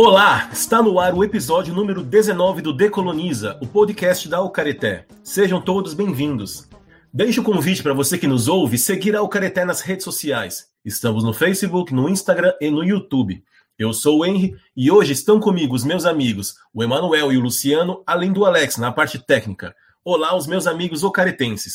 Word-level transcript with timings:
Olá, 0.00 0.48
está 0.52 0.80
no 0.80 1.00
ar 1.00 1.12
o 1.12 1.24
episódio 1.24 1.74
número 1.74 2.04
19 2.04 2.62
do 2.62 2.72
Decoloniza, 2.72 3.58
o 3.60 3.66
podcast 3.66 4.28
da 4.28 4.36
Alcareté. 4.36 5.04
Sejam 5.24 5.60
todos 5.60 5.92
bem-vindos. 5.92 6.68
Deixe 7.12 7.40
o 7.40 7.42
convite 7.42 7.82
para 7.82 7.92
você 7.92 8.16
que 8.16 8.28
nos 8.28 8.46
ouve 8.46 8.78
seguir 8.78 9.16
a 9.16 9.18
Alcareté 9.18 9.64
nas 9.64 9.80
redes 9.80 10.04
sociais. 10.04 10.68
Estamos 10.84 11.24
no 11.24 11.32
Facebook, 11.32 11.92
no 11.92 12.08
Instagram 12.08 12.54
e 12.60 12.70
no 12.70 12.84
YouTube. 12.84 13.42
Eu 13.76 13.92
sou 13.92 14.20
o 14.20 14.24
Henry 14.24 14.54
e 14.76 14.88
hoje 14.88 15.14
estão 15.14 15.40
comigo 15.40 15.74
os 15.74 15.82
meus 15.82 16.06
amigos, 16.06 16.54
o 16.72 16.84
Emanuel 16.84 17.32
e 17.32 17.36
o 17.36 17.40
Luciano, 17.40 18.00
além 18.06 18.32
do 18.32 18.44
Alex 18.44 18.76
na 18.76 18.92
parte 18.92 19.18
técnica. 19.18 19.74
Olá, 20.04 20.32
os 20.36 20.46
meus 20.46 20.68
amigos 20.68 21.02
ocaretenses. 21.02 21.74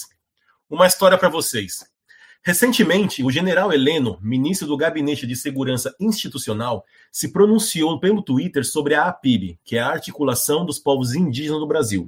Uma 0.69 0.87
história 0.87 1.17
para 1.17 1.27
vocês. 1.27 1.92
Recentemente, 2.45 3.23
o 3.23 3.31
general 3.31 3.71
Heleno, 3.71 4.19
ministro 4.21 4.67
do 4.67 4.75
Gabinete 4.75 5.25
de 5.25 5.33
Segurança 5.33 5.95
Institucional, 5.97 6.83
se 7.09 7.31
pronunciou 7.31 7.97
pelo 8.01 8.21
Twitter 8.21 8.65
sobre 8.65 8.95
a 8.95 9.05
APIB, 9.05 9.57
que 9.63 9.77
é 9.77 9.79
a 9.79 9.87
Articulação 9.87 10.65
dos 10.65 10.77
Povos 10.77 11.15
Indígenas 11.15 11.61
do 11.61 11.67
Brasil. 11.67 12.05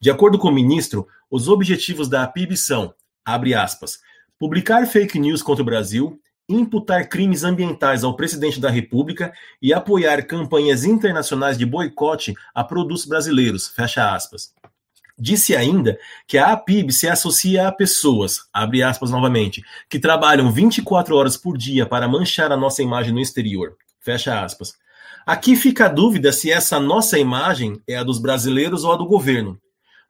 De 0.00 0.10
acordo 0.10 0.38
com 0.38 0.48
o 0.48 0.52
ministro, 0.52 1.06
os 1.30 1.48
objetivos 1.48 2.08
da 2.08 2.22
APIB 2.22 2.56
são, 2.56 2.94
abre 3.22 3.52
aspas, 3.52 3.98
publicar 4.38 4.86
fake 4.86 5.18
news 5.18 5.42
contra 5.42 5.60
o 5.60 5.66
Brasil, 5.66 6.18
imputar 6.48 7.06
crimes 7.06 7.44
ambientais 7.44 8.04
ao 8.04 8.16
presidente 8.16 8.58
da 8.58 8.70
República 8.70 9.34
e 9.60 9.74
apoiar 9.74 10.26
campanhas 10.26 10.84
internacionais 10.84 11.58
de 11.58 11.66
boicote 11.66 12.34
a 12.54 12.64
produtos 12.64 13.04
brasileiros, 13.04 13.68
fecha 13.68 14.14
aspas. 14.14 14.54
Disse 15.16 15.54
ainda 15.54 15.96
que 16.26 16.36
a 16.36 16.52
APIB 16.52 16.92
se 16.92 17.08
associa 17.08 17.68
a 17.68 17.72
pessoas, 17.72 18.40
abre 18.52 18.82
aspas 18.82 19.10
novamente, 19.10 19.62
que 19.88 19.98
trabalham 20.00 20.50
24 20.50 21.14
horas 21.14 21.36
por 21.36 21.56
dia 21.56 21.86
para 21.86 22.08
manchar 22.08 22.50
a 22.50 22.56
nossa 22.56 22.82
imagem 22.82 23.12
no 23.12 23.20
exterior, 23.20 23.76
fecha 24.00 24.42
aspas. 24.42 24.74
Aqui 25.24 25.54
fica 25.54 25.86
a 25.86 25.88
dúvida 25.88 26.32
se 26.32 26.50
essa 26.50 26.80
nossa 26.80 27.18
imagem 27.18 27.80
é 27.88 27.96
a 27.96 28.02
dos 28.02 28.18
brasileiros 28.18 28.84
ou 28.84 28.92
a 28.92 28.96
do 28.96 29.06
governo. 29.06 29.58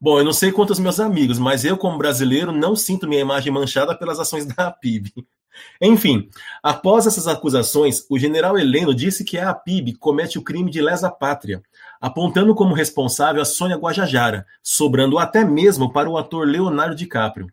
Bom, 0.01 0.19
eu 0.19 0.25
não 0.25 0.33
sei 0.33 0.51
quantos 0.51 0.79
meus 0.79 0.99
amigos, 0.99 1.39
mas 1.39 1.65
eu, 1.65 1.77
como 1.77 1.99
brasileiro, 1.99 2.51
não 2.51 2.75
sinto 2.75 3.07
minha 3.07 3.21
imagem 3.21 3.53
manchada 3.53 3.97
pelas 3.97 4.19
ações 4.19 4.45
da 4.45 4.67
APIB. 4.67 5.13
Enfim, 5.81 6.29
após 6.63 7.07
essas 7.07 7.29
acusações, 7.29 8.05
o 8.11 8.19
general 8.19 8.59
Heleno 8.59 8.93
disse 8.93 9.23
que 9.23 9.39
a 9.39 9.51
APIB 9.51 9.95
comete 9.95 10.39
o 10.39 10.43
crime 10.43 10.71
de 10.71 10.81
lesa 10.81 11.11
pátria, 11.11 11.63
apontando 12.05 12.55
como 12.55 12.75
responsável 12.75 13.41
a 13.41 13.47
Sônia 13.47 13.79
Guajajara, 13.79 14.45
sobrando 14.63 15.19
até 15.19 15.43
mesmo 15.43 15.91
para 15.91 16.07
o 16.07 16.19
ator 16.19 16.47
Leonardo 16.47 16.95
DiCaprio. 16.95 17.47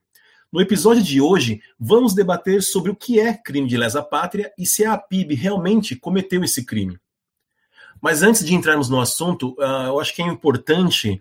No 0.51 0.59
episódio 0.59 1.01
de 1.01 1.21
hoje, 1.21 1.61
vamos 1.79 2.13
debater 2.13 2.61
sobre 2.61 2.91
o 2.91 2.95
que 2.95 3.17
é 3.17 3.33
crime 3.33 3.65
de 3.65 3.77
lesa 3.77 4.03
pátria 4.03 4.51
e 4.57 4.65
se 4.65 4.83
a 4.83 4.97
PIB 4.97 5.35
realmente 5.35 5.95
cometeu 5.95 6.43
esse 6.43 6.65
crime. 6.65 6.99
Mas 8.01 8.23
antes 8.23 8.45
de 8.45 8.53
entrarmos 8.53 8.89
no 8.89 8.99
assunto, 8.99 9.55
uh, 9.57 9.87
eu 9.87 10.01
acho 10.01 10.13
que 10.13 10.21
é 10.21 10.27
importante 10.27 11.17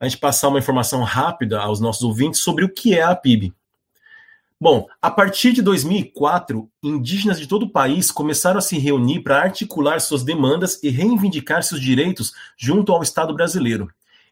a 0.00 0.08
gente 0.08 0.18
passar 0.18 0.48
uma 0.48 0.58
informação 0.58 1.04
rápida 1.04 1.60
aos 1.60 1.78
nossos 1.78 2.02
ouvintes 2.02 2.40
sobre 2.40 2.64
o 2.64 2.68
que 2.68 2.98
é 2.98 3.02
a 3.02 3.14
PIB. 3.14 3.54
Bom, 4.62 4.86
a 5.02 5.10
partir 5.10 5.52
de 5.52 5.60
2004, 5.60 6.70
indígenas 6.84 7.40
de 7.40 7.48
todo 7.48 7.64
o 7.64 7.68
país 7.68 8.12
começaram 8.12 8.58
a 8.58 8.62
se 8.62 8.78
reunir 8.78 9.18
para 9.18 9.42
articular 9.42 10.00
suas 10.00 10.22
demandas 10.22 10.80
e 10.84 10.88
reivindicar 10.88 11.64
seus 11.64 11.80
direitos 11.80 12.32
junto 12.56 12.92
ao 12.92 13.02
Estado 13.02 13.34
brasileiro. 13.34 13.88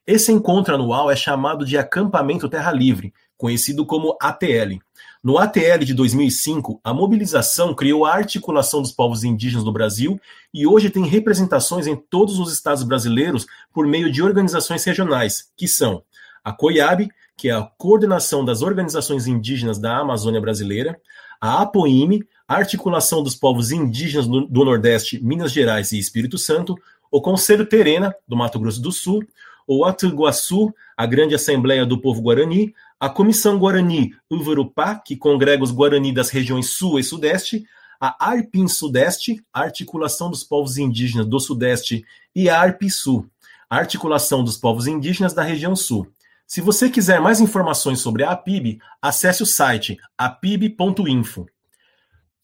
Esse 0.06 0.30
encontro 0.30 0.72
anual 0.72 1.10
é 1.10 1.16
chamado 1.16 1.66
de 1.66 1.76
Acampamento 1.76 2.48
Terra 2.48 2.70
Livre, 2.70 3.12
conhecido 3.36 3.84
como 3.84 4.16
ATL. 4.22 4.78
No 5.20 5.36
ATL 5.36 5.84
de 5.84 5.94
2005, 5.94 6.80
a 6.84 6.94
mobilização 6.94 7.74
criou 7.74 8.06
a 8.06 8.14
articulação 8.14 8.80
dos 8.80 8.92
povos 8.92 9.24
indígenas 9.24 9.64
do 9.64 9.72
Brasil 9.72 10.20
e 10.54 10.64
hoje 10.64 10.90
tem 10.90 11.04
representações 11.04 11.88
em 11.88 11.96
todos 11.96 12.38
os 12.38 12.52
estados 12.52 12.84
brasileiros 12.84 13.48
por 13.74 13.84
meio 13.84 14.08
de 14.12 14.22
organizações 14.22 14.84
regionais, 14.84 15.50
que 15.56 15.66
são 15.66 16.04
a 16.44 16.52
COIAB, 16.52 17.10
que 17.40 17.48
é 17.48 17.52
a 17.52 17.62
Coordenação 17.62 18.44
das 18.44 18.60
Organizações 18.60 19.26
Indígenas 19.26 19.78
da 19.78 19.96
Amazônia 19.96 20.42
Brasileira, 20.42 21.00
a 21.40 21.62
APOIME, 21.62 22.22
Articulação 22.46 23.22
dos 23.22 23.34
Povos 23.34 23.72
Indígenas 23.72 24.26
do 24.26 24.62
Nordeste, 24.62 25.18
Minas 25.24 25.50
Gerais 25.50 25.90
e 25.92 25.98
Espírito 25.98 26.36
Santo, 26.36 26.76
o 27.10 27.18
Conselho 27.18 27.64
Terena, 27.64 28.14
do 28.28 28.36
Mato 28.36 28.60
Grosso 28.60 28.82
do 28.82 28.92
Sul, 28.92 29.24
o 29.66 29.86
Atuiguaçu, 29.86 30.70
a 30.94 31.06
Grande 31.06 31.34
Assembleia 31.34 31.86
do 31.86 31.98
Povo 31.98 32.20
Guarani, 32.20 32.74
a 33.00 33.08
Comissão 33.08 33.58
Guarani 33.58 34.12
Uvarupá, 34.30 34.96
que 34.96 35.16
congrega 35.16 35.64
os 35.64 35.70
Guarani 35.70 36.12
das 36.12 36.28
regiões 36.28 36.68
Sul 36.68 36.98
e 36.98 37.02
Sudeste, 37.02 37.64
a 37.98 38.22
ARPIN 38.22 38.68
Sudeste, 38.68 39.42
Articulação 39.50 40.28
dos 40.28 40.44
Povos 40.44 40.76
Indígenas 40.76 41.26
do 41.26 41.40
Sudeste, 41.40 42.04
e 42.36 42.50
a 42.50 42.60
ARPSU, 42.60 43.24
Articulação 43.70 44.44
dos 44.44 44.58
Povos 44.58 44.86
Indígenas 44.86 45.32
da 45.32 45.42
região 45.42 45.74
Sul. 45.74 46.06
Se 46.50 46.60
você 46.60 46.90
quiser 46.90 47.20
mais 47.20 47.40
informações 47.40 48.00
sobre 48.00 48.24
a 48.24 48.32
APIB, 48.32 48.80
acesse 49.00 49.40
o 49.40 49.46
site 49.46 49.96
apib.info. 50.18 51.46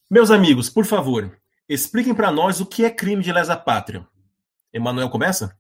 Meus 0.09 0.31
amigos, 0.31 0.71
por 0.71 0.85
favor, 0.85 1.37
expliquem 1.69 2.15
para 2.15 2.31
nós 2.31 2.61
o 2.61 2.67
que 2.67 2.85
é 2.85 2.91
crime 2.91 3.21
de 3.21 3.33
lesa 3.33 3.57
pátria. 3.57 4.07
Emanuel 4.73 5.11
começa? 5.11 5.59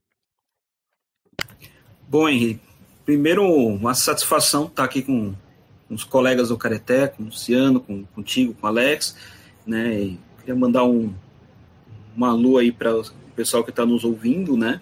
Bom, 2.08 2.28
Henrique, 2.28 2.60
primeiro 3.04 3.42
uma 3.44 3.96
satisfação 3.96 4.66
estar 4.66 4.84
aqui 4.84 5.02
com 5.02 5.34
os 5.90 6.04
colegas 6.04 6.50
do 6.50 6.56
Careté, 6.56 7.08
com 7.08 7.24
o 7.24 7.26
Luciano, 7.26 7.80
com, 7.80 8.04
contigo, 8.04 8.54
com 8.54 8.64
o 8.64 8.70
Alex, 8.70 9.16
né? 9.66 10.02
E 10.02 10.20
queria 10.38 10.54
mandar 10.54 10.84
um, 10.84 11.12
uma 12.16 12.32
lua 12.32 12.60
aí 12.60 12.70
para 12.70 12.96
o 12.96 13.04
pessoal 13.34 13.64
que 13.64 13.70
está 13.70 13.84
nos 13.84 14.04
ouvindo, 14.04 14.56
né? 14.56 14.80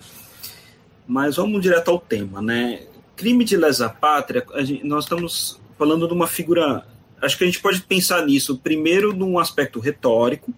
Mas 1.06 1.36
vamos 1.36 1.62
direto 1.62 1.90
ao 1.90 1.98
tema, 1.98 2.42
né? 2.42 2.88
Crime 3.16 3.44
de 3.44 3.56
lesa 3.56 3.88
pátria, 3.88 4.44
gente, 4.58 4.84
nós 4.84 5.04
estamos 5.04 5.60
falando 5.78 6.06
de 6.06 6.14
uma 6.14 6.26
figura. 6.26 6.86
Acho 7.20 7.38
que 7.38 7.44
a 7.44 7.46
gente 7.46 7.60
pode 7.60 7.80
pensar 7.82 8.24
nisso 8.26 8.58
primeiro 8.58 9.12
num 9.12 9.38
aspecto 9.38 9.80
retórico, 9.80 10.52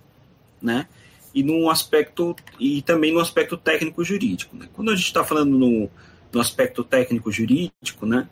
né? 0.61 0.87
E 1.35 1.43
num 1.43 1.69
aspecto 1.69 2.35
e 2.59 2.83
também 2.83 3.13
no 3.13 3.21
aspecto 3.21 3.57
técnico 3.57 4.03
jurídico. 4.03 4.57
Né? 4.57 4.69
Quando 4.73 4.91
a 4.91 4.97
gente 4.97 5.07
está 5.07 5.23
falando 5.23 5.57
no, 5.57 5.91
no 6.33 6.41
aspecto 6.41 6.83
técnico 6.83 7.31
jurídico, 7.31 8.07
né? 8.07 8.29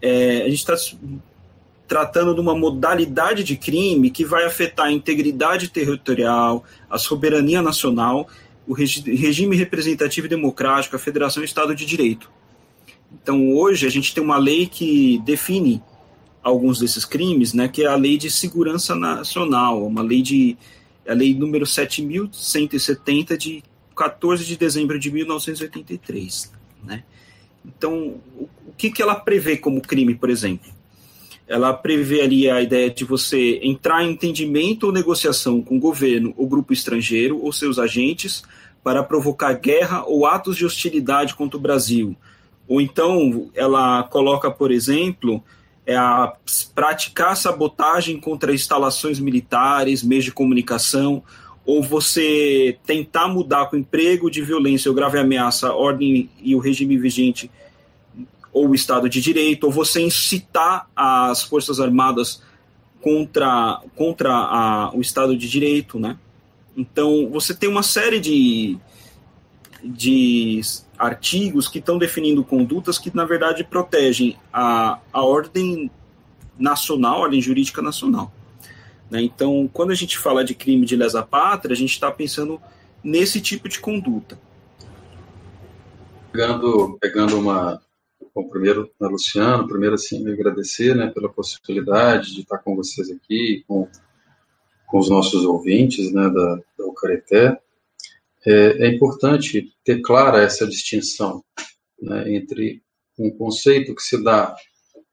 É, 0.00 0.42
a 0.42 0.48
gente 0.48 0.58
está 0.58 0.76
tratando 1.88 2.34
de 2.34 2.40
uma 2.40 2.54
modalidade 2.54 3.44
de 3.44 3.56
crime 3.56 4.10
que 4.10 4.24
vai 4.24 4.44
afetar 4.44 4.86
a 4.86 4.92
integridade 4.92 5.68
territorial, 5.68 6.64
a 6.88 6.98
soberania 6.98 7.62
nacional, 7.62 8.28
o 8.66 8.74
regime 8.74 9.56
representativo 9.56 10.26
e 10.26 10.30
democrático, 10.30 10.96
a 10.96 10.98
federação 10.98 11.42
e 11.42 11.44
o 11.44 11.46
Estado 11.46 11.74
de 11.74 11.84
Direito. 11.84 12.30
Então, 13.22 13.52
hoje, 13.52 13.86
a 13.86 13.90
gente 13.90 14.14
tem 14.14 14.22
uma 14.22 14.38
lei 14.38 14.66
que 14.66 15.20
define 15.24 15.82
alguns 16.42 16.78
desses 16.78 17.04
crimes, 17.04 17.54
né, 17.54 17.68
que 17.68 17.82
é 17.82 17.86
a 17.86 17.96
Lei 17.96 18.18
de 18.18 18.30
Segurança 18.30 18.94
Nacional, 18.94 19.86
uma 19.86 20.02
lei 20.02 20.20
de 20.20 20.56
a 21.08 21.12
lei 21.12 21.34
número 21.34 21.66
7170 21.66 23.36
de 23.36 23.62
14 23.94 24.44
de 24.44 24.56
dezembro 24.56 24.98
de 24.98 25.10
1983, 25.10 26.52
né? 26.82 27.04
Então, 27.64 28.20
o, 28.36 28.48
o 28.66 28.72
que 28.76 28.90
que 28.90 29.02
ela 29.02 29.14
prevê 29.14 29.56
como 29.56 29.80
crime, 29.80 30.14
por 30.14 30.30
exemplo? 30.30 30.70
Ela 31.46 31.72
prevê 31.74 32.22
ali 32.22 32.50
a 32.50 32.62
ideia 32.62 32.90
de 32.90 33.04
você 33.04 33.60
entrar 33.62 34.02
em 34.02 34.12
entendimento 34.12 34.84
ou 34.84 34.92
negociação 34.92 35.60
com 35.60 35.76
o 35.76 35.80
governo 35.80 36.32
ou 36.36 36.46
grupo 36.46 36.72
estrangeiro 36.72 37.38
ou 37.42 37.52
seus 37.52 37.78
agentes 37.78 38.42
para 38.82 39.02
provocar 39.02 39.52
guerra 39.54 40.04
ou 40.04 40.26
atos 40.26 40.56
de 40.56 40.64
hostilidade 40.64 41.34
contra 41.34 41.56
o 41.56 41.60
Brasil, 41.60 42.16
ou 42.68 42.80
então 42.80 43.50
ela 43.54 44.02
coloca, 44.04 44.50
por 44.50 44.70
exemplo, 44.70 45.42
é 45.86 45.96
a 45.96 46.32
praticar 46.74 47.36
sabotagem 47.36 48.18
contra 48.18 48.54
instalações 48.54 49.20
militares, 49.20 50.02
meios 50.02 50.24
de 50.24 50.32
comunicação, 50.32 51.22
ou 51.66 51.82
você 51.82 52.78
tentar 52.86 53.28
mudar 53.28 53.66
com 53.66 53.76
emprego 53.76 54.30
de 54.30 54.42
violência 54.42 54.90
ou 54.90 54.94
grave 54.94 55.18
ameaça 55.18 55.68
a 55.68 55.74
ordem 55.74 56.30
e 56.42 56.54
o 56.54 56.58
regime 56.58 56.96
vigente 56.96 57.50
ou 58.52 58.68
o 58.68 58.74
Estado 58.74 59.08
de 59.08 59.20
Direito, 59.20 59.64
ou 59.64 59.72
você 59.72 60.00
incitar 60.00 60.88
as 60.94 61.42
Forças 61.42 61.80
Armadas 61.80 62.40
contra, 63.00 63.80
contra 63.96 64.32
a, 64.32 64.90
o 64.94 65.00
Estado 65.00 65.36
de 65.36 65.48
Direito, 65.48 65.98
né? 65.98 66.16
Então, 66.76 67.28
você 67.30 67.52
tem 67.52 67.68
uma 67.68 67.82
série 67.82 68.20
de, 68.20 68.78
de 69.82 70.60
artigos 71.04 71.68
que 71.68 71.78
estão 71.78 71.98
definindo 71.98 72.42
condutas 72.42 72.98
que, 72.98 73.14
na 73.14 73.26
verdade, 73.26 73.62
protegem 73.62 74.38
a, 74.50 74.98
a 75.12 75.22
ordem 75.22 75.90
nacional, 76.58 77.16
a 77.16 77.20
ordem 77.24 77.42
jurídica 77.42 77.82
nacional. 77.82 78.32
Né? 79.10 79.22
Então, 79.22 79.68
quando 79.70 79.90
a 79.90 79.94
gente 79.94 80.16
fala 80.16 80.42
de 80.42 80.54
crime 80.54 80.86
de 80.86 80.96
lesa 80.96 81.22
pátria, 81.22 81.74
a 81.74 81.76
gente 81.76 81.90
está 81.90 82.10
pensando 82.10 82.58
nesse 83.02 83.38
tipo 83.40 83.68
de 83.68 83.78
conduta. 83.80 84.38
Pegando, 86.32 86.98
pegando 86.98 87.38
uma. 87.38 87.80
Bom, 88.34 88.48
primeiro, 88.48 88.90
na 88.98 89.06
Luciano, 89.06 89.68
primeiro, 89.68 89.94
assim, 89.94 90.26
agradecer 90.26 90.96
né, 90.96 91.08
pela 91.08 91.28
possibilidade 91.28 92.34
de 92.34 92.40
estar 92.40 92.58
com 92.58 92.74
vocês 92.74 93.10
aqui, 93.10 93.62
com, 93.68 93.86
com 94.86 94.98
os 94.98 95.08
nossos 95.08 95.44
ouvintes 95.44 96.10
né, 96.12 96.28
da, 96.30 96.58
da 96.78 96.86
Ucareté. 96.86 97.60
É, 98.46 98.86
é 98.86 98.88
importante 98.88 99.72
ter 99.84 100.00
clara 100.02 100.42
essa 100.42 100.66
distinção 100.66 101.42
né, 102.00 102.34
entre 102.34 102.82
um 103.18 103.30
conceito 103.30 103.94
que 103.94 104.02
se 104.02 104.22
dá 104.22 104.54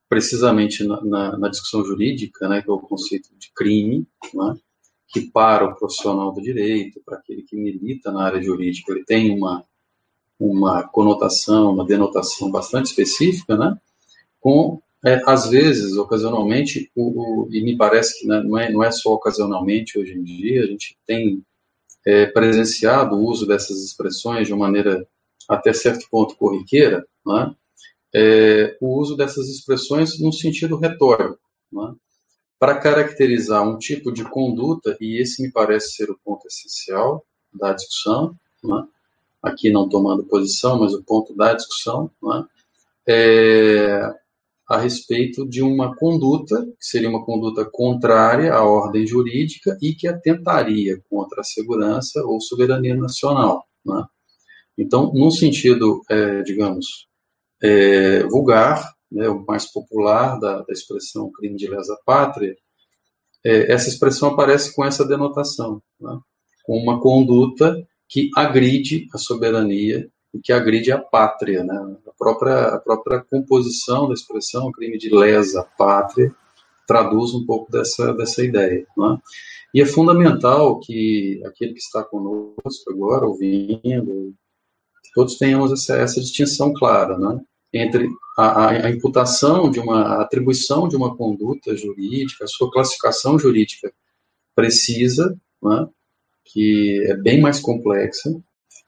precisamente 0.09 0.83
na, 0.83 1.01
na, 1.03 1.37
na, 1.37 1.49
discussão 1.49 1.85
jurídica, 1.85 2.49
né, 2.49 2.61
que 2.61 2.69
é 2.69 2.73
o 2.73 2.79
conceito 2.79 3.29
de 3.37 3.49
crime, 3.55 4.05
né, 4.33 4.55
que 5.07 5.21
para 5.21 5.65
o 5.65 5.75
profissional 5.75 6.33
do 6.33 6.41
direito, 6.41 7.01
para 7.05 7.17
aquele 7.17 7.43
que 7.43 7.55
milita 7.55 8.11
na 8.11 8.25
área 8.25 8.41
jurídica, 8.41 8.91
ele 8.91 9.05
tem 9.05 9.31
uma, 9.33 9.63
uma 10.37 10.83
conotação, 10.83 11.73
uma 11.73 11.85
denotação 11.85 12.51
bastante 12.51 12.87
específica, 12.87 13.55
né, 13.55 13.77
com, 14.39 14.81
é, 15.05 15.21
às 15.25 15.49
vezes, 15.49 15.95
ocasionalmente, 15.95 16.91
o, 16.95 17.43
o, 17.43 17.49
e 17.49 17.63
me 17.63 17.77
parece 17.77 18.19
que 18.19 18.27
né, 18.27 18.41
não, 18.43 18.57
é, 18.57 18.69
não 18.71 18.83
é 18.83 18.91
só 18.91 19.13
ocasionalmente 19.13 19.97
hoje 19.97 20.13
em 20.13 20.23
dia, 20.23 20.63
a 20.63 20.67
gente 20.67 20.97
tem 21.05 21.41
é, 22.05 22.25
presenciado 22.25 23.15
o 23.15 23.25
uso 23.25 23.45
dessas 23.45 23.83
expressões 23.83 24.47
de 24.47 24.53
uma 24.53 24.65
maneira 24.65 25.07
até 25.47 25.73
certo 25.73 26.07
ponto 26.09 26.35
corriqueira, 26.35 27.05
né, 27.25 27.53
é, 28.13 28.77
o 28.81 28.99
uso 28.99 29.15
dessas 29.15 29.47
expressões 29.49 30.19
no 30.19 30.31
sentido 30.31 30.75
retórico. 30.75 31.39
Né, 31.71 31.93
para 32.61 32.77
caracterizar 32.77 33.67
um 33.67 33.79
tipo 33.79 34.11
de 34.11 34.23
conduta, 34.23 34.95
e 35.01 35.19
esse 35.19 35.41
me 35.41 35.51
parece 35.51 35.93
ser 35.93 36.11
o 36.11 36.19
ponto 36.23 36.45
essencial 36.45 37.25
da 37.51 37.73
discussão, 37.73 38.35
né? 38.63 38.87
aqui 39.41 39.71
não 39.71 39.89
tomando 39.89 40.23
posição, 40.23 40.79
mas 40.79 40.93
o 40.93 41.01
ponto 41.01 41.35
da 41.35 41.55
discussão, 41.55 42.11
né? 42.21 42.45
é 43.07 44.13
a 44.71 44.77
respeito 44.77 45.45
de 45.45 45.61
uma 45.61 45.93
conduta, 45.97 46.65
que 46.65 46.85
seria 46.85 47.09
uma 47.09 47.25
conduta 47.25 47.65
contrária 47.65 48.53
à 48.53 48.63
ordem 48.63 49.05
jurídica 49.05 49.77
e 49.81 49.93
que 49.93 50.07
atentaria 50.07 51.01
contra 51.09 51.41
a 51.41 51.43
segurança 51.43 52.23
ou 52.23 52.39
soberania 52.39 52.95
nacional. 52.95 53.65
Né? 53.85 54.01
Então, 54.77 55.11
num 55.13 55.29
sentido, 55.29 56.01
é, 56.09 56.41
digamos, 56.43 57.07
é, 57.61 58.23
vulgar, 58.23 58.93
né, 59.11 59.27
o 59.27 59.45
mais 59.45 59.69
popular 59.69 60.39
da, 60.39 60.61
da 60.61 60.71
expressão 60.71 61.29
crime 61.33 61.57
de 61.57 61.67
lesa 61.67 61.99
pátria, 62.05 62.55
é, 63.43 63.73
essa 63.73 63.89
expressão 63.89 64.29
aparece 64.29 64.73
com 64.73 64.85
essa 64.85 65.05
denotação, 65.05 65.83
né, 65.99 66.17
com 66.63 66.77
uma 66.77 67.01
conduta 67.01 67.75
que 68.07 68.29
agride 68.37 69.05
a 69.13 69.17
soberania 69.17 70.09
e 70.33 70.39
que 70.39 70.53
agride 70.53 70.91
a 70.91 70.97
pátria. 70.97 71.63
Né, 71.63 71.95
a, 72.07 72.11
própria, 72.17 72.67
a 72.67 72.79
própria 72.79 73.21
composição 73.21 74.07
da 74.07 74.13
expressão 74.13 74.71
crime 74.71 74.97
de 74.97 75.13
lesa 75.13 75.63
pátria 75.77 76.33
traduz 76.87 77.33
um 77.33 77.45
pouco 77.45 77.71
dessa, 77.71 78.13
dessa 78.13 78.43
ideia. 78.43 78.85
Né. 78.97 79.17
E 79.73 79.81
é 79.81 79.85
fundamental 79.85 80.79
que 80.79 81.41
aquele 81.45 81.73
que 81.73 81.79
está 81.79 82.03
conosco 82.03 82.89
agora, 82.89 83.25
ouvindo, 83.25 84.33
todos 85.13 85.37
tenhamos 85.37 85.71
essa, 85.71 85.95
essa 85.95 86.19
distinção 86.19 86.73
clara, 86.73 87.17
né? 87.17 87.39
entre 87.73 88.09
a, 88.37 88.69
a, 88.69 88.89
imputação 88.89 89.69
de 89.71 89.79
uma 89.79 90.21
atribuição 90.21 90.87
de 90.87 90.95
uma 90.95 91.15
conduta 91.15 91.75
jurídica, 91.75 92.43
a 92.43 92.47
sua 92.47 92.71
classificação 92.71 93.39
jurídica 93.39 93.93
precisa, 94.55 95.37
né, 95.61 95.87
que 96.43 97.01
é 97.07 97.15
bem 97.15 97.39
mais 97.39 97.59
complexa, 97.59 98.29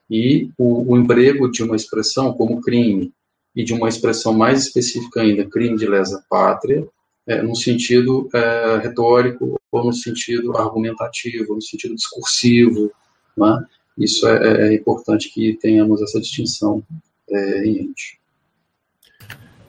e 0.10 0.50
o, 0.58 0.94
o, 0.94 0.98
emprego 0.98 1.50
de 1.50 1.64
uma 1.64 1.76
expressão 1.76 2.34
como 2.34 2.62
crime 2.62 3.12
e 3.56 3.64
de 3.64 3.74
uma 3.74 3.90
expressão 3.90 4.34
mais 4.34 4.64
específica 4.64 5.22
ainda, 5.22 5.50
crime 5.50 5.78
de 5.78 5.86
lesa 5.86 6.24
pátria, 6.30 6.88
é, 7.26 7.42
no 7.42 7.56
sentido 7.56 8.30
é, 8.34 8.78
retórico 8.78 9.60
ou 9.72 9.86
no 9.86 9.94
sentido 9.94 10.58
argumentativo, 10.58 11.56
no 11.56 11.62
sentido 11.62 11.96
discursivo, 11.96 12.92
né? 13.38 13.66
isso 13.98 14.28
é, 14.28 14.68
é, 14.68 14.74
importante 14.74 15.30
que 15.30 15.54
tenhamos 15.56 16.02
essa 16.02 16.20
distinção 16.20 16.84
é, 17.30 17.66
em 17.66 17.74
mente. 17.74 18.20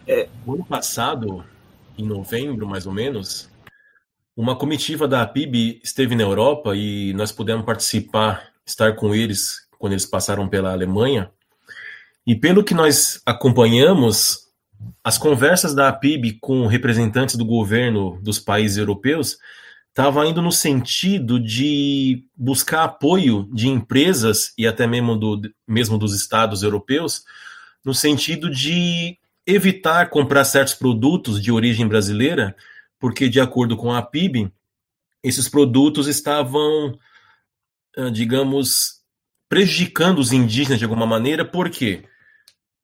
É, 0.07 0.29
ano 0.47 0.65
passado, 0.65 1.45
em 1.97 2.05
novembro 2.05 2.67
mais 2.67 2.87
ou 2.87 2.93
menos, 2.93 3.49
uma 4.37 4.57
comitiva 4.57 5.07
da 5.07 5.25
PIB 5.27 5.81
esteve 5.83 6.17
na 6.17 6.25
Europa 6.25 6.75
e 6.75 7.13
nós 7.15 7.31
pudemos 7.31 7.65
participar, 7.65 8.53
estar 8.67 8.97
com 8.97 9.15
eles 9.15 9.64
quando 9.79 9.93
eles 9.93 10.07
passaram 10.07 10.49
pela 10.49 10.73
Alemanha. 10.73 11.31
E 12.27 12.35
pelo 12.35 12.65
que 12.65 12.75
nós 12.75 13.21
acompanhamos, 13.27 14.49
as 15.03 15.19
conversas 15.19 15.75
da 15.75 15.93
PIB 15.93 16.39
com 16.41 16.67
representantes 16.67 17.37
do 17.37 17.45
governo 17.45 18.19
dos 18.23 18.39
países 18.39 18.79
europeus 18.79 19.39
estavam 19.89 20.25
indo 20.25 20.43
no 20.43 20.51
sentido 20.51 21.39
de 21.39 22.25
buscar 22.37 22.85
apoio 22.85 23.49
de 23.53 23.69
empresas 23.69 24.53
e 24.59 24.67
até 24.67 24.87
mesmo, 24.87 25.15
do, 25.17 25.43
mesmo 25.69 25.97
dos 25.97 26.15
estados 26.17 26.65
europeus, 26.65 27.25
no 27.85 27.95
sentido 27.95 28.51
de 28.51 29.17
evitar 29.47 30.11
comprar 30.11 30.45
certos 30.45 30.75
produtos 30.75 31.41
de 31.41 31.53
origem 31.53 31.87
brasileira, 31.87 32.57
porque, 32.99 33.29
de 33.29 33.39
acordo 33.39 33.77
com 33.77 33.93
a 33.93 34.03
PIB, 34.03 34.51
esses 35.23 35.49
produtos 35.49 36.09
estavam, 36.09 36.99
ah, 37.97 38.11
digamos, 38.11 39.04
prejudicando 39.49 40.19
os 40.19 40.33
indígenas 40.33 40.79
de 40.79 40.85
alguma 40.85 41.07
maneira, 41.07 41.45
porque 41.45 42.05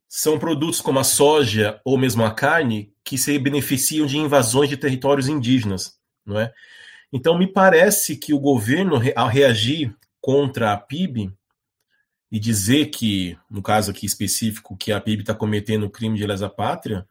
são 0.09 0.39
produtos 0.39 0.81
como 0.81 0.99
a 0.99 1.05
soja 1.05 1.81
ou 1.85 1.97
mesmo 1.97 2.25
a 2.25 2.33
carne 2.33 2.93
que 3.05 3.17
se 3.17 3.39
beneficiam 3.39 4.07
de 4.07 4.19
invasões 4.19 4.69
de 4.69 4.77
territórios 4.77 5.29
indígenas, 5.29 5.99
não 6.25 6.39
é? 6.39 6.53
Então, 7.13 7.37
me 7.37 7.47
parece 7.47 8.17
que 8.17 8.33
o 8.33 8.39
governo, 8.39 9.01
ao 9.17 9.29
reagir 9.29 9.95
contra 10.21 10.73
a 10.73 10.77
PIB, 10.77 11.33
e 12.31 12.39
dizer 12.39 12.87
que, 12.87 13.37
no 13.51 13.61
caso 13.61 13.91
aqui 13.91 14.07
específico, 14.07 14.77
que 14.77 14.93
a 14.93 15.01
PIB 15.01 15.23
está 15.23 15.35
cometendo 15.35 15.91
crime 15.91 16.17
de 16.17 16.27
lesa 16.27 16.49
pátria, 16.49 17.07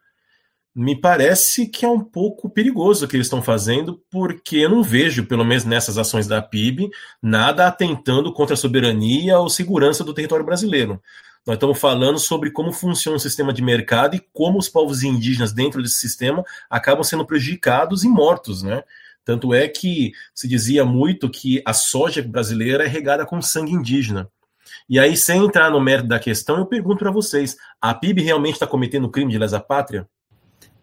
me 0.74 0.98
parece 0.98 1.66
que 1.66 1.84
é 1.84 1.88
um 1.88 2.00
pouco 2.00 2.48
perigoso 2.48 3.04
o 3.04 3.08
que 3.08 3.16
eles 3.16 3.26
estão 3.26 3.42
fazendo, 3.42 4.00
porque 4.10 4.58
eu 4.58 4.70
não 4.70 4.82
vejo, 4.82 5.26
pelo 5.26 5.44
menos 5.44 5.64
nessas 5.64 5.98
ações 5.98 6.26
da 6.26 6.40
PIB, 6.40 6.90
nada 7.20 7.66
atentando 7.66 8.32
contra 8.32 8.54
a 8.54 8.56
soberania 8.56 9.38
ou 9.38 9.48
segurança 9.48 10.04
do 10.04 10.14
território 10.14 10.44
brasileiro. 10.44 11.02
Nós 11.46 11.56
estamos 11.56 11.78
falando 11.78 12.18
sobre 12.18 12.50
como 12.50 12.72
funciona 12.72 13.16
o 13.16 13.20
sistema 13.20 13.52
de 13.52 13.62
mercado 13.62 14.14
e 14.14 14.22
como 14.32 14.58
os 14.58 14.68
povos 14.68 15.02
indígenas 15.02 15.52
dentro 15.52 15.82
desse 15.82 15.98
sistema 15.98 16.44
acabam 16.68 17.02
sendo 17.02 17.26
prejudicados 17.26 18.04
e 18.04 18.08
mortos, 18.08 18.62
né? 18.62 18.84
Tanto 19.24 19.52
é 19.54 19.66
que 19.66 20.12
se 20.34 20.46
dizia 20.46 20.84
muito 20.84 21.30
que 21.30 21.62
a 21.64 21.72
soja 21.72 22.22
brasileira 22.22 22.84
é 22.84 22.86
regada 22.86 23.26
com 23.26 23.40
sangue 23.40 23.72
indígena. 23.72 24.30
E 24.88 24.98
aí, 24.98 25.16
sem 25.16 25.44
entrar 25.44 25.70
no 25.70 25.80
mérito 25.80 26.08
da 26.08 26.18
questão, 26.18 26.58
eu 26.58 26.66
pergunto 26.66 26.98
para 26.98 27.10
vocês: 27.10 27.56
a 27.80 27.94
PIB 27.94 28.22
realmente 28.22 28.54
está 28.54 28.66
cometendo 28.66 29.10
crime 29.10 29.32
de 29.32 29.38
lesa 29.38 29.60
pátria? 29.60 30.08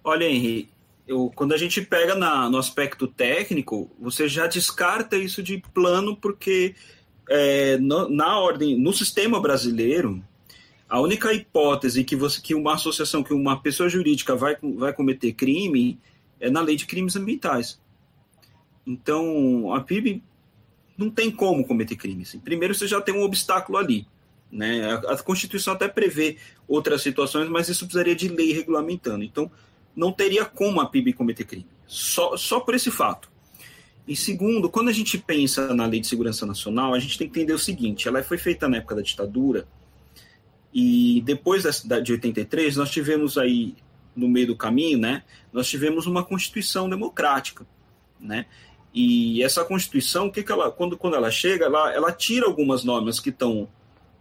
Olha, 0.07 0.23
Henri, 0.23 0.69
eu, 1.05 1.29
quando 1.35 1.51
a 1.51 1.57
gente 1.57 1.81
pega 1.81 2.15
na, 2.15 2.49
no 2.49 2.57
aspecto 2.57 3.09
técnico, 3.09 3.91
você 3.99 4.25
já 4.29 4.47
descarta 4.47 5.17
isso 5.17 5.43
de 5.43 5.61
plano, 5.73 6.15
porque 6.15 6.75
é, 7.29 7.77
no, 7.77 8.07
na 8.07 8.39
ordem, 8.39 8.79
no 8.79 8.93
sistema 8.93 9.37
brasileiro, 9.37 10.23
a 10.87 11.01
única 11.01 11.33
hipótese 11.33 12.05
que, 12.05 12.15
você, 12.15 12.39
que 12.39 12.55
uma 12.55 12.75
associação, 12.75 13.21
que 13.21 13.33
uma 13.33 13.61
pessoa 13.61 13.89
jurídica 13.89 14.33
vai, 14.33 14.55
vai 14.77 14.93
cometer 14.93 15.33
crime 15.33 15.99
é 16.39 16.49
na 16.49 16.61
lei 16.61 16.77
de 16.77 16.85
crimes 16.85 17.17
ambientais. 17.17 17.77
Então, 18.85 19.73
a 19.73 19.81
PIB 19.81 20.23
não 20.97 21.09
tem 21.09 21.29
como 21.29 21.67
cometer 21.67 21.97
crime. 21.97 22.25
Primeiro, 22.45 22.73
você 22.73 22.87
já 22.87 23.01
tem 23.01 23.13
um 23.13 23.23
obstáculo 23.23 23.77
ali. 23.77 24.07
Né? 24.49 24.89
A, 24.89 25.15
a, 25.15 25.17
Constituição 25.17 25.73
até 25.73 25.89
prevê 25.89 26.37
outras 26.65 27.01
situações, 27.01 27.49
mas 27.49 27.67
isso 27.67 27.83
precisaria 27.85 28.15
de 28.15 28.29
lei 28.29 28.53
regulamentando. 28.53 29.25
Então, 29.25 29.51
não 29.97 30.11
teria 30.11 30.45
como 30.45 30.79
a 30.79 30.85
PIB 30.85 31.13
cometer 31.13 31.43
crime. 31.43 31.65
Só, 31.87 32.37
só 32.37 32.59
por 32.59 32.75
esse 32.75 32.91
fato. 32.91 33.31
E 34.07 34.15
segundo, 34.15 34.69
quando 34.69 34.89
a 34.89 34.93
gente 34.93 35.17
pensa 35.17 35.73
na 35.73 35.87
Lei 35.87 35.99
de 35.99 36.07
Segurança 36.07 36.45
Nacional, 36.45 36.93
a 36.93 36.99
gente 36.99 37.17
tem 37.17 37.27
que 37.27 37.39
entender 37.39 37.53
o 37.53 37.59
seguinte: 37.59 38.07
ela 38.07 38.21
foi 38.21 38.37
feita 38.37 38.69
na 38.69 38.77
época 38.77 38.95
da 38.95 39.01
ditadura, 39.01 39.67
e 40.71 41.21
depois 41.25 41.63
da, 41.83 41.99
de 41.99 42.11
83, 42.11 42.77
nós 42.77 42.91
tivemos 42.91 43.37
aí, 43.37 43.75
no 44.15 44.29
meio 44.29 44.47
do 44.47 44.55
caminho, 44.55 44.99
né, 44.99 45.23
nós 45.51 45.67
tivemos 45.67 46.05
uma 46.05 46.23
Constituição 46.23 46.87
democrática. 46.87 47.65
Né? 48.19 48.45
E 48.93 49.43
essa 49.43 49.65
Constituição, 49.65 50.29
que 50.29 50.43
que 50.43 50.51
ela, 50.51 50.71
quando, 50.71 50.97
quando 50.97 51.15
ela 51.15 51.31
chega, 51.31 51.65
ela, 51.65 51.91
ela 51.91 52.11
tira 52.11 52.45
algumas 52.45 52.83
normas 52.83 53.19
que 53.19 53.29
estão 53.29 53.67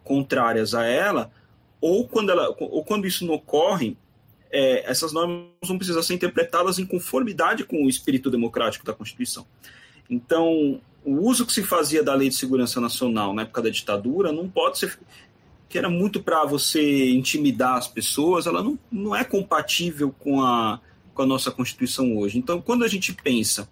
contrárias 0.02 0.74
a 0.74 0.84
ela, 0.84 1.30
ou 1.80 2.08
quando, 2.08 2.30
ela, 2.30 2.54
ou 2.58 2.82
quando 2.84 3.06
isso 3.06 3.26
não 3.26 3.34
ocorre, 3.34 3.96
é, 4.50 4.90
essas 4.90 5.12
normas 5.12 5.46
vão 5.64 5.78
precisar 5.78 6.02
ser 6.02 6.14
interpretadas 6.14 6.78
em 6.78 6.86
conformidade 6.86 7.64
com 7.64 7.84
o 7.84 7.88
espírito 7.88 8.30
democrático 8.30 8.84
da 8.84 8.92
Constituição. 8.92 9.46
Então, 10.08 10.80
o 11.04 11.20
uso 11.20 11.46
que 11.46 11.52
se 11.52 11.62
fazia 11.62 12.02
da 12.02 12.14
Lei 12.14 12.28
de 12.28 12.34
Segurança 12.34 12.80
Nacional 12.80 13.32
na 13.32 13.42
época 13.42 13.62
da 13.62 13.70
ditadura 13.70 14.32
não 14.32 14.48
pode 14.48 14.78
ser. 14.78 14.98
que 15.68 15.78
era 15.78 15.88
muito 15.88 16.22
para 16.22 16.44
você 16.44 17.10
intimidar 17.10 17.74
as 17.74 17.88
pessoas, 17.88 18.46
ela 18.46 18.62
não, 18.62 18.78
não 18.90 19.14
é 19.14 19.24
compatível 19.24 20.14
com 20.18 20.40
a, 20.42 20.80
com 21.12 21.22
a 21.22 21.26
nossa 21.26 21.50
Constituição 21.50 22.16
hoje. 22.16 22.38
Então, 22.38 22.60
quando 22.60 22.84
a 22.84 22.88
gente 22.88 23.12
pensa 23.12 23.68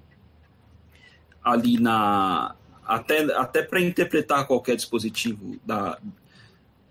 ali 1.43 1.79
na 1.79 2.57
até, 2.87 3.21
até 3.37 3.63
para 3.63 3.81
interpretar 3.81 4.47
qualquer 4.47 4.77
dispositivo 4.77 5.59
da, 5.65 5.99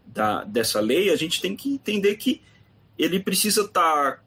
da, 0.05 0.43
dessa 0.43 0.79
lei, 0.79 1.11
a 1.11 1.15
gente 1.15 1.41
tem 1.41 1.55
que 1.55 1.73
entender 1.73 2.15
que 2.15 2.41
ele 2.97 3.19
precisa 3.19 3.61
estar 3.61 4.17
tá, 4.17 4.23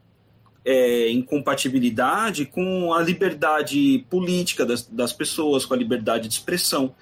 é, 0.65 1.09
em 1.09 1.23
compatibilidade 1.23 2.47
com 2.47 2.93
a 2.93 3.03
liberdade 3.03 4.05
política 4.11 4.65
das, 4.65 4.87
das 4.87 5.13
pessoas, 5.13 5.65
com 5.65 5.75
a 5.75 5.77
liberdade 5.77 6.29
de 6.29 6.35
expressão. 6.35 6.95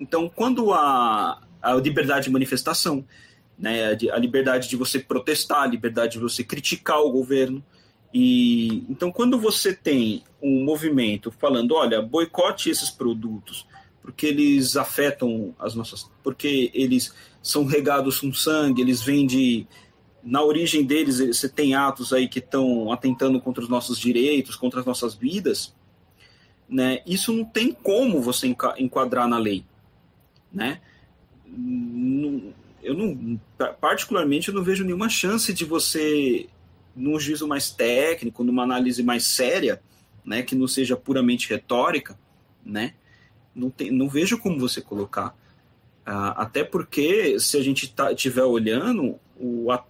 Então, 0.00 0.28
quando 0.28 0.72
a, 0.72 1.40
a 1.60 1.74
liberdade 1.74 2.24
de 2.24 2.30
manifestação, 2.30 3.04
né, 3.58 3.96
a 4.12 4.18
liberdade 4.18 4.68
de 4.68 4.76
você 4.76 4.98
protestar, 4.98 5.62
a 5.62 5.66
liberdade 5.66 6.12
de 6.12 6.18
você 6.18 6.42
criticar 6.42 7.00
o 7.00 7.12
governo, 7.12 7.64
e 8.12 8.84
então, 8.90 9.10
quando 9.10 9.38
você 9.38 9.72
tem 9.72 10.22
um 10.42 10.64
movimento 10.64 11.30
falando, 11.30 11.74
olha, 11.74 12.02
boicote 12.02 12.68
esses 12.68 12.90
produtos, 12.90 13.66
porque 14.02 14.26
eles 14.26 14.76
afetam 14.76 15.54
as 15.58 15.74
nossas. 15.74 16.10
porque 16.22 16.70
eles 16.74 17.14
são 17.42 17.64
regados 17.64 18.20
com 18.20 18.32
sangue, 18.32 18.82
eles 18.82 19.00
vêm 19.02 19.26
de. 19.26 19.66
Na 20.22 20.42
origem 20.42 20.84
deles, 20.84 21.18
você 21.18 21.48
tem 21.48 21.74
atos 21.74 22.12
aí 22.12 22.28
que 22.28 22.38
estão 22.38 22.92
atentando 22.92 23.40
contra 23.40 23.62
os 23.62 23.68
nossos 23.68 23.98
direitos, 23.98 24.54
contra 24.56 24.80
as 24.80 24.86
nossas 24.86 25.14
vidas. 25.14 25.74
Né? 26.68 27.02
Isso 27.06 27.32
não 27.32 27.44
tem 27.44 27.72
como 27.72 28.20
você 28.20 28.54
enquadrar 28.78 29.28
na 29.28 29.38
lei. 29.38 29.64
Né? 30.52 30.80
Eu 32.82 32.94
não, 32.94 33.40
particularmente, 33.80 34.48
eu 34.48 34.54
não 34.54 34.62
vejo 34.62 34.84
nenhuma 34.84 35.08
chance 35.08 35.52
de 35.52 35.64
você 35.64 36.48
num 36.94 37.18
juízo 37.18 37.46
mais 37.48 37.70
técnico, 37.70 38.44
numa 38.44 38.62
análise 38.62 39.02
mais 39.02 39.24
séria, 39.24 39.82
né, 40.24 40.42
que 40.42 40.54
não 40.54 40.68
seja 40.68 40.96
puramente 40.96 41.48
retórica, 41.48 42.18
né, 42.64 42.94
não, 43.54 43.70
tem, 43.70 43.90
não 43.90 44.08
vejo 44.08 44.38
como 44.38 44.58
você 44.58 44.80
colocar. 44.80 45.36
Ah, 46.04 46.42
até 46.42 46.64
porque, 46.64 47.38
se 47.38 47.56
a 47.56 47.62
gente 47.62 47.92
tá, 47.92 48.10
olhando, 48.46 49.18
o, 49.38 49.70
a, 49.70 49.84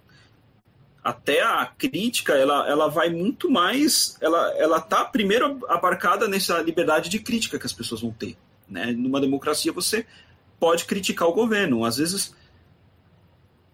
até 1.03 1.41
a 1.41 1.65
crítica, 1.65 2.33
ela, 2.33 2.67
ela 2.67 2.87
vai 2.87 3.09
muito 3.09 3.49
mais, 3.49 4.17
ela, 4.21 4.53
ela 4.57 4.79
tá 4.79 5.03
primeiro 5.03 5.59
abarcada 5.67 6.27
nessa 6.27 6.61
liberdade 6.61 7.09
de 7.09 7.19
crítica 7.19 7.59
que 7.59 7.65
as 7.65 7.73
pessoas 7.73 8.01
vão 8.01 8.11
ter. 8.11 8.37
Né? 8.69 8.91
Numa 8.93 9.19
democracia, 9.19 9.73
você 9.73 10.05
pode 10.59 10.85
criticar 10.85 11.27
o 11.27 11.33
governo. 11.33 11.83
Às 11.83 11.97
vezes 11.97 12.33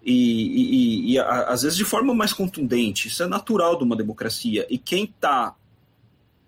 e, 0.04 1.12
e, 1.12 1.12
e 1.12 1.20
a, 1.20 1.44
às 1.44 1.62
vezes 1.62 1.78
de 1.78 1.86
forma 1.86 2.14
mais 2.14 2.34
contundente. 2.34 3.08
Isso 3.08 3.22
é 3.22 3.28
natural 3.28 3.78
de 3.78 3.84
uma 3.84 3.96
democracia. 3.96 4.66
E 4.70 4.78
quem 4.78 5.04
está 5.04 5.56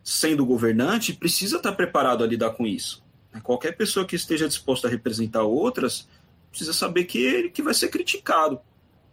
sendo 0.04 0.46
governante 0.46 1.14
precisa 1.14 1.58
estar 1.58 1.72
tá 1.72 1.76
preparado 1.76 2.24
a 2.24 2.28
lidar 2.28 2.52
com 2.52 2.66
isso. 2.66 3.04
Qualquer 3.44 3.78
pessoa 3.78 4.06
que 4.06 4.16
esteja 4.16 4.48
disposta 4.48 4.88
a 4.88 4.92
representar 4.92 5.44
outras 5.44 6.08
precisa 6.50 6.74
saber 6.74 7.06
que, 7.06 7.50
que 7.50 7.62
vai 7.62 7.74
ser 7.74 7.88
criticado, 7.88 8.60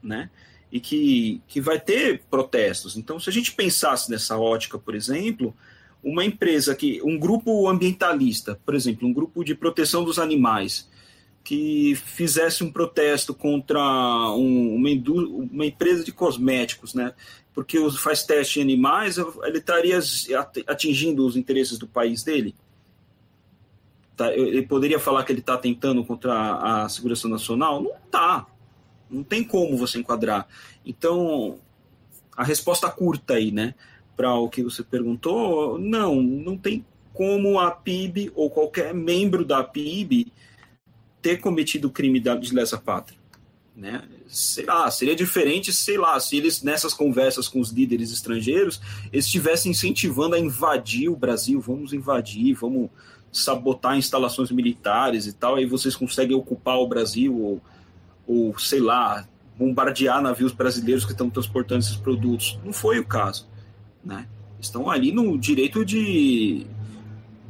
né? 0.03 0.29
E 0.71 0.81
que, 0.81 1.41
que 1.49 1.61
vai 1.61 1.81
ter 1.81 2.23
protestos. 2.31 2.97
Então, 2.97 3.19
se 3.19 3.31
a 3.31 3.33
gente 3.33 3.53
pensasse 3.53 4.11
nessa 4.11 4.37
ótica, 4.37 4.79
por 4.79 4.95
exemplo, 4.95 5.55
uma 6.03 6.25
empresa 6.25 6.75
que, 6.75 7.01
um 7.03 7.19
grupo 7.19 7.69
ambientalista, 7.69 8.61
por 8.65 8.75
exemplo, 8.75 9.09
um 9.09 9.13
grupo 9.13 9.43
de 9.43 9.55
proteção 9.55 10.05
dos 10.05 10.19
animais, 10.19 10.89
que 11.43 11.95
fizesse 11.95 12.63
um 12.63 12.71
protesto 12.71 13.35
contra 13.35 13.81
um, 13.81 14.75
uma, 14.75 14.91
uma, 15.51 15.65
empresa 15.65 16.05
de 16.05 16.13
cosméticos, 16.13 16.93
né? 16.93 17.15
Porque 17.55 17.79
faz 17.93 18.23
teste 18.23 18.61
em 18.61 18.63
animais, 18.63 19.17
ele 19.17 19.57
estaria 19.59 19.99
atingindo 20.67 21.27
os 21.27 21.37
interesses 21.37 21.79
do 21.79 21.87
país 21.87 22.23
dele. 22.23 22.55
Tá? 24.15 24.33
Ele 24.35 24.63
poderia 24.63 24.99
falar 24.99 25.25
que 25.25 25.33
ele 25.33 25.41
está 25.41 25.57
tentando 25.57 26.05
contra 26.05 26.83
a 26.83 26.89
segurança 26.89 27.29
nacional? 27.29 27.83
Não 27.83 27.95
está. 28.05 28.47
Não 29.11 29.23
tem 29.23 29.43
como 29.43 29.77
você 29.77 29.99
enquadrar. 29.99 30.47
Então, 30.85 31.59
a 32.37 32.45
resposta 32.45 32.91
curta 32.91 33.35
aí, 33.35 33.51
né? 33.51 33.75
Para 34.17 34.35
o 34.35 34.49
que 34.49 34.63
você 34.63 34.83
perguntou, 34.83 35.79
não, 35.79 36.21
não 36.21 36.57
tem 36.57 36.85
como 37.13 37.59
a 37.59 37.71
PIB 37.71 38.31
ou 38.35 38.49
qualquer 38.49 38.95
membro 38.95 39.45
da 39.45 39.65
PIB 39.65 40.33
ter 41.21 41.39
cometido 41.39 41.91
crime 41.91 42.21
de 42.21 42.55
lesa 42.55 42.79
pátria. 42.79 43.19
Né? 43.75 44.03
Sei 44.27 44.65
lá, 44.65 44.91
seria 44.91 45.15
diferente, 45.15 45.73
sei 45.73 45.97
lá, 45.97 46.19
se 46.19 46.37
eles 46.37 46.63
nessas 46.63 46.93
conversas 46.93 47.47
com 47.47 47.61
os 47.61 47.71
líderes 47.71 48.13
estrangeiros 48.13 48.81
estivessem 49.13 49.71
incentivando 49.71 50.35
a 50.35 50.39
invadir 50.39 51.09
o 51.09 51.17
Brasil, 51.17 51.61
vamos 51.61 51.93
invadir, 51.93 52.55
vamos 52.55 52.91
sabotar 53.33 53.97
instalações 53.97 54.51
militares 54.51 55.27
e 55.27 55.33
tal, 55.33 55.57
aí 55.57 55.67
vocês 55.67 55.95
conseguem 55.95 56.37
ocupar 56.37 56.79
o 56.79 56.89
Brasil 56.89 57.37
ou, 57.37 57.61
ou 58.29 58.57
sei 58.59 58.79
lá, 58.79 59.27
bombardear 59.57 60.21
navios 60.21 60.53
brasileiros 60.53 61.07
que 61.07 61.13
estão 61.13 61.31
transportando 61.31 61.81
esses 61.81 61.97
produtos. 61.97 62.61
Não 62.63 62.73
foi 62.73 62.99
o 62.99 63.05
caso, 63.05 63.49
né? 64.05 64.29
Estão 64.61 64.91
ali 64.91 65.11
no 65.11 65.39
direito 65.39 65.85
de, 65.85 66.67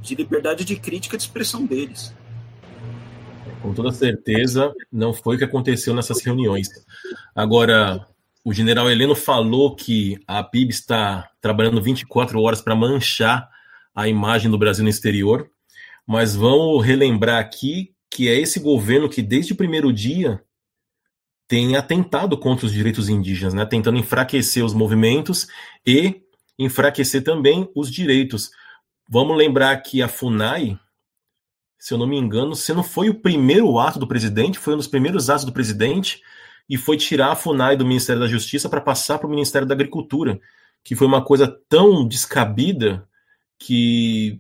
de 0.01 0.15
liberdade 0.15 0.65
de 0.65 0.77
crítica 0.77 1.17
de 1.17 1.25
expressão 1.25 1.67
deles. 1.67 2.15
Com 3.61 3.75
toda 3.75 3.91
certeza, 3.91 4.73
não 4.93 5.13
foi 5.13 5.35
o 5.35 5.39
que 5.39 5.45
aconteceu 5.45 5.93
nessas 5.93 6.23
reuniões. 6.23 6.69
Agora, 7.35 8.07
o 8.45 8.53
general 8.53 8.89
Heleno 8.89 9.17
falou 9.17 9.75
que 9.75 10.17
a 10.27 10.45
PIB 10.45 10.71
está 10.71 11.29
trabalhando 11.41 11.83
24 11.83 12.41
horas 12.41 12.61
para 12.61 12.77
manchar 12.77 13.49
a 13.95 14.07
imagem 14.07 14.51
do 14.51 14.59
Brasil 14.59 14.85
no 14.85 14.91
exterior, 14.91 15.51
mas 16.07 16.37
vamos 16.37 16.85
relembrar 16.87 17.41
aqui 17.41 17.93
que 18.11 18.29
é 18.29 18.39
esse 18.39 18.61
governo 18.61 19.09
que, 19.09 19.21
desde 19.21 19.53
o 19.53 19.57
primeiro 19.57 19.93
dia, 19.93 20.41
tem 21.49 21.77
atentado 21.77 22.37
contra 22.37 22.67
os 22.67 22.73
direitos 22.73 23.09
indígenas, 23.09 23.55
né? 23.55 23.65
tentando 23.65 23.97
enfraquecer 23.97 24.63
os 24.63 24.75
movimentos 24.75 25.49
e 25.85 26.21
enfraquecer 26.59 27.25
também 27.25 27.71
os 27.75 27.91
direitos. 27.91 28.51
Vamos 29.09 29.37
lembrar 29.37 29.75
que 29.79 30.03
a 30.03 30.09
FUNAI, 30.09 30.79
se 31.79 31.95
eu 31.95 31.99
não 31.99 32.07
me 32.07 32.19
engano, 32.19 32.55
se 32.55 32.75
não 32.75 32.83
foi 32.83 33.09
o 33.09 33.15
primeiro 33.15 33.79
ato 33.79 33.99
do 33.99 34.07
presidente, 34.07 34.59
foi 34.59 34.75
um 34.75 34.77
dos 34.77 34.87
primeiros 34.87 35.31
atos 35.31 35.47
do 35.47 35.53
presidente, 35.53 36.23
e 36.69 36.77
foi 36.77 36.99
tirar 36.99 37.33
a 37.33 37.37
FUNAI 37.37 37.77
do 37.77 37.87
Ministério 37.87 38.21
da 38.21 38.29
Justiça 38.29 38.69
para 38.69 38.81
passar 38.81 39.19
para 39.19 39.27
o 39.27 39.31
Ministério 39.31 39.67
da 39.67 39.75
Agricultura, 39.75 40.39
que 40.85 40.95
foi 40.95 41.07
uma 41.07 41.25
coisa 41.25 41.49
tão 41.67 42.07
descabida 42.07 43.09
que 43.59 44.39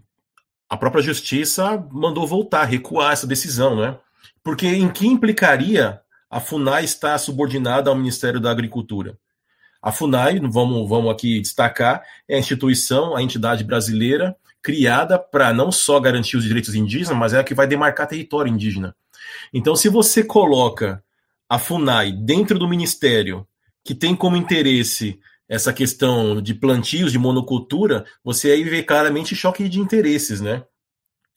a 0.68 0.76
própria 0.76 1.02
Justiça 1.02 1.82
mandou 1.90 2.26
voltar, 2.26 2.64
recuar 2.64 3.14
essa 3.14 3.26
decisão, 3.26 3.76
né? 3.76 3.98
Porque 4.44 4.66
em 4.66 4.90
que 4.90 5.06
implicaria 5.06 6.02
a 6.30 6.40
FUNAI 6.40 6.84
estar 6.84 7.16
subordinada 7.18 7.90
ao 7.90 7.96
Ministério 7.96 8.40
da 8.40 8.50
Agricultura? 8.50 9.18
A 9.80 9.92
FUNAI, 9.92 10.40
vamos, 10.40 10.88
vamos 10.88 11.10
aqui 11.10 11.40
destacar, 11.40 12.02
é 12.28 12.36
a 12.36 12.38
instituição, 12.38 13.16
a 13.16 13.22
entidade 13.22 13.64
brasileira 13.64 14.36
criada 14.62 15.18
para 15.18 15.52
não 15.52 15.70
só 15.70 16.00
garantir 16.00 16.36
os 16.36 16.44
direitos 16.44 16.74
indígenas, 16.74 17.16
mas 17.16 17.32
é 17.32 17.38
a 17.38 17.44
que 17.44 17.54
vai 17.54 17.66
demarcar 17.66 18.08
território 18.08 18.52
indígena. 18.52 18.94
Então, 19.52 19.76
se 19.76 19.88
você 19.88 20.22
coloca 20.22 21.02
a 21.48 21.58
FUNAI 21.58 22.12
dentro 22.12 22.58
do 22.58 22.68
ministério, 22.68 23.46
que 23.84 23.94
tem 23.94 24.14
como 24.14 24.36
interesse 24.36 25.18
essa 25.48 25.72
questão 25.72 26.42
de 26.42 26.52
plantios, 26.52 27.10
de 27.10 27.18
monocultura, 27.18 28.04
você 28.22 28.50
aí 28.50 28.64
vê 28.64 28.82
claramente 28.82 29.34
choque 29.34 29.66
de 29.68 29.80
interesses, 29.80 30.40
né? 30.40 30.62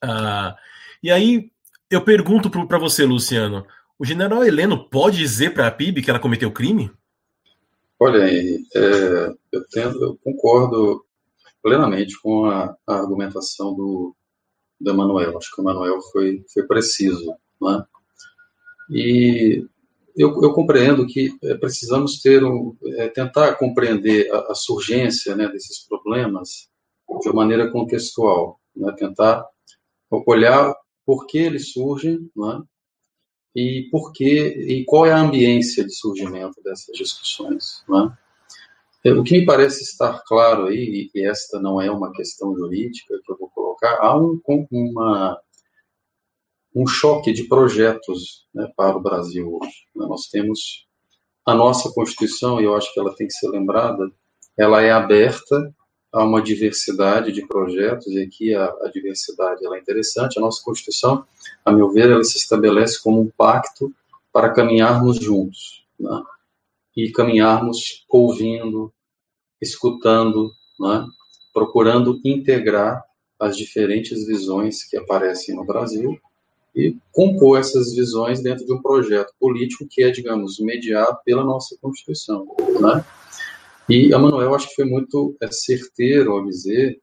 Ah, 0.02 0.58
e 1.02 1.10
aí 1.10 1.50
eu 1.90 2.02
pergunto 2.02 2.50
para 2.50 2.78
você, 2.78 3.06
Luciano, 3.06 3.66
o 4.02 4.04
general 4.04 4.44
Heleno 4.44 4.90
pode 4.90 5.20
dizer 5.20 5.54
para 5.54 5.68
a 5.68 5.72
PIB 5.72 6.02
que 6.02 6.10
ela 6.10 6.20
cometeu 6.20 6.52
crime? 6.52 6.92
Olha, 8.00 8.24
é, 8.24 9.32
eu, 9.52 9.64
tendo, 9.70 10.04
eu 10.04 10.20
concordo 10.24 11.06
plenamente 11.62 12.20
com 12.20 12.46
a, 12.46 12.76
a 12.88 12.96
argumentação 12.96 13.76
do, 13.76 14.16
do 14.80 14.90
Emanuel. 14.90 15.38
Acho 15.38 15.54
que 15.54 15.62
o 15.62 15.64
Emanuel 15.64 16.02
foi, 16.12 16.44
foi 16.52 16.64
preciso. 16.64 17.32
Né? 17.62 17.86
E 18.90 19.68
eu, 20.18 20.30
eu, 20.42 20.52
compreendo 20.52 21.06
que 21.06 21.38
é, 21.44 21.54
precisamos 21.54 22.24
ter 22.24 22.44
um, 22.44 22.76
é, 22.98 23.08
tentar 23.08 23.54
compreender 23.54 24.34
a, 24.34 24.52
a 24.52 24.56
surgência 24.56 25.36
né, 25.36 25.48
desses 25.48 25.88
problemas 25.88 26.72
de 27.22 27.30
uma 27.30 27.36
maneira 27.36 27.70
contextual, 27.70 28.60
né? 28.76 28.92
tentar 28.98 29.46
olhar 30.26 30.76
por 31.06 31.28
que 31.28 31.38
eles 31.38 31.72
surgem 31.72 32.28
né? 32.36 32.64
E 33.56 33.88
por 33.92 34.12
que 34.14 34.48
e 34.48 34.86
qual 34.86 35.06
é 35.06 35.12
a 35.12 35.20
ambiência 35.20 35.84
de 35.86 35.94
surgimento 35.94 36.62
dessas 36.64 36.96
discussões. 36.96 37.84
Né? 37.88 38.18
É, 39.04 39.14
o 39.14 39.24
que 39.24 39.40
me 39.40 39.46
parece 39.46 39.84
estar 39.84 40.22
claro 40.26 40.68
aí, 40.68 41.10
e 41.14 41.28
esta 41.28 41.60
não 41.60 41.82
é 41.82 41.90
uma 41.92 42.12
questão 42.12 42.56
jurídica 42.56 43.20
que 43.26 43.32
eu 43.32 43.38
vou 43.38 43.50
colocar, 43.50 43.98
há 44.00 44.18
um, 44.18 44.40
uma, 44.72 45.40
um 46.76 46.86
choque 46.86 47.34
de 47.34 47.44
projetos 47.46 48.46
né, 48.54 48.72
para 48.76 48.96
o 48.96 49.02
Brasil 49.02 49.60
hoje. 49.60 49.88
Né? 49.96 50.06
Nós 50.08 50.28
temos 50.28 50.88
a 51.46 51.56
nossa 51.56 51.92
Constituição, 51.92 52.62
e 52.62 52.66
eu 52.66 52.76
acho 52.76 52.94
que 52.94 53.00
ela 53.00 53.16
tem 53.16 53.28
que 53.28 53.34
ser 53.34 53.50
lembrada, 53.50 54.12
ela 54.58 54.82
é 54.82 54.92
aberta 54.92 55.74
há 56.12 56.24
uma 56.24 56.42
diversidade 56.42 57.32
de 57.32 57.46
projetos, 57.48 58.08
e 58.08 58.22
aqui 58.22 58.54
a, 58.54 58.66
a 58.66 58.92
diversidade 58.94 59.66
é 59.66 59.80
interessante. 59.80 60.38
A 60.38 60.42
nossa 60.42 60.62
Constituição, 60.64 61.26
a 61.64 61.72
meu 61.72 61.90
ver, 61.90 62.10
ela 62.10 62.24
se 62.24 62.38
estabelece 62.38 63.02
como 63.02 63.22
um 63.22 63.30
pacto 63.30 63.94
para 64.32 64.50
caminharmos 64.50 65.18
juntos, 65.18 65.86
né? 66.00 66.22
e 66.96 67.12
caminharmos 67.12 68.06
ouvindo, 68.10 68.92
escutando, 69.62 70.52
né? 70.80 71.08
procurando 71.54 72.20
integrar 72.26 73.04
as 73.40 73.58
diferentes 73.58 74.26
visões 74.26 74.84
que 74.84 74.98
aparecem 74.98 75.56
no 75.56 75.66
Brasil 75.66 76.20
e 76.76 76.96
compor 77.12 77.60
essas 77.60 77.94
visões 77.94 78.42
dentro 78.42 78.66
de 78.66 78.74
um 78.74 78.82
projeto 78.82 79.34
político 79.40 79.88
que 79.90 80.04
é, 80.04 80.12
digamos, 80.12 80.60
mediado 80.60 81.18
pela 81.26 81.44
nossa 81.44 81.76
Constituição, 81.82 82.46
né? 82.80 83.04
E 83.92 84.14
a 84.14 84.18
Manuel 84.18 84.56
acho 84.56 84.70
que 84.70 84.76
foi 84.76 84.86
muito 84.86 85.36
é, 85.42 85.52
certeiro 85.52 86.32
ao 86.32 86.46
dizer 86.46 86.98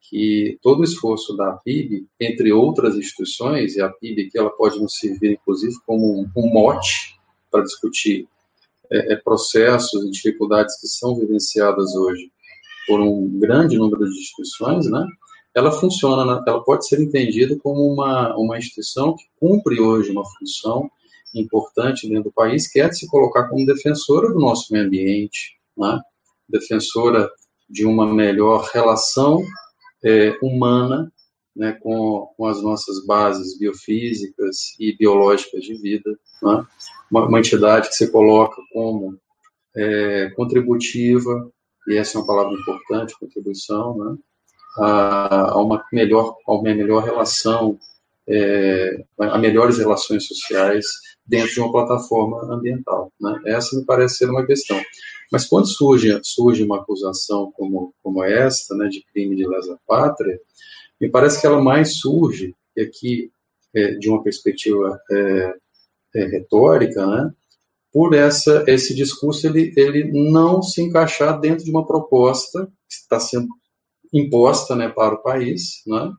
que 0.00 0.58
todo 0.60 0.80
o 0.80 0.84
esforço 0.84 1.36
da 1.36 1.52
PIB, 1.52 2.04
entre 2.20 2.52
outras 2.52 2.96
instituições, 2.96 3.76
e 3.76 3.80
a 3.80 3.88
PIB 3.88 4.28
que 4.28 4.36
ela 4.36 4.50
pode 4.50 4.80
nos 4.80 4.96
servir, 4.96 5.34
inclusive, 5.34 5.72
como 5.86 6.28
um, 6.36 6.52
mote 6.52 7.16
para 7.48 7.62
discutir 7.62 8.26
é, 8.90 9.12
é, 9.12 9.16
processos 9.18 10.04
e 10.04 10.10
dificuldades 10.10 10.80
que 10.80 10.88
são 10.88 11.14
vivenciadas 11.14 11.94
hoje 11.94 12.28
por 12.88 13.00
um 13.00 13.38
grande 13.38 13.78
número 13.78 14.04
de 14.04 14.18
instituições, 14.18 14.90
né? 14.90 15.06
Ela 15.54 15.70
funciona, 15.70 16.42
ela 16.44 16.64
pode 16.64 16.88
ser 16.88 17.00
entendida 17.00 17.56
como 17.62 17.86
uma, 17.86 18.36
uma 18.36 18.58
instituição 18.58 19.14
que 19.14 19.26
cumpre 19.38 19.80
hoje 19.80 20.10
uma 20.10 20.24
função 20.24 20.90
importante 21.36 22.08
dentro 22.08 22.24
do 22.24 22.32
país, 22.32 22.66
que 22.66 22.80
é 22.80 22.88
de 22.88 22.98
se 22.98 23.06
colocar 23.06 23.48
como 23.48 23.64
defensora 23.64 24.28
do 24.32 24.40
nosso 24.40 24.72
meio 24.72 24.86
ambiente, 24.86 25.56
né? 25.78 26.02
Defensora 26.52 27.28
de 27.68 27.86
uma 27.86 28.06
melhor 28.06 28.68
relação 28.72 29.42
é, 30.04 30.36
humana 30.42 31.10
né, 31.54 31.72
com, 31.80 32.32
com, 32.36 32.46
as 32.46 32.62
nossas 32.62 33.04
bases 33.06 33.58
biofísicas 33.58 34.74
e 34.78 34.96
biológicas 34.96 35.62
de 35.64 35.74
vida. 35.74 36.10
Né? 36.42 36.66
Uma, 37.10 37.26
uma, 37.26 37.38
entidade 37.38 37.88
que 37.88 37.94
se 37.94 38.10
coloca 38.10 38.60
como 38.72 39.18
é, 39.76 40.30
contributiva, 40.36 41.50
e 41.88 41.96
essa 41.96 42.16
é 42.16 42.20
uma 42.20 42.26
palavra 42.26 42.54
importante, 42.54 43.18
contribuição, 43.18 43.96
né? 43.98 44.16
a, 44.78 45.50
a, 45.52 45.60
uma, 45.60 45.84
melhor, 45.92 46.36
a 46.46 46.52
uma 46.54 46.62
melhor 46.62 47.04
relação, 47.04 47.78
é, 48.26 49.04
a 49.18 49.38
melhores 49.38 49.78
relações 49.78 50.26
sociais 50.26 50.86
dentro 51.26 51.52
de 51.52 51.60
uma 51.60 51.72
plataforma 51.72 52.42
ambiental. 52.52 53.12
Né? 53.20 53.40
Essa 53.46 53.76
me 53.76 53.84
parece 53.84 54.16
ser 54.16 54.30
uma 54.30 54.46
questão. 54.46 54.80
Mas 55.32 55.46
quando 55.46 55.66
surge, 55.66 56.20
surge 56.22 56.62
uma 56.62 56.80
acusação 56.80 57.50
como, 57.52 57.94
como 58.02 58.22
esta, 58.22 58.74
né, 58.76 58.86
de 58.88 59.02
crime 59.06 59.34
de 59.34 59.48
lesa 59.48 59.80
pátria, 59.86 60.38
me 61.00 61.08
parece 61.08 61.40
que 61.40 61.46
ela 61.46 61.58
mais 61.58 61.96
surge, 61.96 62.54
e 62.76 62.82
aqui 62.82 63.32
é, 63.74 63.92
de 63.94 64.10
uma 64.10 64.22
perspectiva 64.22 65.00
é, 65.10 65.54
é, 66.16 66.24
retórica, 66.26 67.06
né, 67.06 67.32
por 67.90 68.14
essa, 68.14 68.62
esse 68.68 68.94
discurso 68.94 69.46
ele, 69.46 69.72
ele 69.74 70.30
não 70.30 70.62
se 70.62 70.82
encaixar 70.82 71.40
dentro 71.40 71.64
de 71.64 71.70
uma 71.70 71.86
proposta 71.86 72.66
que 72.66 72.94
está 72.94 73.18
sendo 73.18 73.48
imposta 74.12 74.76
né, 74.76 74.90
para 74.90 75.14
o 75.14 75.22
país, 75.22 75.82
né, 75.86 76.12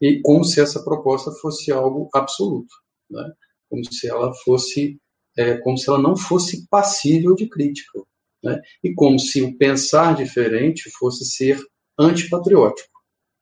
e 0.00 0.20
como 0.22 0.44
se 0.44 0.60
essa 0.60 0.84
proposta 0.84 1.32
fosse 1.32 1.72
algo 1.72 2.08
absoluto, 2.14 2.72
né, 3.10 3.32
como 3.68 3.84
se 3.92 4.06
ela 4.08 4.32
fosse 4.44 5.00
é, 5.36 5.56
como 5.58 5.76
se 5.76 5.88
ela 5.88 5.98
não 5.98 6.16
fosse 6.16 6.66
passível 6.68 7.34
de 7.34 7.48
crítica, 7.48 8.00
né? 8.42 8.60
e 8.82 8.94
como 8.94 9.18
se 9.18 9.42
o 9.42 9.56
pensar 9.56 10.14
diferente 10.14 10.90
fosse 10.90 11.24
ser 11.24 11.58
antipatriótico, 11.98 12.90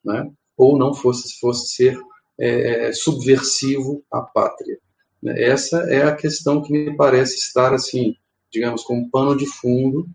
né? 0.05 0.31
ou 0.57 0.79
não 0.79 0.95
fosse, 0.95 1.39
fosse 1.39 1.75
ser 1.75 1.99
é, 2.39 2.93
subversivo 2.93 4.05
à 4.11 4.21
pátria. 4.21 4.79
Né? 5.23 5.43
Essa 5.43 5.79
é 5.91 6.03
a 6.03 6.15
questão 6.15 6.63
que 6.63 6.73
me 6.73 6.97
parece 6.97 7.37
estar, 7.37 7.73
assim, 7.73 8.17
digamos, 8.51 8.83
como 8.83 9.11
pano 9.11 9.37
de 9.37 9.47
fundo, 9.47 10.09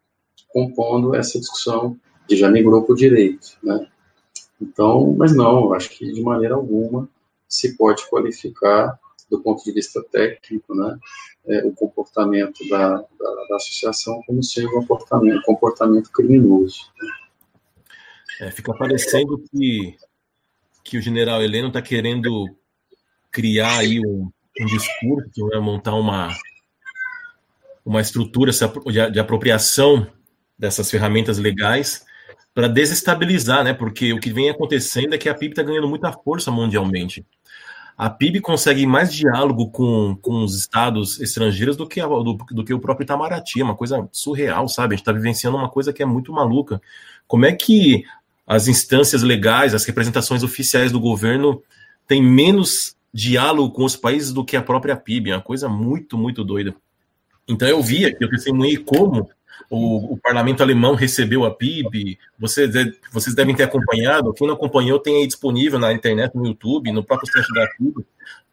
compondo 0.50 1.16
essa 1.16 1.40
discussão 1.40 1.98
que 2.28 2.36
já 2.36 2.50
migrou 2.50 2.84
para 2.84 2.94
o 2.94 2.98
direito. 2.98 3.58
Né? 3.64 3.88
Então, 4.62 5.16
mas 5.18 5.36
não, 5.36 5.74
acho 5.74 5.90
que 5.90 6.12
de 6.12 6.22
maneira 6.22 6.56
alguma 6.56 7.10
se 7.48 7.78
pode 7.78 8.08
qualificar 8.10 9.00
do 9.30 9.42
ponto 9.42 9.64
de 9.64 9.72
vista 9.72 10.04
técnico, 10.12 10.76
né, 10.76 10.98
é, 11.48 11.66
o 11.66 11.72
comportamento 11.72 12.68
da, 12.70 12.90
da, 12.90 13.46
da, 13.50 13.56
associação 13.56 14.22
como 14.26 14.44
sendo 14.44 14.70
um 14.70 14.82
comportamento, 14.82 15.42
comportamento 15.44 16.12
criminoso. 16.12 16.92
É, 18.40 18.52
fica 18.52 18.74
parecendo 18.74 19.44
que, 19.52 19.96
que 20.84 20.98
o 20.98 21.02
general 21.02 21.42
Heleno 21.42 21.70
está 21.70 21.82
querendo 21.82 22.48
criar 23.32 23.80
aí 23.80 24.00
um, 24.00 24.30
um 24.60 24.66
discurso, 24.66 25.48
né, 25.48 25.60
montar 25.60 25.96
uma, 25.96 26.30
uma 27.86 28.02
estrutura 28.02 28.52
de, 28.52 29.12
de 29.12 29.20
apropriação 29.20 30.08
dessas 30.58 30.90
ferramentas 30.90 31.38
legais 31.38 32.06
para 32.54 32.68
desestabilizar, 32.68 33.64
né? 33.64 33.72
Porque 33.72 34.14
o 34.14 34.20
que 34.20 34.34
vem 34.34 34.50
acontecendo 34.50 35.14
é 35.14 35.18
que 35.18 35.30
a 35.30 35.36
PIB 35.36 35.52
está 35.52 35.62
ganhando 35.62 35.88
muita 35.88 36.12
força 36.12 36.50
mundialmente 36.50 37.24
a 37.98 38.12
PIB 38.12 38.42
consegue 38.42 38.86
mais 38.86 39.12
diálogo 39.12 39.72
com, 39.72 40.16
com 40.22 40.44
os 40.44 40.56
estados 40.56 41.20
estrangeiros 41.20 41.76
do 41.76 41.88
que, 41.88 42.00
a, 42.00 42.06
do, 42.06 42.38
do, 42.52 42.64
que 42.64 42.72
o 42.72 42.80
próprio 42.80 43.04
Itamaraty. 43.04 43.60
É 43.60 43.64
uma 43.64 43.76
coisa 43.76 44.08
surreal, 44.12 44.70
sabe? 44.70 44.94
A 44.94 44.96
gente 44.96 45.02
está 45.02 45.12
vivenciando 45.12 45.58
uma 45.58 45.68
coisa 45.68 45.92
que 45.92 46.04
é 46.04 46.06
muito 46.06 46.32
maluca. 46.32 46.80
Como 47.28 47.44
é 47.44 47.52
que 47.54 48.04
as 48.46 48.68
instâncias 48.68 49.24
legais, 49.24 49.74
as 49.74 49.84
representações 49.84 50.44
oficiais 50.44 50.92
do 50.92 51.00
governo 51.00 51.64
têm 52.08 52.22
menos 52.22 52.96
diálogo 53.12 53.74
com 53.74 53.84
os 53.84 53.96
países 53.96 54.32
do 54.32 54.46
que 54.46 54.56
a 54.56 54.62
própria 54.62 54.96
PIB? 54.96 55.32
É 55.32 55.36
uma 55.36 55.42
coisa 55.42 55.68
muito, 55.68 56.20
muito 56.20 56.44
doida. 56.44 56.76
Então 57.48 57.68
eu 57.68 57.82
vi 57.82 58.06
aqui, 58.06 58.24
eu 58.24 58.30
testemunhei 58.30 58.78
como 58.78 59.28
o, 59.70 60.14
o, 60.14 60.18
parlamento 60.18 60.62
alemão 60.62 60.96
recebeu 60.96 61.44
a 61.46 61.54
PIB. 61.54 62.18
Vocês, 62.40 62.72
vocês 63.12 63.36
devem 63.36 63.56
ter 63.56 63.64
acompanhado. 63.64 64.34
Quem 64.34 64.48
não 64.48 64.56
acompanhou, 64.56 65.00
tem 65.00 65.18
aí 65.18 65.28
disponível 65.28 65.80
na 65.80 65.94
internet, 65.94 66.36
no 66.36 66.46
YouTube, 66.46 66.92
no 66.92 67.04
próprio 67.04 67.32
site 67.32 67.54
da 67.54 67.68
PIB, 67.68 68.06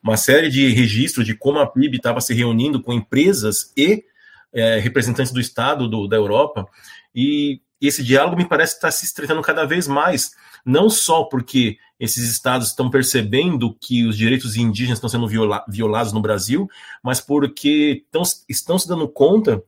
uma 0.03 0.17
série 0.17 0.51
de 0.51 0.69
registros 0.69 1.25
de 1.25 1.35
como 1.35 1.59
a 1.59 1.67
PIB 1.67 1.97
estava 1.97 2.21
se 2.21 2.35
reunindo 2.35 2.83
com 2.83 2.93
empresas 2.93 3.73
e 3.77 4.05
é, 4.53 4.79
representantes 4.79 5.33
do 5.33 5.41
Estado 5.41 5.89
do, 5.89 6.07
da 6.07 6.17
Europa. 6.17 6.67
E 7.15 7.61
esse 7.81 8.03
diálogo 8.03 8.37
me 8.37 8.49
parece 8.49 8.75
estar 8.75 8.91
se 8.91 9.05
estreitando 9.05 9.43
cada 9.43 9.65
vez 9.65 9.87
mais, 9.87 10.35
não 10.65 10.89
só 10.89 11.25
porque 11.25 11.79
esses 11.99 12.29
estados 12.29 12.69
estão 12.69 12.91
percebendo 12.91 13.75
que 13.81 14.07
os 14.07 14.17
direitos 14.17 14.57
indígenas 14.57 14.99
estão 14.99 15.09
sendo 15.09 15.29
viola, 15.29 15.65
violados 15.69 16.13
no 16.13 16.21
Brasil, 16.21 16.69
mas 17.03 17.21
porque 17.21 18.03
estão, 18.05 18.23
estão 18.49 18.79
se 18.79 18.89
dando 18.89 19.09
conta 19.09 19.63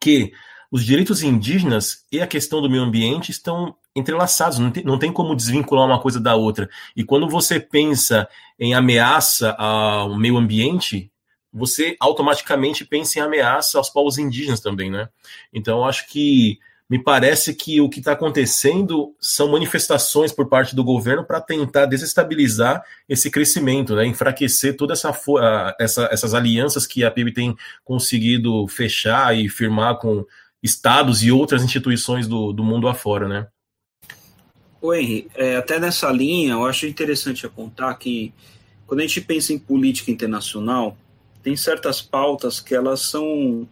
que 0.00 0.32
os 0.70 0.84
direitos 0.84 1.22
indígenas 1.22 2.04
e 2.10 2.20
a 2.20 2.26
questão 2.26 2.60
do 2.60 2.70
meio 2.70 2.82
ambiente 2.82 3.30
estão 3.30 3.74
entrelaçados, 3.94 4.58
não 4.58 4.70
tem, 4.70 4.84
não 4.84 4.98
tem 4.98 5.12
como 5.12 5.34
desvincular 5.34 5.86
uma 5.86 6.00
coisa 6.00 6.20
da 6.20 6.34
outra. 6.34 6.68
E 6.94 7.02
quando 7.02 7.28
você 7.28 7.58
pensa 7.58 8.28
em 8.58 8.74
ameaça 8.74 9.52
ao 9.52 10.16
meio 10.16 10.36
ambiente, 10.36 11.10
você 11.52 11.96
automaticamente 11.98 12.84
pensa 12.84 13.18
em 13.18 13.22
ameaça 13.22 13.78
aos 13.78 13.88
povos 13.88 14.18
indígenas 14.18 14.60
também, 14.60 14.90
né? 14.90 15.08
Então, 15.52 15.84
acho 15.84 16.06
que 16.08 16.58
me 16.88 17.02
parece 17.02 17.52
que 17.52 17.80
o 17.80 17.88
que 17.88 17.98
está 17.98 18.12
acontecendo 18.12 19.14
são 19.20 19.50
manifestações 19.50 20.30
por 20.30 20.48
parte 20.48 20.76
do 20.76 20.84
governo 20.84 21.24
para 21.24 21.40
tentar 21.40 21.86
desestabilizar 21.86 22.84
esse 23.08 23.28
crescimento, 23.28 23.96
né? 23.96 24.06
enfraquecer 24.06 24.76
todas 24.76 25.04
essa, 25.04 25.76
essa, 25.80 26.08
essas 26.12 26.32
alianças 26.32 26.86
que 26.86 27.04
a 27.04 27.10
PIB 27.10 27.32
tem 27.32 27.56
conseguido 27.84 28.68
fechar 28.68 29.36
e 29.36 29.48
firmar 29.48 29.98
com 29.98 30.24
estados 30.66 31.22
e 31.22 31.32
outras 31.32 31.62
instituições 31.62 32.26
do, 32.28 32.52
do 32.52 32.62
mundo 32.62 32.88
afora, 32.88 33.26
né? 33.26 33.46
O 34.80 34.92
Henry, 34.92 35.28
é, 35.34 35.56
até 35.56 35.80
nessa 35.80 36.10
linha, 36.10 36.52
eu 36.52 36.66
acho 36.66 36.86
interessante 36.86 37.46
apontar 37.46 37.98
que 37.98 38.32
quando 38.86 39.00
a 39.00 39.02
gente 39.02 39.20
pensa 39.20 39.52
em 39.52 39.58
política 39.58 40.10
internacional, 40.10 40.96
tem 41.42 41.56
certas 41.56 42.02
pautas 42.02 42.60
que 42.60 42.74
elas 42.74 43.00
são 43.00 43.68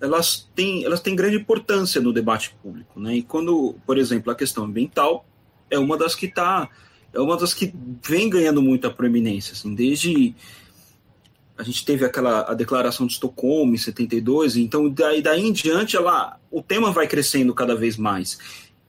elas 0.00 0.48
têm, 0.54 0.84
elas 0.84 1.00
têm 1.00 1.16
grande 1.16 1.36
importância 1.36 2.00
no 2.00 2.12
debate 2.12 2.54
público, 2.62 3.00
né? 3.00 3.16
E 3.16 3.22
quando, 3.22 3.76
por 3.86 3.96
exemplo, 3.96 4.30
a 4.30 4.34
questão 4.34 4.64
ambiental 4.64 5.24
é 5.70 5.78
uma 5.78 5.96
das 5.96 6.14
que 6.14 6.26
está 6.26 6.68
é 7.12 7.20
uma 7.20 7.36
das 7.36 7.54
que 7.54 7.72
vem 8.02 8.28
ganhando 8.28 8.60
muita 8.60 8.90
proeminência, 8.90 9.52
assim, 9.52 9.74
desde 9.74 10.34
a 11.56 11.62
gente 11.62 11.84
teve 11.84 12.04
aquela 12.04 12.50
a 12.50 12.54
declaração 12.54 13.06
de 13.06 13.12
Estocolmo 13.12 13.74
em 13.74 13.78
72, 13.78 14.56
então 14.56 14.88
daí, 14.88 15.22
daí 15.22 15.46
em 15.46 15.52
diante 15.52 15.96
ela, 15.96 16.38
o 16.50 16.60
tema 16.60 16.90
vai 16.90 17.06
crescendo 17.06 17.54
cada 17.54 17.74
vez 17.74 17.96
mais. 17.96 18.38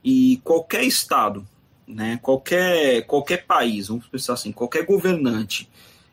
E 0.02 0.40
qualquer 0.42 0.84
estado, 0.84 1.46
né, 1.86 2.18
qualquer, 2.22 3.06
qualquer 3.06 3.46
país, 3.46 3.88
vamos 3.88 4.06
pensar 4.06 4.34
assim, 4.34 4.52
qualquer 4.52 4.84
governante 4.84 5.68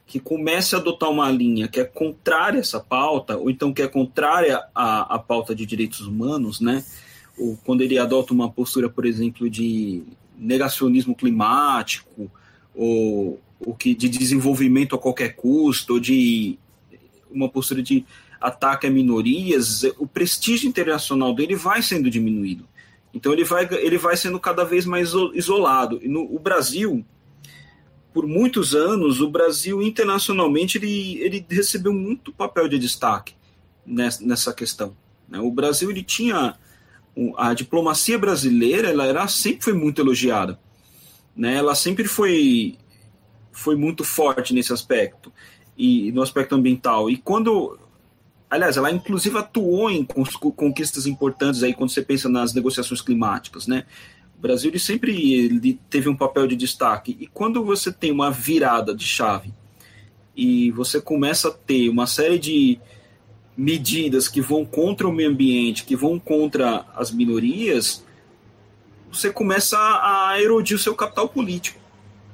que 0.05 0.19
comece 0.19 0.75
a 0.75 0.79
adotar 0.79 1.09
uma 1.09 1.29
linha 1.31 1.67
que 1.67 1.79
é 1.79 1.83
contrária 1.83 2.59
a 2.59 2.61
essa 2.61 2.79
pauta, 2.79 3.37
ou 3.37 3.49
então 3.49 3.73
que 3.73 3.81
é 3.81 3.87
contrária 3.87 4.63
à, 4.75 5.15
à 5.15 5.19
pauta 5.19 5.55
de 5.55 5.65
direitos 5.65 6.01
humanos, 6.01 6.59
né, 6.59 6.83
ou 7.37 7.57
quando 7.63 7.81
ele 7.81 7.97
adota 7.97 8.33
uma 8.33 8.51
postura, 8.51 8.89
por 8.89 9.05
exemplo, 9.05 9.49
de 9.49 10.03
negacionismo 10.37 11.15
climático, 11.15 12.31
ou, 12.75 13.39
ou 13.65 13.73
que 13.73 13.93
de 13.93 14.10
desenvolvimento 14.10 14.95
a 14.95 14.99
qualquer 14.99 15.36
custo, 15.36 15.99
de 15.99 16.58
uma 17.32 17.49
postura 17.49 17.82
de 17.82 18.06
ataque 18.39 18.88
a 18.88 18.91
minorias, 18.91 19.84
o 19.97 20.06
prestígio 20.06 20.67
internacional 20.67 21.34
dele 21.34 21.56
vai 21.56 21.82
sendo 21.82 22.10
diminuído. 22.10 22.67
Então 23.13 23.32
ele 23.32 23.43
vai, 23.43 23.67
ele 23.71 23.97
vai 23.97 24.17
sendo 24.17 24.39
cada 24.39 24.63
vez 24.65 24.86
mais 24.86 25.12
isolado. 25.34 25.99
E 26.02 26.08
no, 26.08 26.23
o 26.23 26.39
Brasil, 26.39 27.06
por 28.13 28.28
muitos 28.28 28.76
anos, 28.76 29.21
o 29.21 29.30
Brasil 29.30 29.82
internacionalmente 29.82 30.78
ele, 30.78 31.19
ele 31.21 31.45
recebeu 31.49 31.93
muito 31.93 32.34
papel 32.34 32.67
de 32.67 32.78
destaque 32.78 33.34
nessa, 33.86 34.26
nessa 34.26 34.54
questão. 34.54 34.95
Né? 35.30 35.39
O 35.39 35.52
Brasil 35.52 35.89
ele 35.89 36.04
tinha 36.04 36.56
a 37.38 37.54
diplomacia 37.54 38.17
brasileira, 38.17 38.89
ela 38.89 39.06
era 39.06 39.28
sempre 39.28 39.63
foi 39.63 39.73
muito 39.73 40.02
elogiada, 40.02 40.60
né? 41.36 41.56
Ela 41.56 41.76
sempre 41.76 42.06
foi 42.06 42.76
foi 43.53 43.75
muito 43.75 44.03
forte 44.03 44.53
nesse 44.53 44.73
aspecto 44.73 45.31
e 45.77 46.11
no 46.11 46.21
aspecto 46.21 46.55
ambiental. 46.55 47.09
E 47.09 47.17
quando 47.17 47.79
Aliás, 48.53 48.77
ela 48.77 48.91
inclusive 48.91 49.35
atuou 49.35 49.89
em 49.89 50.05
conquistas 50.05 51.07
importantes 51.07 51.63
aí 51.63 51.73
quando 51.73 51.89
você 51.89 52.03
pensa 52.03 52.29
nas 52.29 52.53
negociações 52.53 53.01
climáticas, 53.01 53.65
né? 53.65 53.83
O 54.37 54.39
Brasil 54.39 54.69
ele 54.69 54.77
sempre 54.77 55.33
ele 55.33 55.79
teve 55.89 56.07
um 56.07 56.15
papel 56.15 56.45
de 56.45 56.55
destaque. 56.55 57.17
E 57.19 57.25
quando 57.25 57.63
você 57.63 57.91
tem 57.91 58.11
uma 58.11 58.29
virada 58.29 58.93
de 58.93 59.05
chave 59.05 59.51
e 60.37 60.69
você 60.69 61.01
começa 61.01 61.47
a 61.47 61.51
ter 61.51 61.89
uma 61.89 62.05
série 62.05 62.37
de 62.37 62.79
medidas 63.57 64.27
que 64.27 64.39
vão 64.39 64.63
contra 64.63 65.07
o 65.07 65.11
meio 65.11 65.31
ambiente, 65.31 65.83
que 65.83 65.95
vão 65.95 66.19
contra 66.19 66.85
as 66.95 67.09
minorias, 67.09 68.05
você 69.11 69.31
começa 69.31 69.79
a 69.79 70.39
erodir 70.39 70.75
o 70.75 70.79
seu 70.79 70.93
capital 70.93 71.27
político. 71.27 71.79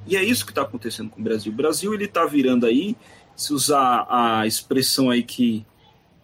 E 0.06 0.16
é 0.16 0.24
isso 0.24 0.44
que 0.44 0.52
está 0.52 0.62
acontecendo 0.62 1.10
com 1.10 1.20
o 1.20 1.24
Brasil. 1.24 1.52
O 1.52 1.56
Brasil 1.56 1.94
ele 1.94 2.04
está 2.04 2.24
virando 2.24 2.66
aí, 2.66 2.96
se 3.36 3.52
usar 3.52 4.06
a 4.08 4.46
expressão 4.46 5.10
aí 5.10 5.22
que 5.22 5.64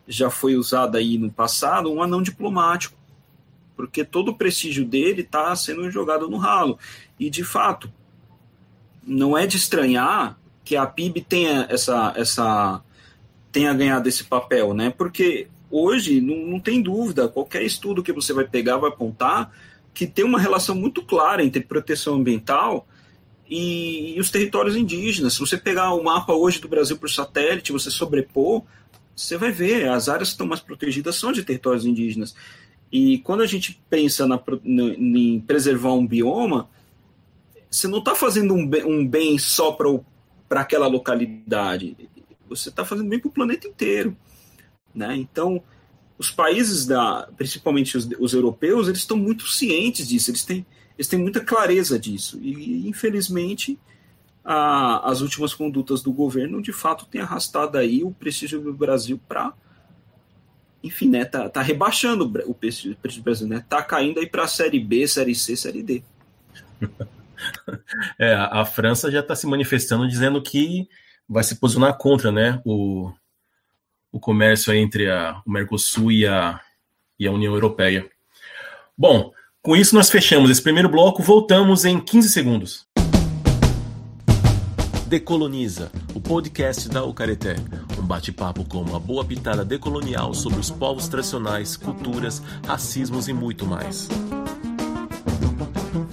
já 0.06 0.30
foi 0.30 0.56
usada 0.56 0.98
aí 0.98 1.18
no 1.18 1.30
passado, 1.30 1.92
um 1.92 2.02
anão 2.02 2.22
diplomático, 2.22 2.96
porque 3.74 4.04
todo 4.04 4.30
o 4.30 4.36
prestígio 4.36 4.84
dele 4.84 5.22
está 5.22 5.54
sendo 5.54 5.90
jogado 5.90 6.28
no 6.28 6.36
ralo. 6.36 6.78
E, 7.18 7.28
de 7.28 7.44
fato, 7.44 7.92
não 9.06 9.36
é 9.36 9.46
de 9.46 9.56
estranhar 9.56 10.38
que 10.64 10.76
a 10.76 10.86
PIB 10.86 11.20
tenha, 11.22 11.66
essa, 11.70 12.12
essa, 12.16 12.82
tenha 13.52 13.72
ganhado 13.74 14.08
esse 14.08 14.24
papel, 14.24 14.74
né? 14.74 14.90
porque 14.90 15.48
hoje 15.70 16.20
não, 16.20 16.36
não 16.52 16.60
tem 16.60 16.82
dúvida, 16.82 17.28
qualquer 17.28 17.62
estudo 17.62 18.02
que 18.02 18.12
você 18.12 18.32
vai 18.32 18.44
pegar 18.44 18.78
vai 18.78 18.90
apontar 18.90 19.52
que 19.92 20.06
tem 20.06 20.24
uma 20.24 20.38
relação 20.38 20.74
muito 20.74 21.02
clara 21.02 21.42
entre 21.42 21.62
proteção 21.62 22.16
ambiental 22.16 22.86
e, 23.48 24.16
e, 24.16 24.20
os 24.20 24.30
territórios 24.30 24.76
indígenas. 24.76 25.34
Se 25.34 25.40
você 25.40 25.56
pegar 25.56 25.92
o 25.94 26.02
mapa 26.02 26.32
hoje 26.32 26.60
do 26.60 26.68
Brasil 26.68 26.96
por 26.96 27.10
satélite, 27.10 27.72
você 27.72 27.90
sobrepor, 27.90 28.62
você 29.14 29.36
vai 29.36 29.50
ver, 29.50 29.88
as 29.88 30.08
áreas 30.08 30.28
que 30.28 30.34
estão 30.34 30.46
mais 30.46 30.60
protegidas 30.60 31.16
são 31.16 31.32
de 31.32 31.42
territórios 31.42 31.86
indígenas. 31.86 32.34
E 32.90 33.18
quando 33.18 33.42
a 33.42 33.46
gente 33.46 33.80
pensa 33.88 34.26
na, 34.26 34.40
na, 34.62 34.84
em 34.84 35.40
preservar 35.40 35.92
um 35.92 36.06
bioma, 36.06 36.68
você 37.70 37.88
não 37.88 37.98
está 37.98 38.14
fazendo 38.14 38.54
um 38.54 38.66
bem, 38.66 38.84
um 38.84 39.06
bem 39.06 39.38
só 39.38 39.72
para 39.72 40.60
aquela 40.60 40.86
localidade, 40.86 41.96
você 42.48 42.68
está 42.68 42.84
fazendo 42.84 43.08
bem 43.08 43.18
para 43.18 43.28
o 43.28 43.32
planeta 43.32 43.66
inteiro. 43.66 44.16
Né? 44.94 45.16
Então, 45.16 45.62
os 46.18 46.30
países, 46.30 46.86
da, 46.86 47.28
principalmente 47.36 47.96
os, 47.96 48.08
os 48.18 48.32
europeus, 48.32 48.88
eles 48.88 49.00
estão 49.00 49.16
muito 49.16 49.46
cientes 49.48 50.08
disso, 50.08 50.30
eles 50.30 50.44
têm, 50.44 50.64
eles 50.96 51.08
têm 51.08 51.18
muita 51.18 51.40
clareza 51.40 51.98
disso. 51.98 52.38
E, 52.40 52.88
infelizmente, 52.88 53.78
a, 54.44 55.10
as 55.10 55.20
últimas 55.20 55.52
condutas 55.52 56.02
do 56.02 56.12
governo 56.12 56.62
de 56.62 56.72
fato 56.72 57.06
têm 57.06 57.20
arrastado 57.20 57.76
aí 57.78 58.02
o 58.02 58.12
prestígio 58.12 58.60
do 58.60 58.72
Brasil 58.72 59.20
para 59.28 59.52
enfim, 60.82 61.08
né, 61.08 61.24
tá, 61.24 61.48
tá 61.48 61.62
rebaixando 61.62 62.30
o 62.46 62.54
prestígio 62.54 62.96
do 62.96 63.22
Brasil, 63.22 63.48
né? 63.48 63.64
Tá 63.68 63.82
caindo 63.82 64.20
aí 64.20 64.26
para 64.26 64.44
a 64.44 64.48
série 64.48 64.78
B, 64.78 65.06
série 65.08 65.34
C, 65.34 65.56
série 65.56 65.82
D. 65.82 66.02
É, 68.18 68.32
a 68.34 68.64
França 68.64 69.10
já 69.10 69.20
está 69.20 69.36
se 69.36 69.46
manifestando 69.46 70.08
dizendo 70.08 70.42
que 70.42 70.88
vai 71.28 71.44
se 71.44 71.56
posicionar 71.56 71.96
contra, 71.98 72.32
né, 72.32 72.62
o, 72.64 73.12
o 74.10 74.18
comércio 74.18 74.72
entre 74.72 75.10
a, 75.10 75.42
o 75.46 75.50
Mercosul 75.50 76.10
e 76.10 76.26
a, 76.26 76.58
e 77.18 77.26
a 77.26 77.30
União 77.30 77.52
Europeia. 77.52 78.08
Bom, 78.96 79.32
com 79.66 79.74
isso 79.74 79.96
nós 79.96 80.08
fechamos 80.08 80.48
esse 80.48 80.62
primeiro 80.62 80.88
bloco, 80.88 81.20
voltamos 81.24 81.84
em 81.84 81.98
15 81.98 82.30
segundos. 82.30 82.86
Decoloniza, 85.08 85.90
o 86.14 86.20
podcast 86.20 86.88
da 86.88 87.02
Ucareté. 87.02 87.56
Um 87.98 88.06
bate-papo 88.06 88.64
com 88.64 88.80
uma 88.80 89.00
boa 89.00 89.24
pitada 89.24 89.64
decolonial 89.64 90.32
sobre 90.34 90.60
os 90.60 90.70
povos 90.70 91.08
tradicionais, 91.08 91.76
culturas, 91.76 92.40
racismos 92.64 93.26
e 93.26 93.32
muito 93.32 93.66
mais. 93.66 94.08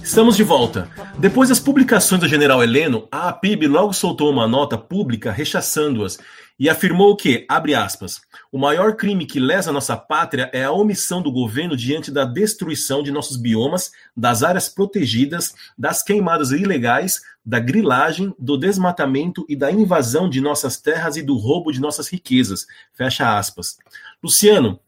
Estamos 0.02 0.36
de 0.36 0.42
volta. 0.42 0.88
Depois 1.16 1.48
das 1.48 1.60
publicações 1.60 2.20
do 2.20 2.26
general 2.26 2.60
Heleno, 2.60 3.06
a 3.10 3.28
APIB 3.28 3.68
logo 3.68 3.92
soltou 3.92 4.30
uma 4.30 4.48
nota 4.48 4.76
pública 4.76 5.30
rechaçando-as 5.30 6.18
e 6.58 6.68
afirmou 6.68 7.16
que, 7.16 7.44
abre 7.48 7.74
aspas, 7.74 8.20
o 8.52 8.58
maior 8.58 8.94
crime 8.96 9.26
que 9.26 9.40
lesa 9.40 9.72
nossa 9.72 9.96
pátria 9.96 10.50
é 10.52 10.64
a 10.64 10.70
omissão 10.70 11.20
do 11.20 11.32
governo 11.32 11.76
diante 11.76 12.10
da 12.10 12.24
destruição 12.24 13.02
de 13.02 13.10
nossos 13.10 13.36
biomas, 13.36 13.90
das 14.16 14.42
áreas 14.42 14.68
protegidas, 14.68 15.54
das 15.76 16.02
queimadas 16.02 16.52
ilegais, 16.52 17.20
da 17.44 17.58
grilagem, 17.58 18.32
do 18.38 18.56
desmatamento 18.56 19.44
e 19.48 19.56
da 19.56 19.70
invasão 19.70 20.30
de 20.30 20.40
nossas 20.40 20.80
terras 20.80 21.16
e 21.16 21.22
do 21.22 21.36
roubo 21.36 21.72
de 21.72 21.80
nossas 21.80 22.08
riquezas. 22.08 22.66
Fecha 22.92 23.36
aspas. 23.36 23.76
Luciano, 24.22 24.78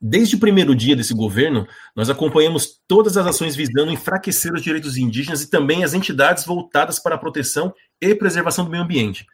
Desde 0.00 0.36
o 0.36 0.38
primeiro 0.38 0.74
dia 0.74 0.94
desse 0.94 1.14
governo, 1.14 1.66
nós 1.94 2.10
acompanhamos 2.10 2.80
todas 2.86 3.16
as 3.16 3.26
ações 3.26 3.56
visando 3.56 3.90
enfraquecer 3.90 4.52
os 4.52 4.62
direitos 4.62 4.96
indígenas 4.96 5.42
e 5.42 5.50
também 5.50 5.84
as 5.84 5.94
entidades 5.94 6.44
voltadas 6.44 6.98
para 6.98 7.14
a 7.14 7.18
proteção 7.18 7.72
e 8.00 8.14
preservação 8.14 8.64
do 8.64 8.70
meio 8.70 8.82
ambiente. 8.82 9.26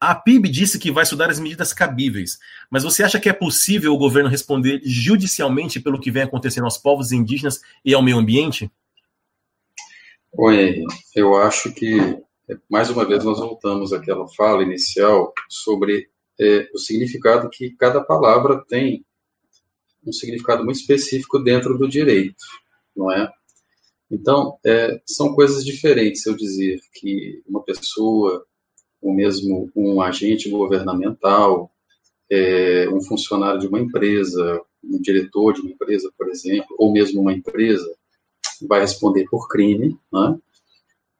A 0.00 0.14
PIB 0.14 0.48
disse 0.48 0.78
que 0.78 0.90
vai 0.90 1.04
estudar 1.04 1.28
as 1.28 1.38
medidas 1.38 1.74
cabíveis, 1.74 2.38
mas 2.70 2.82
você 2.82 3.02
acha 3.02 3.20
que 3.20 3.28
é 3.28 3.34
possível 3.34 3.92
o 3.92 3.98
governo 3.98 4.30
responder 4.30 4.80
judicialmente 4.82 5.78
pelo 5.78 6.00
que 6.00 6.10
vem 6.10 6.22
acontecendo 6.22 6.64
aos 6.64 6.78
povos 6.78 7.12
indígenas 7.12 7.60
e 7.84 7.92
ao 7.92 8.02
meio 8.02 8.16
ambiente? 8.16 8.72
Oi, 10.32 10.82
eu 11.14 11.36
acho 11.36 11.74
que, 11.74 11.98
mais 12.68 12.88
uma 12.88 13.04
vez, 13.04 13.24
nós 13.24 13.38
voltamos 13.40 13.92
àquela 13.92 14.26
fala 14.28 14.62
inicial 14.62 15.34
sobre 15.50 16.08
é, 16.40 16.70
o 16.72 16.78
significado 16.78 17.50
que 17.50 17.70
cada 17.72 18.00
palavra 18.00 18.64
tem 18.66 19.04
um 20.06 20.12
significado 20.12 20.64
muito 20.64 20.80
específico 20.80 21.38
dentro 21.38 21.76
do 21.76 21.86
direito, 21.86 22.42
não 22.96 23.12
é? 23.12 23.30
Então, 24.10 24.58
é, 24.64 25.00
são 25.04 25.34
coisas 25.34 25.64
diferentes 25.64 26.24
eu 26.24 26.34
dizer 26.34 26.80
que 26.94 27.42
uma 27.46 27.62
pessoa, 27.62 28.46
ou 29.00 29.12
mesmo 29.14 29.70
um 29.74 30.00
agente 30.00 30.48
governamental, 30.50 31.70
é, 32.30 32.88
um 32.90 33.00
funcionário 33.00 33.60
de 33.60 33.66
uma 33.66 33.80
empresa, 33.80 34.60
um 34.82 35.00
diretor 35.00 35.54
de 35.54 35.60
uma 35.60 35.70
empresa, 35.70 36.12
por 36.16 36.28
exemplo, 36.28 36.76
ou 36.78 36.92
mesmo 36.92 37.20
uma 37.20 37.32
empresa, 37.32 37.88
vai 38.68 38.80
responder 38.80 39.24
por 39.30 39.48
crime, 39.48 39.98
né? 40.12 40.38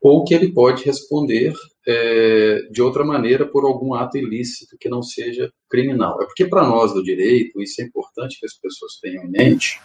ou 0.01 0.25
que 0.25 0.35
ele 0.35 0.53
pode 0.53 0.85
responder 0.85 1.53
é, 1.87 2.63
de 2.71 2.81
outra 2.81 3.05
maneira 3.05 3.47
por 3.47 3.65
algum 3.65 3.93
ato 3.95 4.17
ilícito 4.17 4.77
que 4.79 4.89
não 4.89 5.03
seja 5.03 5.53
criminal. 5.69 6.23
É 6.23 6.25
porque 6.25 6.47
para 6.47 6.67
nós 6.67 6.95
do 6.95 7.03
direito, 7.03 7.61
isso 7.61 7.83
é 7.83 7.85
importante 7.85 8.39
que 8.39 8.47
as 8.47 8.55
pessoas 8.55 8.99
tenham 9.01 9.25
em 9.25 9.31
mente, 9.31 9.81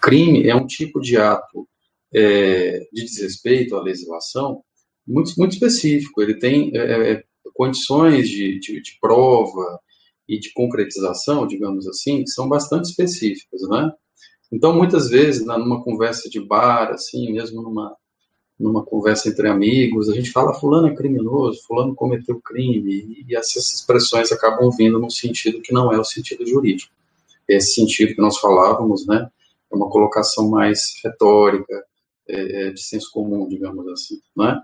crime 0.00 0.48
é 0.48 0.54
um 0.54 0.66
tipo 0.66 1.00
de 1.00 1.16
ato 1.16 1.68
é, 2.14 2.80
de 2.92 3.04
desrespeito 3.04 3.76
à 3.76 3.82
legislação 3.82 4.62
muito, 5.06 5.32
muito 5.38 5.52
específico. 5.52 6.22
Ele 6.22 6.34
tem 6.34 6.70
é, 6.76 7.12
é 7.12 7.24
condições 7.54 8.28
de, 8.28 8.58
de, 8.58 8.80
de, 8.80 8.98
prova 9.00 9.80
e 10.28 10.38
de 10.38 10.52
concretização, 10.52 11.46
digamos 11.46 11.86
assim, 11.86 12.26
são 12.26 12.48
bastante 12.48 12.86
específicas, 12.86 13.62
né? 13.68 13.92
Então, 14.50 14.74
muitas 14.74 15.08
vezes, 15.08 15.44
numa 15.44 15.82
conversa 15.82 16.28
de 16.28 16.40
bar, 16.40 16.90
assim, 16.92 17.32
mesmo 17.32 17.62
numa 17.62 17.96
numa 18.62 18.84
conversa 18.84 19.28
entre 19.28 19.48
amigos, 19.48 20.08
a 20.08 20.14
gente 20.14 20.30
fala 20.30 20.54
fulano 20.54 20.86
é 20.86 20.94
criminoso, 20.94 21.62
fulano 21.66 21.96
cometeu 21.96 22.40
crime, 22.40 23.24
e 23.26 23.34
essas 23.34 23.72
expressões 23.72 24.30
acabam 24.30 24.70
vindo 24.70 25.00
num 25.00 25.10
sentido 25.10 25.60
que 25.60 25.72
não 25.72 25.92
é 25.92 25.98
o 25.98 26.04
sentido 26.04 26.46
jurídico. 26.46 26.92
Esse 27.48 27.74
sentido 27.74 28.14
que 28.14 28.20
nós 28.20 28.38
falávamos, 28.38 29.04
né, 29.04 29.28
é 29.70 29.74
uma 29.74 29.90
colocação 29.90 30.48
mais 30.48 30.94
retórica, 31.02 31.84
é, 32.28 32.68
é, 32.68 32.70
de 32.70 32.80
senso 32.80 33.10
comum, 33.10 33.48
digamos 33.48 33.86
assim, 33.88 34.20
né? 34.36 34.60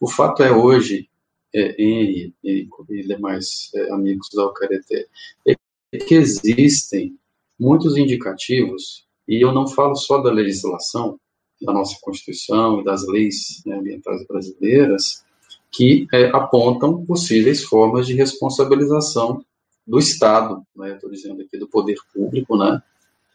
O 0.00 0.08
fato 0.10 0.42
é 0.42 0.52
hoje, 0.52 1.08
é, 1.54 1.82
Henry 1.82 2.34
e, 2.44 2.68
e 2.90 3.06
demais 3.06 3.70
é, 3.74 3.90
amigos 3.90 4.28
da 4.34 4.46
Ucareté, 4.46 5.06
é 5.46 5.54
que 5.98 6.14
existem 6.14 7.16
muitos 7.58 7.96
indicativos 7.96 9.06
E 9.28 9.42
eu 9.44 9.52
não 9.52 9.66
falo 9.66 9.96
só 9.96 10.18
da 10.18 10.30
legislação, 10.30 11.18
da 11.60 11.72
nossa 11.72 11.96
Constituição 12.00 12.80
e 12.80 12.84
das 12.84 13.06
leis 13.08 13.62
né, 13.66 13.76
ambientais 13.76 14.24
brasileiras, 14.26 15.24
que 15.72 16.06
é, 16.12 16.26
apontam 16.26 17.04
possíveis 17.04 17.64
formas 17.64 18.06
de 18.06 18.14
responsabilização 18.14 19.44
do 19.86 19.98
Estado, 19.98 20.62
né, 20.76 20.94
estou 20.94 21.10
dizendo 21.10 21.42
aqui 21.42 21.58
do 21.58 21.68
poder 21.68 21.96
público, 22.12 22.56
né, 22.56 22.80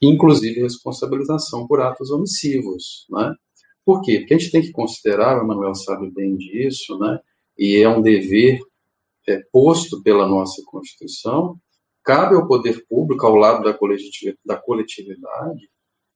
inclusive 0.01 0.61
responsabilização 0.61 1.67
por 1.67 1.81
atos 1.81 2.09
omissivos. 2.09 3.05
Né. 3.09 3.35
Por 3.91 4.01
quê? 4.03 4.19
Porque 4.19 4.33
a 4.33 4.37
gente 4.37 4.51
tem 4.51 4.61
que 4.61 4.71
considerar, 4.71 5.43
o 5.43 5.45
Manuel 5.45 5.75
sabe 5.75 6.09
bem 6.11 6.37
disso, 6.37 6.97
né, 6.97 7.19
e 7.57 7.75
é 7.75 7.89
um 7.89 8.01
dever 8.01 8.57
é, 9.27 9.41
posto 9.51 10.01
pela 10.01 10.25
nossa 10.25 10.61
Constituição, 10.65 11.57
cabe 12.01 12.35
ao 12.35 12.47
poder 12.47 12.85
público, 12.87 13.25
ao 13.25 13.35
lado 13.35 13.65
da 13.65 13.73
coletividade, 13.73 14.39
da 14.45 14.55
coletividade 14.55 15.69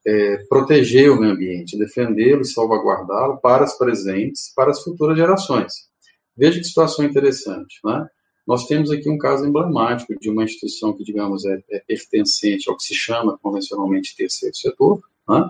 é, 0.07 0.37
proteger 0.47 1.11
o 1.11 1.19
meio 1.19 1.33
ambiente, 1.33 1.77
defendê-lo 1.77 2.43
e 2.43 2.45
salvaguardá-lo 2.45 3.41
para 3.41 3.65
as 3.65 3.77
presentes, 3.77 4.53
para 4.55 4.71
as 4.71 4.81
futuras 4.81 5.17
gerações. 5.17 5.73
Veja 6.37 6.57
que 6.57 6.63
situação 6.63 7.03
interessante, 7.03 7.77
né? 7.83 8.07
Nós 8.45 8.67
temos 8.67 8.91
aqui 8.91 9.09
um 9.09 9.17
caso 9.17 9.45
emblemático 9.45 10.17
de 10.19 10.29
uma 10.29 10.43
instituição 10.43 10.93
que, 10.93 11.03
digamos, 11.03 11.45
é, 11.45 11.63
é 11.71 11.79
pertencente 11.79 12.69
ao 12.69 12.77
que 12.77 12.83
se 12.83 12.93
chama 12.93 13.37
convencionalmente 13.41 14.15
terceiro 14.15 14.55
setor, 14.55 15.01
né? 15.27 15.49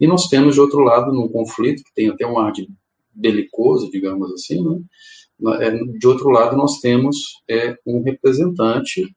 e 0.00 0.06
nós 0.06 0.28
temos, 0.28 0.54
de 0.54 0.60
outro 0.60 0.80
lado, 0.80 1.12
num 1.12 1.28
conflito 1.28 1.84
que 1.84 1.94
tem 1.94 2.08
até 2.08 2.26
um 2.26 2.38
ar 2.38 2.52
de 2.52 2.68
belicoso, 3.14 3.90
digamos 3.90 4.32
assim, 4.32 4.64
né? 4.64 4.80
É, 5.60 5.70
de 5.70 6.06
outro 6.06 6.30
lado, 6.30 6.56
nós 6.56 6.78
temos 6.78 7.42
é, 7.48 7.76
um 7.84 8.00
representante 8.02 9.12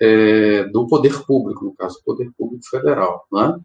é, 0.00 0.64
do 0.68 0.86
poder 0.86 1.24
público, 1.24 1.64
no 1.64 1.74
caso, 1.74 2.00
poder 2.04 2.30
público 2.38 2.64
federal, 2.68 3.26
né? 3.32 3.58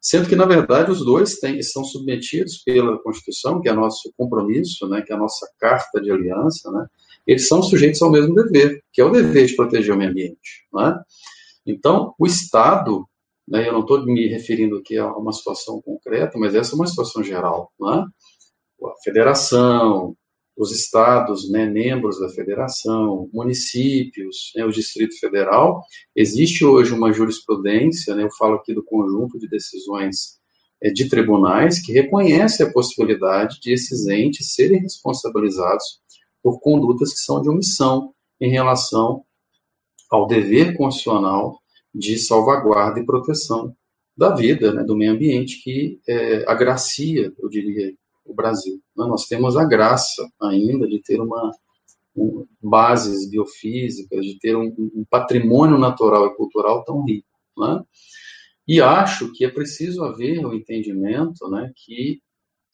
sendo 0.00 0.28
que, 0.28 0.36
na 0.36 0.44
verdade, 0.44 0.90
os 0.90 1.04
dois 1.04 1.38
têm, 1.38 1.60
são 1.62 1.84
submetidos 1.84 2.58
pela 2.58 2.98
Constituição, 2.98 3.60
que 3.60 3.68
é 3.68 3.72
nosso 3.72 4.12
compromisso, 4.16 4.88
né, 4.88 5.02
que 5.02 5.12
é 5.12 5.16
a 5.16 5.18
nossa 5.18 5.48
carta 5.58 6.00
de 6.00 6.10
aliança, 6.10 6.70
né, 6.70 6.86
eles 7.28 7.46
são 7.46 7.62
sujeitos 7.62 8.00
ao 8.00 8.10
mesmo 8.10 8.34
dever, 8.34 8.82
que 8.90 9.02
é 9.02 9.04
o 9.04 9.10
dever 9.10 9.46
de 9.46 9.54
proteger 9.54 9.94
o 9.94 9.98
meio 9.98 10.10
ambiente. 10.10 10.66
Né? 10.72 10.98
Então, 11.66 12.14
o 12.18 12.26
Estado, 12.26 13.06
né, 13.46 13.68
eu 13.68 13.72
não 13.74 13.82
estou 13.82 14.02
me 14.06 14.26
referindo 14.28 14.76
aqui 14.76 14.96
a 14.96 15.12
uma 15.12 15.32
situação 15.34 15.82
concreta, 15.82 16.38
mas 16.38 16.54
essa 16.54 16.72
é 16.72 16.74
uma 16.74 16.86
situação 16.86 17.22
geral, 17.22 17.70
né? 17.78 18.06
a 18.82 18.94
federação, 19.04 20.16
os 20.56 20.72
estados, 20.72 21.50
né, 21.50 21.66
membros 21.66 22.18
da 22.18 22.30
federação, 22.30 23.28
municípios, 23.32 24.50
né, 24.56 24.64
o 24.64 24.72
Distrito 24.72 25.18
Federal, 25.20 25.82
existe 26.16 26.64
hoje 26.64 26.94
uma 26.94 27.12
jurisprudência, 27.12 28.14
né, 28.14 28.24
eu 28.24 28.32
falo 28.36 28.54
aqui 28.54 28.74
do 28.74 28.82
conjunto 28.82 29.38
de 29.38 29.48
decisões 29.48 30.38
é, 30.82 30.90
de 30.90 31.08
tribunais 31.08 31.80
que 31.80 31.92
reconhece 31.92 32.62
a 32.62 32.72
possibilidade 32.72 33.60
de 33.60 33.72
esses 33.72 34.06
entes 34.06 34.54
serem 34.54 34.80
responsabilizados 34.80 36.00
por 36.42 36.60
condutas 36.60 37.12
que 37.12 37.20
são 37.20 37.40
de 37.42 37.48
omissão 37.48 38.14
em 38.40 38.50
relação 38.50 39.24
ao 40.10 40.26
dever 40.26 40.76
constitucional 40.76 41.58
de 41.94 42.18
salvaguarda 42.18 43.00
e 43.00 43.06
proteção 43.06 43.74
da 44.16 44.34
vida, 44.34 44.72
né, 44.72 44.82
do 44.82 44.96
meio 44.96 45.12
ambiente 45.12 45.62
que 45.62 46.00
é, 46.08 46.44
agracia, 46.50 47.32
eu 47.38 47.48
diria, 47.48 47.94
o 48.24 48.34
Brasil. 48.34 48.80
Né? 48.96 49.06
Nós 49.06 49.26
temos 49.26 49.56
a 49.56 49.64
graça 49.64 50.28
ainda 50.40 50.86
de 50.86 51.00
ter 51.00 51.20
uma 51.20 51.50
um, 52.16 52.46
bases 52.60 53.30
biofísicas, 53.30 54.24
de 54.24 54.38
ter 54.38 54.56
um, 54.56 54.74
um, 54.76 55.04
patrimônio 55.08 55.78
natural 55.78 56.26
e 56.26 56.34
cultural 56.34 56.84
tão 56.84 57.04
rico. 57.04 57.28
Né? 57.56 57.82
E 58.66 58.80
acho 58.80 59.32
que 59.32 59.44
é 59.44 59.50
preciso 59.50 60.04
haver 60.04 60.44
o 60.44 60.50
um 60.50 60.54
entendimento 60.54 61.48
né, 61.48 61.72
que 61.76 62.20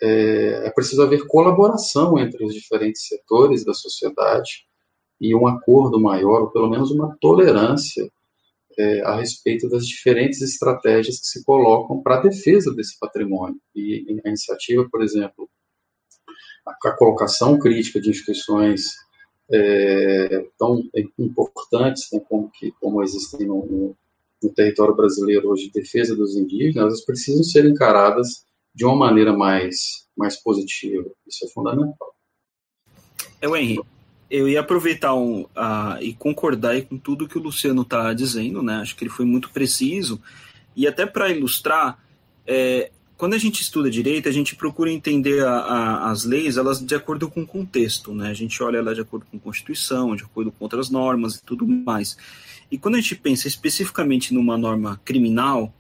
é, 0.03 0.67
é 0.67 0.71
preciso 0.71 1.03
haver 1.03 1.27
colaboração 1.27 2.19
entre 2.19 2.45
os 2.45 2.55
diferentes 2.55 3.07
setores 3.07 3.65
da 3.65 3.75
sociedade 3.75 4.67
e 5.21 5.35
um 5.35 5.47
acordo 5.47 6.01
maior, 6.01 6.43
ou 6.43 6.51
pelo 6.51 6.69
menos 6.69 6.91
uma 6.91 7.17
tolerância 7.21 8.11
é, 8.77 9.01
a 9.03 9.17
respeito 9.17 9.69
das 9.69 9.87
diferentes 9.87 10.43
estratégias 10.43 11.21
que 11.21 11.27
se 11.27 11.45
colocam 11.45 12.03
para 12.03 12.17
a 12.17 12.23
defesa 12.23 12.75
desse 12.75 12.99
patrimônio. 12.99 13.61
E 13.75 14.21
a 14.25 14.29
iniciativa, 14.29 14.87
por 14.91 15.03
exemplo, 15.03 15.49
a, 16.67 16.89
a 16.89 16.93
colocação 16.93 17.59
crítica 17.59 18.01
de 18.01 18.11
instituições 18.11 19.05
é, 19.51 20.47
tão 20.59 20.83
importantes 21.19 22.09
né, 22.13 22.21
como, 22.29 22.51
que, 22.51 22.73
como 22.81 23.03
existem 23.03 23.47
no, 23.47 23.65
no, 23.67 23.97
no, 24.43 24.51
território 24.51 24.95
brasileiro 24.95 25.51
hoje, 25.51 25.71
defesa 25.73 26.17
dos 26.17 26.35
indígenas, 26.35 26.77
elas 26.77 27.05
precisam 27.05 27.45
ser 27.45 27.67
encaradas 27.67 28.45
de 28.75 28.85
uma 28.85 28.97
maneira 28.97 29.33
mais, 29.33 30.07
mais 30.17 30.37
positiva. 30.43 31.09
Isso 31.27 31.47
é 31.47 31.49
fundamental. 31.51 32.15
É, 33.41 33.49
o 33.49 33.57
Henrique, 33.57 33.85
eu 34.31 34.49
ia 34.49 34.61
aproveitar 34.61 35.15
um, 35.15 35.43
uh, 35.43 36.01
e 36.01 36.15
concordar 36.15 36.81
com 36.83 36.99
tudo 36.99 37.29
que 37.29 37.39
o 37.39 37.43
Luciano 37.43 37.83
está 37.83 38.13
dizendo, 38.13 38.63
né? 38.63 38.77
Acho 38.77 38.97
que 38.97 39.05
ele 39.05 39.11
foi 39.11 39.25
muito 39.25 39.51
preciso. 39.51 40.21
E 40.75 40.87
até 40.87 41.07
para 41.07 41.31
ilustrar, 41.31 42.03
é, 42.47 42.91
quando 43.17 43.35
a 43.35 43.39
gente 43.39 43.63
estuda 43.63 43.89
direito, 43.89 44.29
a 44.29 44.33
gente 44.33 44.57
procura 44.57 44.91
entender 44.91 45.45
a, 45.45 45.53
a, 45.53 46.11
as 46.11 46.25
leis 46.25 46.57
elas 46.57 46.85
de 46.85 46.95
acordo 46.95 47.31
com 47.31 47.43
o 47.43 47.47
contexto, 47.47 48.13
né? 48.13 48.29
A 48.29 48.35
gente 48.35 48.61
olha 48.63 48.79
ela 48.79 48.95
de 48.95 49.01
acordo 49.01 49.25
com 49.31 49.37
a 49.37 49.41
Constituição, 49.41 50.17
de 50.17 50.25
acordo 50.25 50.51
com 50.51 50.65
outras 50.65 50.91
normas 50.91 51.37
e 51.37 51.45
tudo 51.45 51.67
mais. 51.67 52.17
E 52.71 52.77
quando 52.77 52.97
a 52.97 53.01
gente 53.01 53.15
pensa 53.15 53.47
especificamente 53.47 54.35
numa 54.35 54.59
norma 54.59 55.01
criminal, 55.05 55.73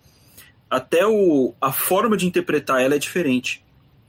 até 0.75 1.07
o, 1.07 1.55
a 1.61 1.71
forma 1.71 2.17
de 2.17 2.27
interpretar 2.27 2.83
ela 2.83 2.97
é 2.97 2.99
diferente. 2.99 3.63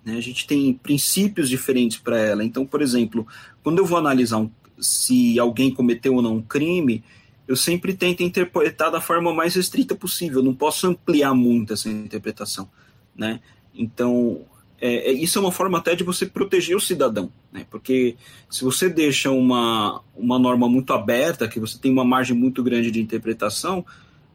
Né? 0.03 0.17
A 0.17 0.21
gente 0.21 0.47
tem 0.47 0.73
princípios 0.73 1.47
diferentes 1.47 1.99
para 1.99 2.17
ela. 2.17 2.43
Então, 2.43 2.65
por 2.65 2.81
exemplo, 2.81 3.27
quando 3.63 3.77
eu 3.77 3.85
vou 3.85 3.99
analisar 3.99 4.37
um, 4.37 4.49
se 4.79 5.39
alguém 5.39 5.69
cometeu 5.71 6.15
ou 6.15 6.23
não 6.23 6.37
um 6.37 6.41
crime, 6.41 7.03
eu 7.47 7.55
sempre 7.55 7.93
tento 7.93 8.23
interpretar 8.23 8.89
da 8.89 8.99
forma 8.99 9.31
mais 9.31 9.53
restrita 9.53 9.93
possível. 9.93 10.41
Não 10.41 10.55
posso 10.55 10.87
ampliar 10.87 11.35
muito 11.35 11.73
essa 11.73 11.87
interpretação, 11.87 12.67
né? 13.15 13.41
Então, 13.75 14.41
é, 14.81 15.11
é, 15.11 15.11
isso 15.11 15.37
é 15.37 15.41
uma 15.41 15.51
forma 15.51 15.77
até 15.77 15.93
de 15.93 16.03
você 16.03 16.25
proteger 16.25 16.75
o 16.75 16.81
cidadão, 16.81 17.31
né? 17.53 17.63
Porque 17.69 18.15
se 18.49 18.63
você 18.63 18.89
deixa 18.89 19.29
uma, 19.29 20.01
uma 20.15 20.39
norma 20.39 20.67
muito 20.67 20.93
aberta, 20.93 21.47
que 21.47 21.59
você 21.59 21.77
tem 21.77 21.91
uma 21.91 22.03
margem 22.03 22.35
muito 22.35 22.63
grande 22.63 22.89
de 22.89 22.99
interpretação, 22.99 23.85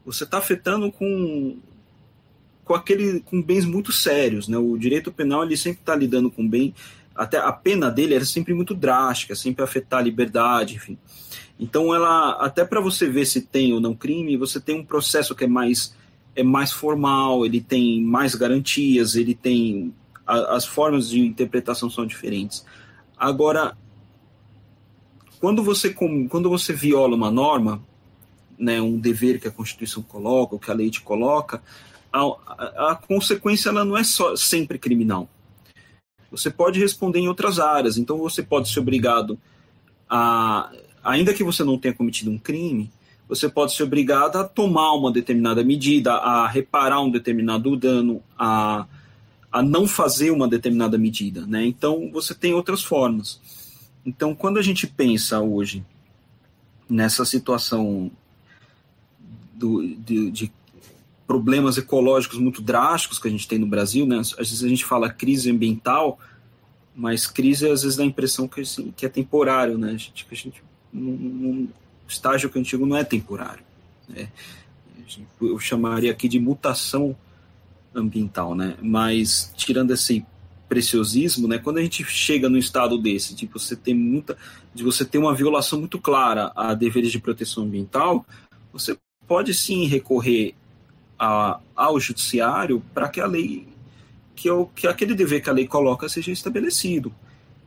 você 0.05 0.23
está 0.23 0.37
afetando 0.37 0.89
com 0.89 1.57
com 2.71 2.75
aquele 2.75 3.19
com 3.19 3.41
bens 3.41 3.65
muito 3.65 3.91
sérios, 3.91 4.47
né? 4.47 4.57
O 4.57 4.77
direito 4.77 5.11
penal 5.11 5.43
ele 5.43 5.57
sempre 5.57 5.81
está 5.81 5.93
lidando 5.93 6.31
com 6.31 6.47
bem, 6.47 6.73
até 7.13 7.37
a 7.37 7.51
pena 7.51 7.91
dele 7.91 8.15
era 8.15 8.23
sempre 8.23 8.53
muito 8.53 8.73
drástica, 8.73 9.35
sempre 9.35 9.61
afetar 9.61 9.99
a 9.99 10.03
liberdade, 10.03 10.75
enfim. 10.75 10.97
Então 11.59 11.93
ela 11.93 12.31
até 12.39 12.63
para 12.63 12.79
você 12.79 13.09
ver 13.09 13.25
se 13.25 13.41
tem 13.41 13.73
ou 13.73 13.81
não 13.81 13.93
crime, 13.93 14.37
você 14.37 14.57
tem 14.57 14.79
um 14.79 14.85
processo 14.85 15.35
que 15.35 15.43
é 15.43 15.47
mais 15.47 15.93
é 16.33 16.43
mais 16.43 16.71
formal, 16.71 17.45
ele 17.45 17.59
tem 17.59 18.01
mais 18.01 18.35
garantias, 18.35 19.15
ele 19.15 19.35
tem 19.35 19.93
a, 20.25 20.55
as 20.55 20.65
formas 20.65 21.09
de 21.09 21.19
interpretação 21.19 21.89
são 21.89 22.05
diferentes. 22.05 22.65
Agora, 23.17 23.75
quando 25.41 25.61
você 25.61 25.93
quando 25.93 26.49
você 26.49 26.71
viola 26.71 27.17
uma 27.17 27.29
norma, 27.29 27.83
né, 28.57 28.81
um 28.81 28.97
dever 28.97 29.41
que 29.41 29.47
a 29.49 29.51
Constituição 29.51 30.01
coloca, 30.01 30.55
o 30.55 30.59
que 30.59 30.71
a 30.71 30.73
lei 30.73 30.89
te 30.89 31.01
coloca, 31.01 31.61
a, 32.11 32.91
a, 32.91 32.95
consequência 32.95 33.69
ela 33.69 33.85
não 33.85 33.97
é 33.97 34.03
só 34.03 34.35
sempre 34.35 34.77
criminal. 34.77 35.29
Você 36.29 36.49
pode 36.49 36.79
responder 36.79 37.19
em 37.19 37.27
outras 37.27 37.59
áreas, 37.59 37.97
então 37.97 38.17
você 38.17 38.41
pode 38.41 38.69
ser 38.69 38.79
obrigado 38.79 39.39
a, 40.09 40.71
ainda 41.03 41.33
que 41.33 41.43
você 41.43 41.63
não 41.63 41.77
tenha 41.77 41.93
cometido 41.93 42.31
um 42.31 42.37
crime, 42.37 42.91
você 43.27 43.47
pode 43.47 43.73
ser 43.73 43.83
obrigado 43.83 44.35
a 44.35 44.43
tomar 44.43 44.93
uma 44.93 45.11
determinada 45.11 45.63
medida, 45.63 46.15
a 46.15 46.47
reparar 46.47 47.01
um 47.01 47.09
determinado 47.09 47.77
dano, 47.77 48.21
a, 48.37 48.85
a 49.49 49.61
não 49.61 49.87
fazer 49.87 50.31
uma 50.31 50.49
determinada 50.49 50.97
medida. 50.97 51.45
Né? 51.47 51.65
Então, 51.65 52.09
você 52.11 52.35
tem 52.35 52.53
outras 52.53 52.83
formas. 52.83 53.39
Então, 54.05 54.35
quando 54.35 54.57
a 54.57 54.61
gente 54.61 54.85
pensa 54.85 55.39
hoje 55.39 55.85
nessa 56.89 57.23
situação 57.23 58.11
do, 59.53 59.87
de, 59.95 60.29
de 60.31 60.51
problemas 61.31 61.77
ecológicos 61.77 62.37
muito 62.39 62.61
drásticos 62.61 63.17
que 63.17 63.25
a 63.25 63.31
gente 63.31 63.47
tem 63.47 63.57
no 63.57 63.65
Brasil, 63.65 64.05
né? 64.05 64.19
Às 64.19 64.35
vezes 64.35 64.61
a 64.65 64.67
gente 64.67 64.83
fala 64.83 65.09
crise 65.09 65.49
ambiental, 65.49 66.19
mas 66.93 67.25
crise 67.25 67.69
às 67.69 67.83
vezes 67.83 67.95
dá 67.95 68.03
a 68.03 68.05
impressão 68.05 68.49
que, 68.49 68.59
assim, 68.59 68.93
que 68.97 69.05
é 69.05 69.09
temporário, 69.09 69.77
né? 69.77 69.91
A 69.91 69.97
gente, 69.97 70.27
a 70.29 70.35
gente, 70.35 70.61
um, 70.93 71.69
estágio 72.05 72.49
que 72.49 72.59
antigo 72.59 72.85
não 72.85 72.97
é 72.97 73.05
temporário. 73.05 73.63
Né? 74.09 74.27
Eu 75.39 75.57
chamaria 75.57 76.11
aqui 76.11 76.27
de 76.27 76.37
mutação 76.37 77.15
ambiental, 77.95 78.53
né? 78.53 78.75
Mas 78.81 79.53
tirando 79.55 79.91
esse 79.91 80.25
preciosismo, 80.67 81.47
né? 81.47 81.59
Quando 81.59 81.77
a 81.77 81.81
gente 81.81 82.03
chega 82.03 82.49
no 82.49 82.57
estado 82.57 82.97
desse, 82.97 83.33
de 83.33 83.45
você 83.45 83.73
ter 83.73 83.93
muita, 83.93 84.37
de 84.73 84.83
você 84.83 85.05
ter 85.05 85.17
uma 85.17 85.33
violação 85.33 85.79
muito 85.79 85.97
clara 85.97 86.51
a 86.57 86.73
deveres 86.73 87.09
de 87.09 87.19
proteção 87.19 87.63
ambiental, 87.63 88.25
você 88.73 88.97
pode 89.25 89.53
sim 89.53 89.85
recorrer 89.85 90.55
a, 91.23 91.59
ao 91.75 91.99
judiciário 91.99 92.81
para 92.95 93.07
que 93.07 93.21
a 93.21 93.27
lei, 93.27 93.67
que, 94.35 94.49
eu, 94.49 94.71
que 94.75 94.87
aquele 94.87 95.13
dever 95.13 95.43
que 95.43 95.51
a 95.51 95.53
lei 95.53 95.67
coloca 95.67 96.09
seja 96.09 96.31
estabelecido. 96.31 97.13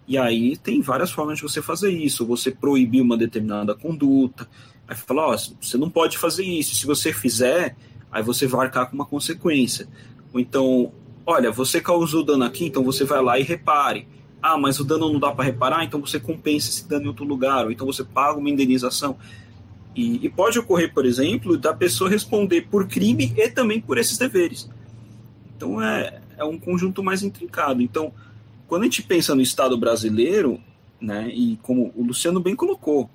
E 0.09 0.19
aí 0.19 0.57
tem 0.57 0.81
várias 0.81 1.13
formas 1.13 1.39
de 1.39 1.45
você 1.45 1.63
fazer 1.63 1.93
isso. 1.93 2.27
Você 2.27 2.51
proibir 2.51 3.01
uma 3.01 3.17
determinada 3.17 3.73
conduta. 3.73 4.49
Aí 4.89 4.97
fala, 4.97 5.29
ó, 5.29 5.37
você 5.37 5.79
não 5.79 5.89
pode 5.89 6.19
fazer 6.19 6.45
isso. 6.45 6.75
Se 6.75 6.85
você 6.85 7.13
fizer, 7.13 7.77
aí 8.11 8.25
você 8.25 8.45
vai 8.49 8.67
arcar 8.67 8.91
com 8.91 8.97
uma 8.97 9.07
consequência. 9.07 9.87
Ou 10.33 10.41
então, 10.41 10.93
olha, 11.25 11.53
você 11.53 11.81
causou 11.81 12.25
dano 12.25 12.43
aqui, 12.43 12.67
então 12.67 12.83
você 12.83 13.05
vai 13.05 13.23
lá 13.23 13.39
e 13.39 13.45
repare. 13.45 14.09
Ah, 14.43 14.59
mas 14.59 14.81
o 14.81 14.85
dano 14.85 15.11
não 15.11 15.21
dá 15.21 15.31
para 15.31 15.45
reparar, 15.45 15.85
então 15.85 16.01
você 16.01 16.19
compensa 16.19 16.69
esse 16.69 16.87
dano 16.89 17.05
em 17.05 17.09
outro 17.09 17.25
lugar, 17.25 17.65
ou 17.65 17.71
então 17.71 17.87
você 17.87 18.05
paga 18.05 18.39
uma 18.39 18.51
indenização. 18.51 19.17
E, 19.95 20.27
e, 20.27 20.29
pode 20.29 20.59
ocorrer, 20.59 20.93
por 20.93 21.07
exemplo, 21.07 21.57
da 21.57 21.73
pessoa 21.73 22.11
responder 22.11 22.63
por 22.63 22.89
crime 22.89 23.33
e 23.37 23.49
também 23.49 23.81
por 23.81 23.97
esses 23.97 24.19
deveres. 24.19 24.69
Então 25.57 25.81
é, 25.81 26.21
é 26.37 26.45
um 26.45 26.59
conjunto 26.59 27.03
mais 27.03 27.23
intrincado. 27.23 27.81
Então, 27.81 28.13
quando 28.67 28.83
a 28.83 28.85
gente 28.87 29.03
pensa 29.03 29.35
no 29.35 29.41
Estado 29.41 29.77
brasileiro, 29.79 30.61
né, 31.01 31.29
e 31.33 31.59
como 31.63 31.93
o 31.95 32.03
Luciano 32.03 32.41
bem 32.41 32.57
colocou, 32.57 33.09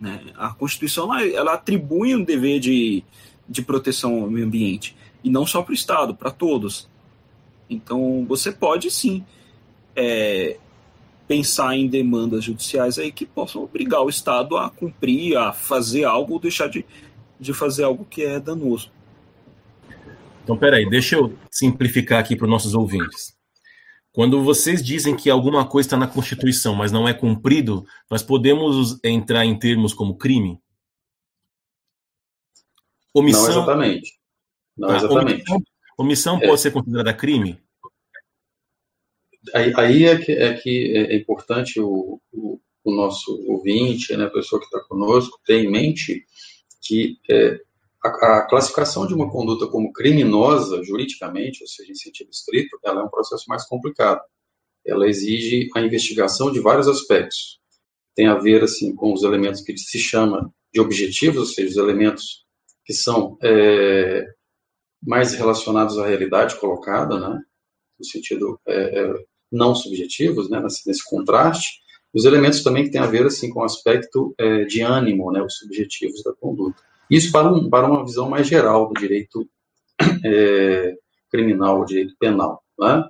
né, 0.00 0.20
a 0.36 0.48
Constituição 0.50 1.14
ela, 1.14 1.26
ela 1.26 1.54
atribui 1.54 2.14
um 2.16 2.24
dever 2.24 2.58
de, 2.58 3.04
de 3.48 3.62
proteção 3.62 4.22
ao 4.22 4.30
meio 4.30 4.46
ambiente, 4.46 4.96
e 5.22 5.30
não 5.30 5.46
só 5.46 5.62
para 5.62 5.72
o 5.72 5.74
Estado, 5.74 6.14
para 6.14 6.30
todos. 6.30 6.88
Então, 7.70 8.24
você 8.28 8.50
pode 8.50 8.90
sim 8.90 9.24
é, 9.96 10.58
pensar 11.26 11.76
em 11.76 11.88
demandas 11.88 12.44
judiciais 12.44 12.98
aí 12.98 13.10
que 13.10 13.24
possam 13.24 13.62
obrigar 13.62 14.02
o 14.02 14.08
Estado 14.08 14.56
a 14.56 14.68
cumprir, 14.70 15.36
a 15.36 15.52
fazer 15.52 16.04
algo 16.04 16.34
ou 16.34 16.38
deixar 16.38 16.68
de, 16.68 16.84
de 17.40 17.52
fazer 17.52 17.84
algo 17.84 18.04
que 18.04 18.22
é 18.22 18.38
danoso. 18.38 18.90
Então, 20.42 20.56
peraí, 20.56 20.88
deixa 20.88 21.16
eu 21.16 21.36
simplificar 21.50 22.20
aqui 22.20 22.36
para 22.36 22.44
os 22.44 22.50
nossos 22.50 22.74
ouvintes. 22.74 23.34
Quando 24.12 24.44
vocês 24.44 24.84
dizem 24.84 25.16
que 25.16 25.28
alguma 25.28 25.66
coisa 25.66 25.88
está 25.88 25.96
na 25.96 26.06
Constituição, 26.06 26.74
mas 26.74 26.92
não 26.92 27.08
é 27.08 27.14
cumprido, 27.14 27.84
nós 28.08 28.22
podemos 28.22 29.00
entrar 29.02 29.44
em 29.44 29.58
termos 29.58 29.92
como 29.92 30.16
crime? 30.16 30.60
Omissão, 33.12 33.42
não 33.42 33.50
exatamente. 33.50 34.12
Não 34.76 34.88
tá, 34.88 34.96
exatamente. 34.96 35.32
Omissão, 35.40 35.62
omissão 35.98 36.38
é. 36.38 36.46
pode 36.46 36.60
ser 36.60 36.70
considerada 36.70 37.14
crime? 37.14 37.63
Aí, 39.52 39.72
aí 39.76 40.04
é, 40.04 40.18
que, 40.18 40.32
é, 40.32 40.54
que 40.54 40.96
é 40.96 41.16
importante 41.16 41.80
o, 41.80 42.20
o, 42.32 42.60
o 42.84 42.92
nosso 42.94 43.32
ouvinte, 43.46 44.16
né, 44.16 44.24
a 44.24 44.30
pessoa 44.30 44.60
que 44.60 44.66
está 44.66 44.80
conosco, 44.80 45.40
ter 45.44 45.64
em 45.64 45.70
mente 45.70 46.24
que 46.82 47.18
é, 47.30 47.58
a, 48.04 48.38
a, 48.38 48.46
classificação 48.46 49.06
de 49.06 49.14
uma 49.14 49.30
conduta 49.30 49.66
como 49.66 49.92
criminosa, 49.92 50.82
juridicamente, 50.84 51.62
ou 51.62 51.68
seja, 51.68 51.90
em 51.90 51.94
sentido 51.94 52.30
estrito, 52.30 52.78
ela 52.84 53.00
é 53.00 53.04
um 53.04 53.08
processo 53.08 53.44
mais 53.48 53.66
complicado. 53.66 54.20
Ela 54.86 55.08
exige 55.08 55.70
a 55.74 55.80
investigação 55.80 56.52
de 56.52 56.60
vários 56.60 56.86
aspectos. 56.86 57.58
Tem 58.14 58.26
a 58.26 58.34
ver, 58.34 58.62
assim, 58.62 58.94
com 58.94 59.12
os 59.12 59.22
elementos 59.22 59.62
que 59.62 59.76
se 59.78 59.98
chama 59.98 60.52
de 60.72 60.80
objetivos, 60.80 61.38
ou 61.38 61.46
seja, 61.46 61.70
os 61.70 61.76
elementos 61.76 62.44
que 62.84 62.92
são 62.92 63.38
é, 63.42 64.26
mais 65.02 65.32
relacionados 65.34 65.98
à 65.98 66.06
realidade 66.06 66.58
colocada, 66.60 67.18
né, 67.18 67.40
no 67.98 68.04
sentido 68.04 68.60
é, 68.66 69.00
é 69.00 69.14
não 69.54 69.74
subjetivos, 69.74 70.50
né, 70.50 70.60
nesse, 70.60 70.86
nesse, 70.86 71.04
contraste, 71.04 71.80
os 72.12 72.24
elementos 72.24 72.62
também 72.62 72.84
que 72.84 72.90
têm 72.90 73.00
a 73.00 73.06
ver 73.06 73.26
assim 73.26 73.50
com 73.50 73.60
o 73.60 73.64
aspecto 73.64 74.34
é, 74.38 74.64
de 74.64 74.82
ânimo, 74.82 75.32
né, 75.32 75.42
os 75.42 75.56
subjetivos 75.56 76.22
da 76.22 76.32
conduta. 76.32 76.80
Isso 77.10 77.30
para, 77.30 77.52
um, 77.52 77.68
para 77.68 77.86
uma 77.86 78.04
visão 78.04 78.28
mais 78.28 78.46
geral 78.46 78.88
do 78.88 79.00
direito 79.00 79.48
é, 80.24 80.94
criminal, 81.30 81.80
o 81.80 81.84
direito 81.84 82.14
penal. 82.18 82.62
Né? 82.78 83.04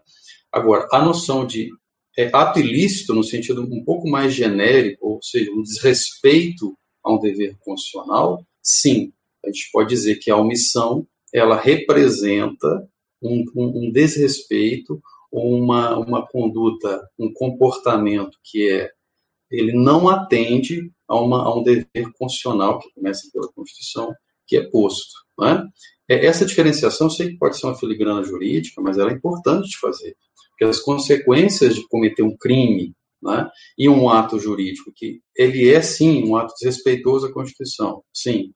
Agora, 0.53 0.89
a 0.93 1.05
noção 1.05 1.47
de 1.47 1.71
é, 2.17 2.31
ato 2.33 2.61
ilícito, 2.61 3.15
no 3.15 3.25
sentido 3.25 3.63
um 3.63 3.85
pouco 3.85 4.09
mais 4.09 4.33
genérico, 4.33 5.09
ou 5.09 5.23
seja, 5.23 5.51
um 5.51 5.63
desrespeito 5.63 6.77
a 7.03 7.13
um 7.13 7.19
dever 7.19 7.57
constitucional, 7.61 8.45
sim, 8.63 9.13
a 9.45 9.49
gente 9.49 9.69
pode 9.73 9.91
dizer 9.91 10.17
que 10.17 10.31
a 10.31 10.37
omissão 10.37 11.07
ela 11.33 11.57
representa 11.57 12.89
um, 13.21 13.45
um, 13.55 13.87
um 13.87 13.93
desrespeito 13.93 15.03
uma, 15.35 15.99
uma 15.99 16.27
conduta, 16.27 17.09
um 17.19 17.33
comportamento 17.33 18.39
que 18.43 18.71
é 18.71 18.91
ele 19.51 19.73
não 19.73 20.09
atende 20.09 20.91
a, 21.09 21.17
uma, 21.17 21.45
a 21.45 21.55
um 21.55 21.63
dever 21.63 22.13
constitucional 22.19 22.79
que 22.79 22.93
começa 22.93 23.29
pela 23.33 23.53
Constituição, 23.53 24.13
que 24.47 24.57
é 24.57 24.63
posto. 24.69 25.13
Né? 25.39 25.65
Essa 26.09 26.45
diferenciação, 26.45 27.07
eu 27.07 27.11
sei 27.11 27.29
que 27.31 27.39
pode 27.39 27.57
ser 27.57 27.67
uma 27.67 27.79
filigrana 27.79 28.23
jurídica, 28.25 28.81
mas 28.81 28.99
ela 28.99 29.11
é 29.11 29.15
importante 29.15 29.69
de 29.69 29.79
fazer, 29.79 30.17
porque 30.51 30.65
as 30.65 30.81
consequências 30.81 31.75
de 31.75 31.87
cometer 31.89 32.23
um 32.23 32.37
crime 32.37 32.95
né, 33.23 33.49
e 33.79 33.89
um 33.89 34.09
ato 34.09 34.39
jurídico, 34.39 34.93
que 34.95 35.21
ele 35.37 35.71
é 35.71 35.81
sim 35.81 36.25
um 36.25 36.37
ato 36.37 36.55
desrespeitoso 36.55 37.27
à 37.27 37.33
Constituição, 37.33 38.03
sim, 38.13 38.53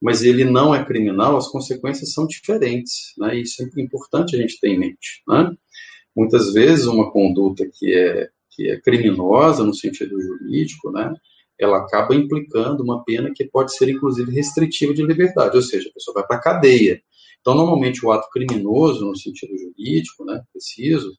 mas 0.00 0.22
ele 0.22 0.44
não 0.44 0.74
é 0.74 0.84
criminal, 0.84 1.36
as 1.36 1.48
consequências 1.48 2.12
são 2.12 2.26
diferentes, 2.26 3.12
né, 3.18 3.36
e 3.36 3.42
isso 3.42 3.62
é 3.62 3.80
importante 3.80 4.36
a 4.36 4.38
gente 4.38 4.58
ter 4.60 4.68
em 4.68 4.78
mente. 4.78 5.22
Né? 5.28 5.50
Muitas 6.16 6.52
vezes 6.52 6.86
uma 6.86 7.10
conduta 7.10 7.68
que 7.72 7.94
é, 7.94 8.28
que 8.50 8.70
é 8.70 8.80
criminosa 8.80 9.62
no 9.62 9.74
sentido 9.74 10.20
jurídico, 10.20 10.90
né, 10.90 11.14
ela 11.58 11.78
acaba 11.78 12.14
implicando 12.14 12.82
uma 12.82 13.04
pena 13.04 13.32
que 13.34 13.44
pode 13.44 13.74
ser, 13.74 13.88
inclusive, 13.88 14.32
restritiva 14.32 14.94
de 14.94 15.02
liberdade, 15.02 15.56
ou 15.56 15.62
seja, 15.62 15.88
a 15.88 15.92
pessoa 15.92 16.14
vai 16.14 16.26
para 16.26 16.36
a 16.36 16.40
cadeia. 16.40 17.00
Então, 17.40 17.54
normalmente, 17.54 18.04
o 18.04 18.10
ato 18.10 18.28
criminoso, 18.30 19.06
no 19.06 19.16
sentido 19.16 19.56
jurídico, 19.56 20.24
né, 20.24 20.42
preciso, 20.52 21.12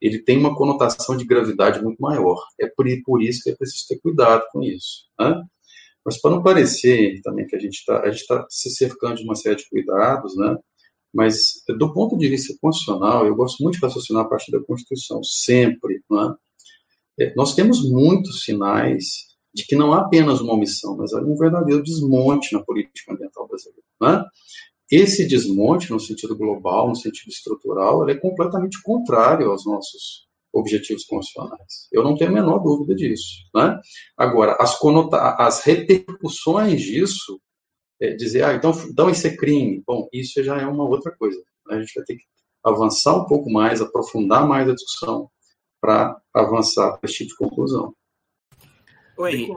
ele 0.00 0.18
tem 0.18 0.38
uma 0.38 0.54
conotação 0.54 1.16
de 1.16 1.24
gravidade 1.24 1.82
muito 1.82 1.98
maior. 2.00 2.38
É 2.60 2.66
por, 2.66 2.86
por 3.04 3.22
isso 3.22 3.42
que 3.42 3.50
é 3.50 3.56
preciso 3.56 3.86
ter 3.88 3.98
cuidado 4.00 4.42
com 4.52 4.62
isso. 4.62 5.06
Né? 5.18 5.42
Mas 6.04 6.20
para 6.20 6.30
não 6.30 6.42
parecer 6.42 7.20
também 7.22 7.46
que 7.46 7.56
a 7.56 7.58
gente 7.58 7.78
está 7.78 8.00
tá 8.00 8.46
se 8.48 8.70
cercando 8.70 9.16
de 9.16 9.24
uma 9.24 9.34
série 9.34 9.56
de 9.56 9.68
cuidados, 9.68 10.36
né? 10.36 10.56
Mas, 11.12 11.62
do 11.78 11.92
ponto 11.92 12.16
de 12.16 12.28
vista 12.28 12.54
constitucional, 12.60 13.26
eu 13.26 13.34
gosto 13.34 13.62
muito 13.62 13.78
de 13.78 13.84
raciocinar 13.84 14.24
a 14.24 14.28
partir 14.28 14.52
da 14.52 14.62
Constituição, 14.62 15.22
sempre. 15.24 16.02
Né? 16.10 16.34
É, 17.18 17.34
nós 17.34 17.54
temos 17.54 17.82
muitos 17.88 18.44
sinais 18.44 19.30
de 19.52 19.66
que 19.66 19.74
não 19.74 19.92
há 19.92 20.02
apenas 20.02 20.40
uma 20.40 20.54
omissão, 20.54 20.96
mas 20.96 21.12
há 21.12 21.20
um 21.20 21.36
verdadeiro 21.36 21.82
desmonte 21.82 22.52
na 22.52 22.62
política 22.62 23.12
ambiental 23.12 23.48
brasileira. 23.48 23.82
Né? 24.00 24.24
Esse 24.90 25.26
desmonte, 25.26 25.90
no 25.90 25.98
sentido 25.98 26.36
global, 26.36 26.88
no 26.88 26.96
sentido 26.96 27.28
estrutural, 27.28 28.08
é 28.08 28.14
completamente 28.14 28.80
contrário 28.82 29.50
aos 29.50 29.66
nossos 29.66 30.28
objetivos 30.52 31.04
constitucionais. 31.04 31.88
Eu 31.92 32.02
não 32.02 32.16
tenho 32.16 32.30
a 32.30 32.34
menor 32.34 32.58
dúvida 32.58 32.94
disso. 32.94 33.44
Né? 33.54 33.78
Agora, 34.16 34.56
as, 34.60 34.78
as 35.38 35.62
repercussões 35.62 36.80
disso 36.80 37.40
é, 38.00 38.14
dizer, 38.14 38.44
ah, 38.44 38.54
então, 38.54 38.72
então 38.88 39.10
isso 39.10 39.26
é 39.26 39.36
crime. 39.36 39.82
Bom, 39.86 40.08
isso 40.12 40.42
já 40.42 40.58
é 40.58 40.66
uma 40.66 40.84
outra 40.84 41.10
coisa. 41.12 41.38
Né? 41.66 41.76
A 41.76 41.80
gente 41.80 41.94
vai 41.94 42.04
ter 42.04 42.16
que 42.16 42.24
avançar 42.64 43.16
um 43.16 43.26
pouco 43.26 43.50
mais, 43.50 43.80
aprofundar 43.80 44.46
mais 44.46 44.68
a 44.68 44.74
discussão 44.74 45.30
para 45.80 46.20
avançar 46.34 46.98
para 46.98 47.08
esse 47.08 47.18
tipo 47.18 47.30
de 47.30 47.36
conclusão. 47.36 47.94
Oi, 49.16 49.48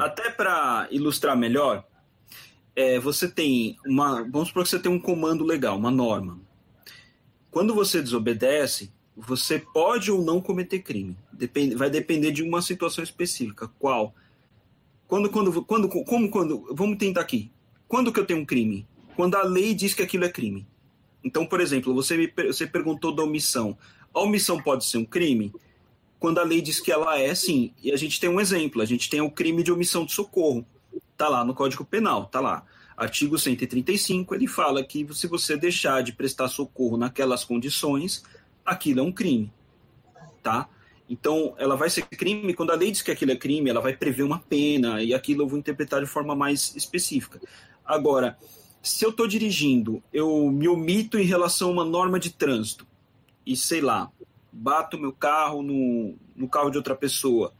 até 0.00 0.30
para 0.30 0.88
ilustrar 0.90 1.36
melhor, 1.36 1.86
é, 2.76 2.98
você 2.98 3.28
tem 3.28 3.76
uma. 3.86 4.22
Vamos 4.22 4.48
supor 4.48 4.62
que 4.62 4.68
você 4.68 4.78
tem 4.78 4.92
um 4.92 5.00
comando 5.00 5.44
legal, 5.44 5.76
uma 5.76 5.90
norma. 5.90 6.38
Quando 7.50 7.74
você 7.74 8.00
desobedece, 8.00 8.92
você 9.16 9.58
pode 9.58 10.10
ou 10.10 10.22
não 10.22 10.40
cometer 10.40 10.80
crime. 10.80 11.16
Depende, 11.32 11.74
vai 11.74 11.90
depender 11.90 12.30
de 12.30 12.42
uma 12.42 12.62
situação 12.62 13.02
específica. 13.02 13.68
Qual? 13.78 14.14
Quando, 15.10 15.28
quando, 15.28 15.64
quando, 15.64 15.88
como 15.88 16.30
quando, 16.30 16.68
vamos 16.70 16.96
tentar 16.96 17.22
aqui. 17.22 17.50
Quando 17.88 18.12
que 18.12 18.20
eu 18.20 18.24
tenho 18.24 18.38
um 18.38 18.46
crime? 18.46 18.86
Quando 19.16 19.34
a 19.34 19.42
lei 19.42 19.74
diz 19.74 19.92
que 19.92 20.04
aquilo 20.04 20.24
é 20.24 20.28
crime. 20.28 20.64
Então, 21.24 21.44
por 21.44 21.60
exemplo, 21.60 21.92
você 21.92 22.16
me 22.16 22.32
você 22.46 22.64
perguntou 22.64 23.12
da 23.12 23.24
omissão. 23.24 23.76
A 24.14 24.20
omissão 24.20 24.62
pode 24.62 24.84
ser 24.84 24.98
um 24.98 25.04
crime? 25.04 25.52
Quando 26.20 26.38
a 26.38 26.44
lei 26.44 26.62
diz 26.62 26.78
que 26.78 26.92
ela 26.92 27.18
é, 27.18 27.34
sim. 27.34 27.74
E 27.82 27.90
a 27.90 27.96
gente 27.96 28.20
tem 28.20 28.30
um 28.30 28.40
exemplo. 28.40 28.80
A 28.80 28.84
gente 28.84 29.10
tem 29.10 29.20
o 29.20 29.28
crime 29.28 29.64
de 29.64 29.72
omissão 29.72 30.04
de 30.04 30.12
socorro. 30.12 30.64
Tá 31.16 31.28
lá 31.28 31.44
no 31.44 31.54
Código 31.54 31.84
Penal, 31.84 32.26
tá 32.26 32.38
lá. 32.38 32.64
Artigo 32.96 33.36
135, 33.36 34.32
ele 34.32 34.46
fala 34.46 34.84
que 34.84 35.04
se 35.12 35.26
você 35.26 35.56
deixar 35.56 36.04
de 36.04 36.12
prestar 36.12 36.46
socorro 36.46 36.96
naquelas 36.96 37.44
condições, 37.44 38.22
aquilo 38.64 39.00
é 39.00 39.02
um 39.02 39.10
crime, 39.10 39.52
tá? 40.40 40.68
Então, 41.10 41.56
ela 41.58 41.74
vai 41.74 41.90
ser 41.90 42.02
crime, 42.02 42.54
quando 42.54 42.70
a 42.70 42.76
lei 42.76 42.92
diz 42.92 43.02
que 43.02 43.10
aquilo 43.10 43.32
é 43.32 43.36
crime, 43.36 43.68
ela 43.68 43.80
vai 43.80 43.96
prever 43.96 44.22
uma 44.22 44.38
pena, 44.38 45.02
e 45.02 45.12
aquilo 45.12 45.42
eu 45.42 45.48
vou 45.48 45.58
interpretar 45.58 46.00
de 46.00 46.06
forma 46.06 46.36
mais 46.36 46.72
específica. 46.76 47.40
Agora, 47.84 48.38
se 48.80 49.04
eu 49.04 49.10
estou 49.10 49.26
dirigindo, 49.26 50.00
eu 50.12 50.48
me 50.52 50.68
omito 50.68 51.18
em 51.18 51.24
relação 51.24 51.70
a 51.70 51.72
uma 51.72 51.84
norma 51.84 52.20
de 52.20 52.30
trânsito, 52.30 52.86
e 53.44 53.56
sei 53.56 53.80
lá, 53.80 54.08
bato 54.52 54.96
meu 54.96 55.12
carro 55.12 55.64
no, 55.64 56.14
no 56.36 56.48
carro 56.48 56.70
de 56.70 56.76
outra 56.76 56.94
pessoa, 56.94 57.52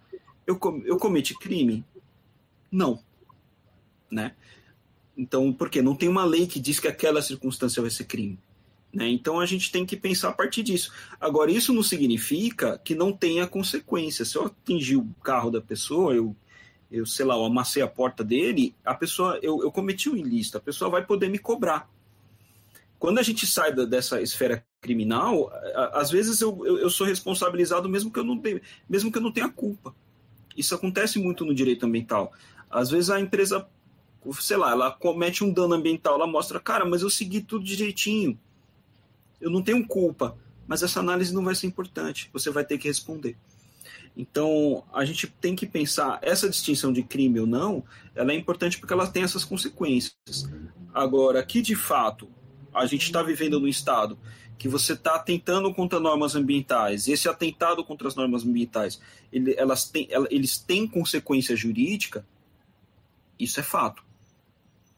eu, 0.47 0.57
eu 0.85 0.97
cometi 0.97 1.37
crime? 1.37 1.85
Não. 2.71 3.03
Né? 4.09 4.33
Então, 5.17 5.53
por 5.53 5.69
quê? 5.69 5.83
Não 5.83 5.97
tem 5.97 6.09
uma 6.09 6.25
lei 6.25 6.47
que 6.47 6.61
diz 6.61 6.79
que 6.79 6.87
aquela 6.87 7.21
circunstância 7.21 7.83
vai 7.83 7.91
ser 7.91 8.05
crime. 8.05 8.39
Né? 8.93 9.09
Então 9.09 9.39
a 9.39 9.47
gente 9.47 9.71
tem 9.71 9.87
que 9.87 9.97
pensar 9.97 10.31
a 10.31 10.33
partir 10.33 10.63
disso. 10.63 10.93
Agora, 11.21 11.51
isso 11.51 11.73
não 11.73 11.83
significa 11.83 12.79
que 12.79 12.95
não 12.95 13.13
tenha 13.13 13.47
consequência. 13.47 14.25
Se 14.25 14.37
eu 14.37 14.47
atingir 14.47 14.97
o 14.97 15.09
carro 15.23 15.51
da 15.51 15.61
pessoa, 15.61 16.13
eu, 16.13 16.35
eu 16.91 17.07
sei 17.07 17.25
lá, 17.25 17.35
eu 17.37 17.45
amassei 17.45 17.83
a 17.83 17.89
porta 17.89 18.25
dele, 18.25 18.75
a 18.85 18.95
pessoa, 18.95 19.39
eu, 19.43 19.63
eu 19.63 19.71
cometi 19.71 20.11
um 20.11 20.17
ilícito, 20.17 20.59
a 20.59 20.61
pessoa 20.61 20.91
vai 20.91 21.05
poder 21.05 21.29
me 21.29 21.39
cobrar. 21.39 21.89
Quando 22.99 23.19
a 23.19 23.23
gente 23.23 23.47
sai 23.47 23.73
dessa 23.87 24.21
esfera 24.21 24.63
criminal, 24.81 25.51
às 25.93 26.11
vezes 26.11 26.41
eu, 26.43 26.67
eu, 26.67 26.79
eu, 26.79 26.91
sou 26.91 27.07
responsabilizado 27.07 27.89
mesmo 27.89 28.13
que 28.13 28.19
eu 28.19 28.25
não 28.25 28.37
tenha, 28.37 28.61
mesmo 28.87 29.11
que 29.11 29.17
eu 29.17 29.23
não 29.23 29.33
tenha 29.33 29.49
culpa. 29.49 29.95
Isso 30.55 30.75
acontece 30.75 31.19
muito 31.19 31.45
no 31.47 31.55
direito 31.55 31.87
ambiental. 31.87 32.31
Às 32.69 32.91
vezes 32.91 33.09
a 33.09 33.19
empresa, 33.19 33.67
sei 34.39 34.59
lá, 34.59 34.73
ela 34.73 34.91
comete 34.91 35.43
um 35.43 35.51
dano 35.51 35.75
ambiental, 35.75 36.17
ela 36.17 36.27
mostra, 36.27 36.61
cara, 36.61 36.85
mas 36.85 37.01
eu 37.01 37.09
segui 37.09 37.41
tudo 37.41 37.65
direitinho 37.65 38.39
eu 39.41 39.51
não 39.51 39.63
tenho 39.63 39.87
culpa, 39.87 40.37
mas 40.67 40.83
essa 40.83 41.01
análise 41.01 41.35
não 41.35 41.45
vai 41.45 41.55
ser 41.55 41.67
importante, 41.67 42.31
você 42.33 42.51
vai 42.51 42.65
ter 42.65 42.79
que 42.79 42.89
responder. 42.89 43.37
Então, 44.17 44.85
a 44.93 45.05
gente 45.05 45.27
tem 45.27 45.55
que 45.55 45.67
pensar, 45.67 46.19
essa 46.21 46.49
distinção 46.49 46.93
de 46.93 47.03
crime 47.03 47.41
ou 47.41 47.47
não, 47.47 47.85
ela 48.15 48.33
é 48.33 48.37
importante 48.37 48.79
porque 48.79 48.93
ela 48.93 49.07
tem 49.07 49.23
essas 49.23 49.45
consequências. 49.45 50.15
Agora, 50.93 51.43
que 51.43 51.63
de 51.63 51.75
fato 51.75 52.29
a 52.75 52.87
gente 52.87 53.05
está 53.05 53.23
vivendo 53.23 53.59
no 53.59 53.69
Estado 53.69 54.19
que 54.59 54.69
você 54.69 54.93
está 54.93 55.15
atentando 55.15 55.73
contra 55.73 55.99
normas 55.99 56.35
ambientais, 56.35 57.09
esse 57.09 57.27
atentado 57.31 57.83
contra 57.83 58.07
as 58.07 58.15
normas 58.15 58.45
ambientais, 58.45 59.01
ele, 59.33 59.55
elas 59.57 59.91
eles 60.29 60.59
têm 60.59 60.87
consequência 60.87 61.57
jurídica, 61.57 62.27
isso 63.39 63.59
é 63.59 63.63
fato. 63.63 64.05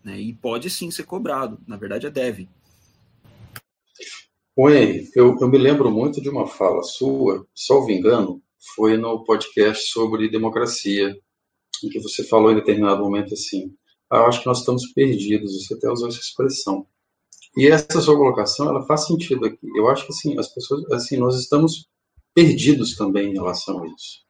Né? 0.02 0.20
E 0.20 0.32
pode 0.32 0.68
sim 0.68 0.90
ser 0.90 1.04
cobrado, 1.04 1.60
na 1.64 1.76
verdade 1.76 2.08
é 2.08 2.10
deve. 2.10 2.48
Oi, 4.54 5.08
eu, 5.14 5.34
eu 5.40 5.48
me 5.48 5.56
lembro 5.56 5.90
muito 5.90 6.20
de 6.20 6.28
uma 6.28 6.46
fala 6.46 6.82
sua, 6.82 7.46
salvo 7.54 7.90
engano, 7.90 8.42
foi 8.74 8.98
no 8.98 9.24
podcast 9.24 9.90
sobre 9.90 10.28
democracia, 10.28 11.18
em 11.82 11.88
que 11.88 11.98
você 11.98 12.22
falou 12.22 12.52
em 12.52 12.56
determinado 12.56 13.02
momento 13.02 13.32
assim, 13.32 13.74
ah, 14.10 14.18
eu 14.18 14.26
acho 14.26 14.40
que 14.40 14.46
nós 14.46 14.58
estamos 14.58 14.92
perdidos, 14.92 15.66
você 15.66 15.72
até 15.72 15.90
usou 15.90 16.06
essa 16.08 16.18
expressão. 16.18 16.86
E 17.56 17.66
essa 17.66 17.98
sua 18.02 18.14
colocação, 18.14 18.68
ela 18.68 18.84
faz 18.84 19.06
sentido 19.06 19.46
aqui. 19.46 19.66
Eu 19.74 19.88
acho 19.88 20.04
que 20.04 20.12
assim, 20.12 20.38
as 20.38 20.48
pessoas, 20.48 20.84
assim, 20.92 21.16
nós 21.16 21.40
estamos 21.40 21.88
perdidos 22.34 22.94
também 22.94 23.30
em 23.30 23.34
relação 23.34 23.82
a 23.82 23.86
isso. 23.86 24.20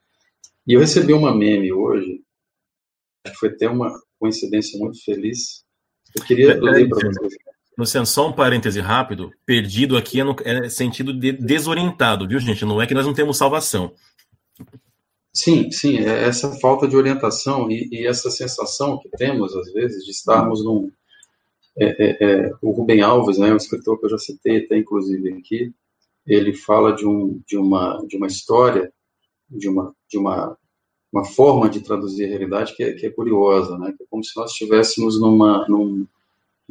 E 0.69 0.75
eu 0.75 0.81
recebi 0.81 1.13
uma 1.13 1.35
meme 1.35 1.73
hoje, 1.73 2.23
que 3.27 3.35
foi 3.35 3.49
até 3.49 3.69
uma 3.69 3.93
coincidência 4.21 4.79
muito 4.79 5.03
feliz. 5.05 5.65
Eu 6.17 6.25
queria 6.25 6.61
ler 6.61 6.89
para 6.89 7.11
vocês. 7.11 7.52
Luciano, 7.77 8.07
só 8.07 8.29
um 8.29 8.33
parêntese 8.33 8.81
rápido. 8.81 9.33
Perdido 9.47 9.97
aqui 9.97 10.21
é, 10.21 10.25
no, 10.25 10.37
é 10.45 10.69
sentido 10.69 11.13
de 11.13 11.33
desorientado, 11.33 12.29
viu, 12.29 12.39
gente? 12.39 12.65
Não 12.65 12.81
é 12.81 12.87
que 12.87 12.95
nós 12.95 13.07
não 13.07 13.15
temos 13.15 13.39
salvação. 13.39 13.93
Sim, 15.35 15.71
sim, 15.71 15.99
é 15.99 16.25
essa 16.25 16.53
falta 16.61 16.87
de 16.87 16.95
orientação 16.95 17.71
e, 17.71 17.89
e, 17.91 18.07
essa 18.07 18.31
sensação 18.31 18.99
que 18.99 19.09
temos, 19.11 19.57
às 19.57 19.73
vezes, 19.73 20.05
de 20.05 20.11
estarmos 20.11 20.63
num. 20.63 20.93
É, 21.79 21.87
é, 21.87 22.17
é, 22.21 22.53
o 22.61 22.71
Rubem 22.73 23.01
Alves, 23.01 23.39
né, 23.39 23.51
um 23.51 23.57
escritor 23.57 23.99
que 23.99 24.05
eu 24.05 24.11
já 24.11 24.19
citei 24.19 24.59
até 24.59 24.77
inclusive 24.77 25.33
aqui, 25.33 25.73
ele 26.27 26.53
fala 26.53 26.93
de, 26.93 27.07
um, 27.07 27.41
de, 27.47 27.57
uma, 27.57 27.99
de 28.07 28.19
uma 28.19 28.27
história, 28.27 28.93
de 29.49 29.71
uma, 29.71 29.95
de 30.07 30.19
uma, 30.19 30.59
uma 31.11 31.25
forma 31.25 31.71
de 31.71 31.81
traduzir 31.81 32.27
a 32.27 32.29
realidade 32.29 32.77
que 32.77 32.83
é, 32.83 32.93
que 32.93 33.07
é 33.07 33.11
curiosa, 33.11 33.79
né, 33.79 33.95
que 33.97 34.03
é 34.03 34.07
como 34.11 34.23
se 34.23 34.37
nós 34.37 34.51
estivéssemos 34.51 35.19
numa, 35.19 35.67
num, 35.67 36.07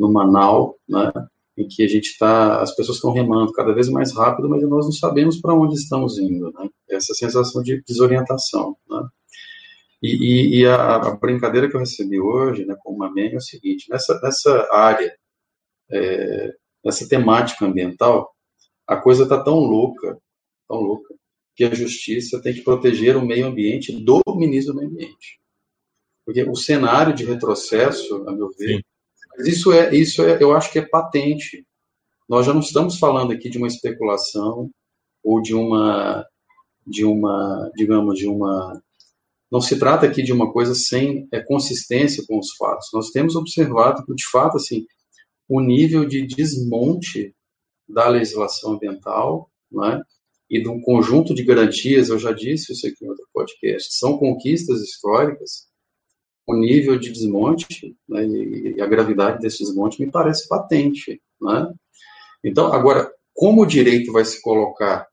no 0.02 0.12
Manau, 0.12 0.76
né, 0.90 1.12
em 1.56 1.68
que 1.68 1.84
a 1.84 1.88
gente 1.88 2.08
está, 2.08 2.60
as 2.60 2.76
pessoas 2.76 2.98
estão 2.98 3.14
remando 3.14 3.54
cada 3.54 3.72
vez 3.72 3.88
mais 3.88 4.12
rápido, 4.14 4.50
mas 4.50 4.64
nós 4.64 4.86
não 4.86 4.92
sabemos 4.92 5.40
para 5.40 5.54
onde 5.54 5.76
estamos 5.76 6.18
indo, 6.18 6.52
né? 6.54 6.68
Essa 6.90 7.14
sensação 7.14 7.62
de 7.62 7.84
desorientação, 7.84 8.76
né? 8.90 9.08
E, 10.02 10.10
e, 10.10 10.60
e 10.60 10.66
a, 10.66 10.96
a, 10.96 11.16
brincadeira 11.16 11.70
que 11.70 11.76
eu 11.76 11.80
recebi 11.80 12.20
hoje, 12.20 12.66
né, 12.66 12.76
com 12.82 12.92
uma 12.92 13.14
meme 13.14 13.36
é 13.36 13.38
o 13.38 13.42
seguinte: 13.42 13.88
nessa 13.90 14.20
nessa 14.22 14.68
área, 14.72 15.16
é, 15.92 16.52
nessa 16.84 17.08
temática 17.08 17.66
ambiental, 17.66 18.34
a 18.88 18.96
coisa 18.96 19.24
está 19.24 19.44
tão 19.44 19.60
louca, 19.60 20.18
tão 20.68 20.80
louca, 20.80 21.14
que 21.56 21.64
a 21.66 21.76
justiça 21.76 22.42
tem 22.42 22.54
que 22.54 22.62
proteger 22.62 23.16
o 23.16 23.26
meio 23.26 23.46
ambiente 23.46 23.92
do 23.92 24.24
ministro 24.36 24.74
do 24.74 24.80
meio 24.80 24.90
ambiente, 24.90 25.40
porque 26.26 26.44
o 26.44 26.56
cenário 26.56 27.14
de 27.14 27.24
retrocesso, 27.24 28.28
a 28.28 28.32
meu 28.32 28.50
ver, 28.58 28.78
Sim 28.78 28.91
mas 29.38 29.48
isso 29.48 29.72
é, 29.72 29.94
isso 29.96 30.24
é, 30.24 30.42
eu 30.42 30.54
acho 30.54 30.72
que 30.72 30.80
é 30.80 30.88
patente. 30.88 31.66
Nós 32.28 32.46
já 32.46 32.54
não 32.54 32.62
estamos 32.62 32.98
falando 32.98 33.32
aqui 33.32 33.50
de 33.50 33.58
uma 33.58 33.68
especulação 33.68 34.70
ou 35.24 35.42
de 35.42 35.54
uma, 35.54 36.26
de 36.86 37.06
uma, 37.06 37.72
digamos, 37.76 38.18
de 38.18 38.28
uma. 38.28 38.82
Não 39.52 39.60
se 39.60 39.78
trata 39.78 40.06
aqui 40.06 40.24
de 40.24 40.32
uma 40.32 40.52
coisa 40.52 40.74
sem 40.74 41.28
é, 41.32 41.42
consistência 41.42 42.24
com 42.28 42.40
os 42.40 42.56
fatos. 42.56 42.88
Nós 42.94 43.10
temos 43.10 43.36
observado 43.36 44.06
que, 44.06 44.14
de 44.16 44.26
fato, 44.32 44.58
assim, 44.58 44.86
o 45.48 45.60
nível 45.60 46.06
de 46.06 46.26
desmonte 46.26 47.36
da 47.88 48.08
legislação 48.08 48.74
ambiental, 48.74 49.52
né, 49.70 50.02
e 50.50 50.62
de 50.62 50.70
um 50.70 50.82
conjunto 50.82 51.34
de 51.34 51.44
garantias, 51.44 52.10
eu 52.10 52.18
já 52.18 52.32
disse 52.32 52.72
isso 52.72 52.88
aqui 52.88 53.06
em 53.06 53.10
outro 53.10 53.28
podcast, 53.34 53.94
são 53.94 54.18
conquistas 54.18 54.82
históricas 54.82 55.71
o 56.48 56.56
nível 56.56 56.98
de 56.98 57.12
desmonte 57.12 57.96
né, 58.08 58.26
e 58.26 58.82
a 58.82 58.86
gravidade 58.86 59.40
desse 59.40 59.60
desmonte 59.60 60.02
me 60.02 60.12
parece 60.12 60.48
patente. 60.48 61.22
Né? 61.42 61.74
Então, 62.44 62.74
agora, 62.74 63.12
como 63.34 63.62
o 63.62 63.66
direito 63.66 64.12
vai 64.12 64.26
se 64.26 64.42
colocar 64.42 65.08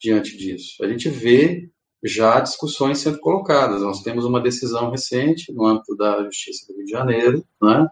diante 0.00 0.36
disso? 0.36 0.84
A 0.84 0.88
gente 0.88 1.08
vê 1.08 1.68
já 2.02 2.38
discussões 2.38 2.98
sendo 2.98 3.18
colocadas. 3.18 3.80
Nós 3.80 4.02
temos 4.02 4.26
uma 4.26 4.40
decisão 4.40 4.90
recente 4.90 5.50
no 5.52 5.64
âmbito 5.64 5.96
da 5.96 6.22
Justiça 6.24 6.66
do 6.66 6.76
Rio 6.76 6.84
de 6.84 6.90
Janeiro, 6.90 7.44
né, 7.60 7.88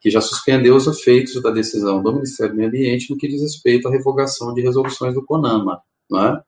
que 0.00 0.10
já 0.10 0.20
suspendeu 0.20 0.76
os 0.76 0.86
efeitos 0.86 1.40
da 1.42 1.50
decisão 1.50 2.02
do 2.02 2.12
Ministério 2.12 2.52
do 2.52 2.56
Meio 2.56 2.68
Ambiente 2.68 3.10
no 3.10 3.18
que 3.18 3.28
diz 3.28 3.42
respeito 3.42 3.88
à 3.88 3.90
revogação 3.90 4.54
de 4.54 4.62
resoluções 4.62 5.14
do 5.14 5.24
CONAMA. 5.24 5.82
Né? 6.10 6.40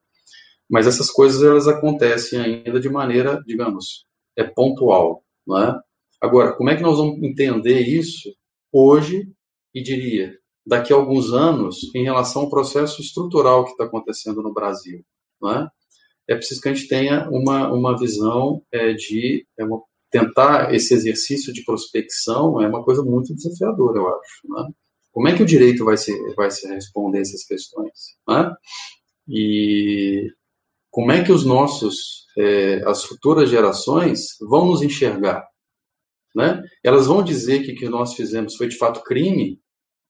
Mas 0.70 0.86
essas 0.86 1.10
coisas 1.10 1.42
elas 1.42 1.68
acontecem 1.68 2.40
ainda 2.40 2.80
de 2.80 2.88
maneira, 2.88 3.42
digamos, 3.46 4.06
é 4.36 4.42
pontual. 4.42 5.21
É? 5.50 5.74
Agora, 6.20 6.52
como 6.52 6.70
é 6.70 6.76
que 6.76 6.82
nós 6.82 6.98
vamos 6.98 7.22
entender 7.22 7.80
isso 7.80 8.32
hoje 8.72 9.28
e 9.74 9.82
diria 9.82 10.38
daqui 10.64 10.92
a 10.92 10.96
alguns 10.96 11.32
anos 11.32 11.92
em 11.94 12.04
relação 12.04 12.42
ao 12.42 12.50
processo 12.50 13.00
estrutural 13.00 13.64
que 13.64 13.72
está 13.72 13.84
acontecendo 13.84 14.42
no 14.42 14.52
Brasil? 14.52 15.04
É? 15.44 15.66
é 16.28 16.36
preciso 16.36 16.60
que 16.60 16.68
a 16.68 16.74
gente 16.74 16.88
tenha 16.88 17.28
uma, 17.30 17.72
uma 17.72 17.98
visão 17.98 18.62
é, 18.70 18.92
de 18.92 19.46
é 19.58 19.64
uma, 19.64 19.82
tentar 20.10 20.74
esse 20.74 20.94
exercício 20.94 21.52
de 21.52 21.64
prospecção 21.64 22.60
é 22.60 22.68
uma 22.68 22.84
coisa 22.84 23.02
muito 23.02 23.34
desafiadora, 23.34 23.98
eu 23.98 24.08
acho. 24.08 24.68
É? 24.68 24.72
Como 25.10 25.28
é 25.28 25.36
que 25.36 25.42
o 25.42 25.46
direito 25.46 25.84
vai 25.84 25.96
se, 25.96 26.12
vai 26.34 26.50
se 26.50 26.66
responder 26.68 27.20
essas 27.20 27.44
questões? 27.44 28.16
E 29.28 30.30
como 30.90 31.12
é 31.12 31.24
que 31.24 31.32
os 31.32 31.44
nossos, 31.44 32.21
é, 32.38 32.82
as 32.86 33.04
futuras 33.04 33.50
gerações 33.50 34.36
vão 34.40 34.66
nos 34.66 34.82
enxergar? 34.82 35.46
Né? 36.34 36.62
Elas 36.82 37.06
vão 37.06 37.22
dizer 37.22 37.62
que 37.62 37.72
o 37.72 37.76
que 37.76 37.88
nós 37.88 38.14
fizemos 38.14 38.56
foi 38.56 38.68
de 38.68 38.76
fato 38.76 39.02
crime, 39.02 39.60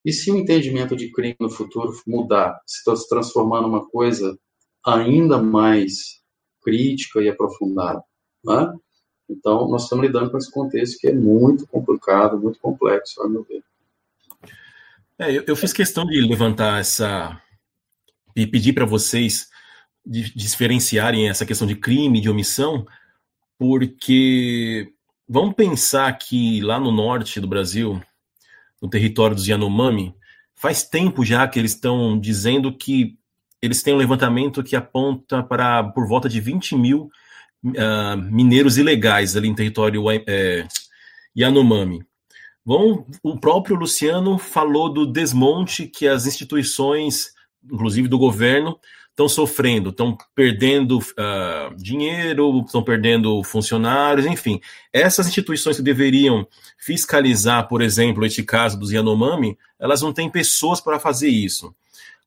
e 0.05 0.13
se 0.13 0.31
o 0.31 0.37
entendimento 0.37 0.97
de 0.97 1.11
crime 1.13 1.37
no 1.39 1.51
futuro 1.51 1.93
mudar, 2.07 2.61
se 2.67 2.83
transformar 3.09 3.61
numa 3.61 3.89
coisa 3.89 4.37
ainda 4.85 5.41
mais 5.41 6.21
crítica 6.61 7.21
e 7.21 7.29
aprofundada? 7.29 8.03
Né? 8.45 8.73
Então, 9.31 9.69
nós 9.69 9.85
estamos 9.85 10.05
lidando 10.05 10.31
com 10.31 10.39
esse 10.39 10.51
contexto 10.51 10.99
que 10.99 11.09
é 11.09 11.15
muito 11.15 11.67
complicado, 11.67 12.41
muito 12.41 12.59
complexo, 12.59 13.23
a 13.23 13.29
meu 13.29 13.45
ver. 13.45 13.63
É, 15.19 15.31
eu, 15.31 15.45
eu, 15.47 15.57
fiz 15.57 15.73
questão 15.73 16.05
de 16.05 16.21
levantar 16.21 16.81
essa. 16.81 17.41
e 18.35 18.47
pedir 18.47 18.73
para 18.73 18.85
vocês 18.85 19.49
de, 20.05 20.35
diferenciarem 20.35 21.29
essa 21.29 21.47
questão 21.47 21.67
de 21.67 21.77
crime, 21.77 22.21
de 22.21 22.31
omissão, 22.31 22.87
porque 23.59 24.93
vamos 25.29 25.55
pensar 25.55 26.13
que 26.19 26.61
lá 26.61 26.81
no 26.81 26.91
norte 26.91 27.41
do 27.41 27.47
Brasil, 27.47 28.01
no 28.81 28.89
território 28.89 29.37
dos 29.37 29.47
Yanomami, 29.47 30.15
faz 30.55 30.83
tempo 30.83 31.25
já 31.25 31.47
que 31.47 31.59
eles 31.59 31.73
estão 31.73 32.19
dizendo 32.19 32.77
que 32.77 33.17
eles 33.61 33.83
têm 33.83 33.95
um 33.95 33.99
levantamento 33.99 34.63
que 34.63 34.75
aponta 34.75 35.43
para 35.43 35.85
por 35.85 36.07
volta 36.07 36.29
de 36.29 36.41
20 36.41 36.75
mil 36.77 37.09
uh, 37.65 38.17
mineiros 38.17 38.77
ilegais 38.77 39.37
ali 39.37 39.49
em 39.49 39.55
território 39.55 40.03
é, 40.11 40.67
Yanomami. 41.37 42.05
Bom, 42.65 43.07
o 43.23 43.39
próprio 43.39 43.77
Luciano 43.77 44.39
falou 44.39 44.93
do 44.93 45.05
desmonte 45.05 45.87
que 45.87 46.07
as 46.07 46.27
instituições, 46.27 47.33
inclusive 47.65 48.07
do 48.07 48.19
governo, 48.19 48.79
estão 49.13 49.29
sofrendo, 49.29 49.91
estão 49.91 50.17
perdendo 50.35 50.99
uh, 50.99 51.75
dinheiro, 51.77 52.63
estão 52.65 52.83
perdendo 52.83 53.45
funcionários, 53.45 54.27
enfim. 54.27 54.61
Essas 54.93 55.27
instituições 55.29 55.77
que 55.77 55.83
deveriam 55.83 56.47
fiscalizar, 56.79 57.69
por 57.69 57.83
exemplo, 57.83 58.25
este 58.25 58.43
caso 58.43 58.79
dos 58.79 58.91
Yanomami, 58.91 59.57
elas 59.79 60.01
não 60.01 60.13
têm 60.13 60.31
pessoas 60.31 60.81
para 60.81 60.99
fazer 60.99 61.29
isso. 61.29 61.69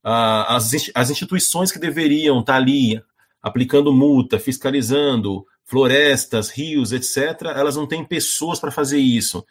Uh, 0.03 0.45
as, 0.47 0.71
as 0.93 1.09
instituições 1.09 1.71
que 1.71 1.79
deveriam 1.79 2.39
estar 2.39 2.53
tá 2.53 2.57
ali 2.57 3.01
aplicando 3.41 3.91
multa, 3.91 4.39
fiscalizando 4.39 5.45
florestas, 5.63 6.49
rios, 6.49 6.91
etc., 6.91 7.41
elas 7.55 7.75
não 7.75 7.87
têm 7.87 8.05
pessoas 8.05 8.59
para 8.59 8.69
fazer 8.69 8.99
isso. 8.99 9.43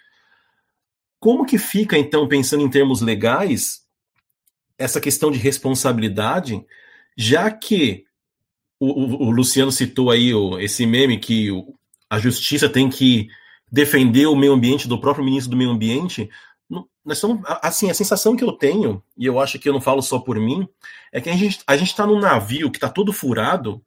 Como 1.18 1.44
que 1.44 1.58
fica, 1.58 1.98
então, 1.98 2.28
pensando 2.28 2.62
em 2.62 2.70
termos 2.70 3.00
legais, 3.00 3.82
essa 4.78 5.00
questão 5.00 5.30
de 5.32 5.38
responsabilidade, 5.38 6.64
já 7.16 7.50
que 7.50 8.04
o, 8.78 8.86
o, 8.86 9.26
o 9.26 9.30
Luciano 9.30 9.72
citou 9.72 10.10
aí 10.10 10.34
o, 10.34 10.58
esse 10.58 10.86
meme 10.86 11.18
que 11.18 11.50
a 12.08 12.18
justiça 12.18 12.68
tem 12.68 12.88
que 12.88 13.28
defender 13.70 14.26
o 14.26 14.36
meio 14.36 14.52
ambiente 14.52 14.86
do 14.86 15.00
próprio 15.00 15.24
ministro 15.24 15.50
do 15.50 15.56
meio 15.56 15.70
ambiente, 15.70 16.30
nós 17.04 17.18
estamos, 17.18 17.42
assim, 17.62 17.90
a 17.90 17.94
sensação 17.94 18.34
que 18.34 18.42
eu 18.42 18.52
tenho, 18.52 19.02
e 19.16 19.26
eu 19.26 19.38
acho 19.38 19.58
que 19.58 19.68
eu 19.68 19.72
não 19.72 19.80
falo 19.80 20.00
só 20.00 20.18
por 20.18 20.38
mim, 20.38 20.66
é 21.12 21.20
que 21.20 21.28
a 21.28 21.36
gente 21.36 21.60
a 21.66 21.76
está 21.76 22.06
num 22.06 22.18
navio 22.18 22.70
que 22.70 22.78
está 22.78 22.88
todo 22.88 23.12
furado, 23.12 23.84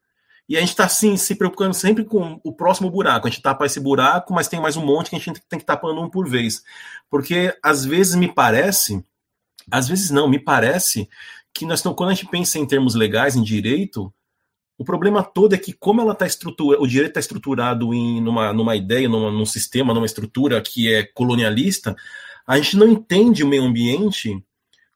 e 0.50 0.56
a 0.56 0.62
gente 0.62 0.70
está 0.70 0.86
assim, 0.86 1.18
se 1.18 1.36
preocupando 1.36 1.74
sempre 1.74 2.06
com 2.06 2.40
o 2.42 2.54
próximo 2.54 2.90
buraco. 2.90 3.28
A 3.28 3.30
gente 3.30 3.42
tapa 3.42 3.66
esse 3.66 3.82
buraco, 3.82 4.34
mas 4.34 4.48
tem 4.48 4.62
mais 4.62 4.78
um 4.78 4.86
monte 4.86 5.10
que 5.10 5.16
a 5.18 5.20
gente 5.20 5.42
tem 5.42 5.60
que 5.60 5.66
tapando 5.66 6.00
um 6.02 6.10
por 6.10 6.30
vez. 6.30 6.64
Porque 7.10 7.54
às 7.62 7.84
vezes 7.84 8.16
me 8.16 8.34
parece, 8.34 9.04
às 9.70 9.90
vezes 9.90 10.10
não, 10.10 10.30
me 10.30 10.40
parece 10.40 11.10
que 11.58 11.66
nós 11.66 11.80
estamos, 11.80 11.98
quando 11.98 12.12
a 12.12 12.14
gente 12.14 12.30
pensa 12.30 12.60
em 12.60 12.66
termos 12.66 12.96
legais, 12.96 13.36
em 13.36 13.44
direito, 13.44 14.14
o 14.78 14.86
problema 14.86 15.24
todo 15.24 15.56
é 15.56 15.58
que, 15.58 15.74
como 15.74 16.02
ela 16.02 16.14
está 16.14 16.28
estruturada, 16.28 16.82
o 16.82 16.88
direito 16.88 17.10
está 17.10 17.20
estruturado 17.20 17.94
em 17.94 18.22
numa, 18.22 18.54
numa 18.54 18.76
ideia, 18.76 19.10
numa, 19.10 19.32
num 19.32 19.46
sistema, 19.46 19.94
numa 19.94 20.06
estrutura 20.06 20.62
que 20.62 20.94
é 20.94 21.04
colonialista, 21.04 21.96
a 22.46 22.58
gente 22.58 22.78
não 22.78 22.88
entende 22.88 23.44
o 23.44 23.48
meio 23.48 23.64
ambiente 23.64 24.42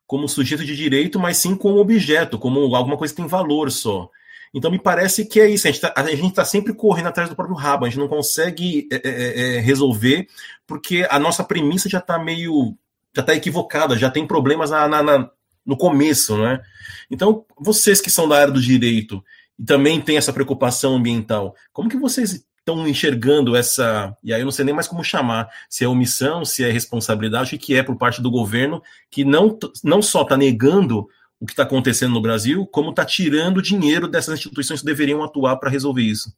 como 0.06 0.28
sujeito 0.28 0.64
de 0.64 0.76
direito, 0.76 1.20
mas 1.20 1.38
sim 1.38 1.56
como 1.56 1.80
objeto, 1.80 2.38
como 2.38 2.76
alguma 2.76 2.98
coisa 2.98 3.14
que 3.14 3.22
tem 3.22 3.28
valor 3.28 3.72
só. 3.72 4.10
Então 4.54 4.70
me 4.70 4.78
parece 4.78 5.26
que 5.26 5.40
é 5.40 5.50
isso, 5.50 5.68
a 5.68 5.72
gente 5.72 5.84
está 5.84 6.34
tá 6.34 6.46
sempre 6.46 6.74
correndo 6.74 7.08
atrás 7.08 7.30
do 7.30 7.36
próprio 7.36 7.56
rabo, 7.56 7.86
a 7.86 7.90
gente 7.90 8.00
não 8.00 8.08
consegue 8.08 8.88
é, 8.92 8.96
é, 8.96 9.02
é, 9.04 9.56
é 9.56 9.60
resolver, 9.60 10.28
porque 10.68 11.08
a 11.10 11.18
nossa 11.18 11.44
premissa 11.44 11.90
já 11.90 12.00
está 12.00 12.20
meio. 12.20 12.76
já 13.16 13.22
está 13.22 13.34
equivocada, 13.34 13.98
já 13.98 14.12
tem 14.12 14.28
problemas 14.28 14.70
na, 14.70 14.88
na, 14.88 15.02
na, 15.02 15.32
no 15.66 15.78
começo, 15.78 16.38
né? 16.38 16.62
Então, 17.10 17.46
vocês 17.60 18.02
que 18.02 18.10
são 18.10 18.28
da 18.28 18.40
área 18.40 18.54
do 18.54 18.62
direito 18.62 19.24
e 19.58 19.64
também 19.64 20.02
têm 20.02 20.18
essa 20.18 20.34
preocupação 20.34 20.96
ambiental, 20.96 21.56
como 21.72 21.90
que 21.90 21.98
vocês 21.98 22.46
estão 22.62 22.88
enxergando 22.88 23.56
essa. 23.56 24.16
E 24.24 24.34
aí 24.34 24.42
eu 24.42 24.46
não 24.46 24.52
sei 24.52 24.64
nem 24.64 24.74
mais 24.74 24.88
como 24.88 25.04
chamar, 25.04 25.50
se 25.70 25.84
é 25.84 25.88
omissão, 25.88 26.46
se 26.46 26.64
é 26.64 26.72
responsabilidade, 26.72 27.56
o 27.56 27.60
que 27.60 27.76
é 27.76 27.84
por 27.84 27.96
parte 27.98 28.22
do 28.22 28.32
governo, 28.32 28.82
que 29.10 29.26
não, 29.26 29.58
não 29.84 30.02
só 30.02 30.22
está 30.22 30.38
negando 30.38 31.08
o 31.40 31.46
que 31.46 31.54
está 31.54 31.64
acontecendo 31.64 32.14
no 32.14 32.22
Brasil, 32.22 32.68
como 32.68 32.92
está 32.92 33.04
tirando 33.04 33.62
dinheiro 33.62 34.08
dessas 34.08 34.38
instituições 34.38 34.82
que 34.82 34.86
deveriam 34.86 35.24
atuar 35.24 35.58
para 35.58 35.72
resolver 35.72 36.04
isso. 36.04 36.32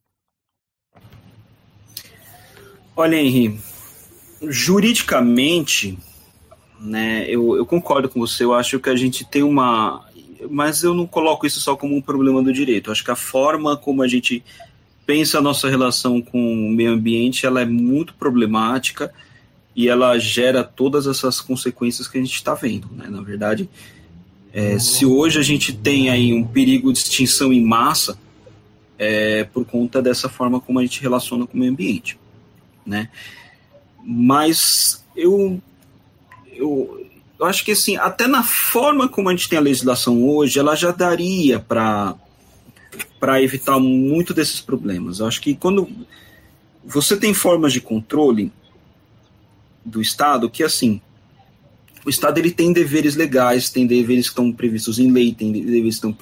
Olha, 2.95 3.17
Henri, 3.17 3.59
juridicamente, 4.43 5.97
né, 6.83 7.25
eu, 7.29 7.55
eu 7.55 7.65
concordo 7.65 8.09
com 8.09 8.19
você, 8.19 8.43
eu 8.43 8.53
acho 8.53 8.79
que 8.79 8.89
a 8.89 8.95
gente 8.95 9.23
tem 9.23 9.41
uma. 9.41 10.05
Mas 10.49 10.83
eu 10.83 10.93
não 10.93 11.07
coloco 11.07 11.47
isso 11.47 11.61
só 11.61 11.75
como 11.75 11.95
um 11.95 12.01
problema 12.01 12.43
do 12.43 12.51
direito. 12.51 12.89
Eu 12.89 12.91
acho 12.91 13.03
que 13.03 13.11
a 13.11 13.15
forma 13.15 13.77
como 13.77 14.03
a 14.03 14.07
gente 14.07 14.43
pensa 15.05 15.37
a 15.37 15.41
nossa 15.41 15.69
relação 15.69 16.21
com 16.21 16.39
o 16.39 16.69
meio 16.69 16.91
ambiente 16.91 17.45
ela 17.45 17.61
é 17.61 17.65
muito 17.65 18.13
problemática 18.13 19.13
e 19.75 19.89
ela 19.89 20.17
gera 20.17 20.63
todas 20.63 21.07
essas 21.07 21.41
consequências 21.41 22.07
que 22.07 22.17
a 22.17 22.21
gente 22.21 22.35
está 22.35 22.53
vendo. 22.53 22.89
Né? 22.91 23.07
Na 23.09 23.21
verdade, 23.21 23.69
é, 24.51 24.77
se 24.77 25.05
hoje 25.05 25.39
a 25.39 25.41
gente 25.41 25.73
tem 25.73 26.09
aí 26.09 26.33
um 26.33 26.43
perigo 26.43 26.91
de 26.91 26.99
extinção 26.99 27.51
em 27.51 27.63
massa, 27.63 28.17
é 28.99 29.45
por 29.45 29.65
conta 29.65 30.01
dessa 30.01 30.29
forma 30.29 30.59
como 30.59 30.79
a 30.79 30.83
gente 30.83 31.01
relaciona 31.01 31.47
com 31.47 31.57
o 31.57 31.59
meio 31.59 31.71
ambiente, 31.71 32.19
né? 32.85 33.09
Mas 34.05 35.03
eu, 35.15 35.59
eu, 36.55 37.05
eu 37.39 37.45
acho 37.45 37.63
que 37.63 37.71
assim, 37.71 37.97
até 37.97 38.27
na 38.27 38.43
forma 38.43 39.07
como 39.07 39.29
a 39.29 39.31
gente 39.31 39.49
tem 39.49 39.57
a 39.57 39.61
legislação 39.61 40.23
hoje, 40.23 40.59
ela 40.59 40.75
já 40.75 40.91
daria 40.91 41.59
para 41.59 42.15
para 43.19 43.41
evitar 43.41 43.79
muito 43.79 44.33
desses 44.33 44.59
problemas. 44.59 45.19
Eu 45.19 45.27
acho 45.27 45.41
que 45.41 45.55
quando 45.55 45.89
você 46.83 47.15
tem 47.15 47.33
formas 47.33 47.71
de 47.71 47.79
controle 47.79 48.51
do 49.83 50.01
Estado 50.01 50.49
que 50.49 50.61
assim 50.61 51.01
o 52.05 52.09
Estado 52.09 52.37
ele 52.37 52.51
tem 52.51 52.73
deveres 52.73 53.15
legais, 53.15 53.69
tem 53.69 53.87
deveres 53.87 54.25
que 54.25 54.31
estão 54.31 54.51
previstos 54.51 54.99
em 54.99 55.09
lei, 55.11 55.33
tem 55.33 55.51
deveres 55.51 55.99
que 55.99 56.07
estão 56.07 56.15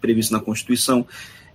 previstos 0.00 0.30
na 0.30 0.40
Constituição, 0.40 1.06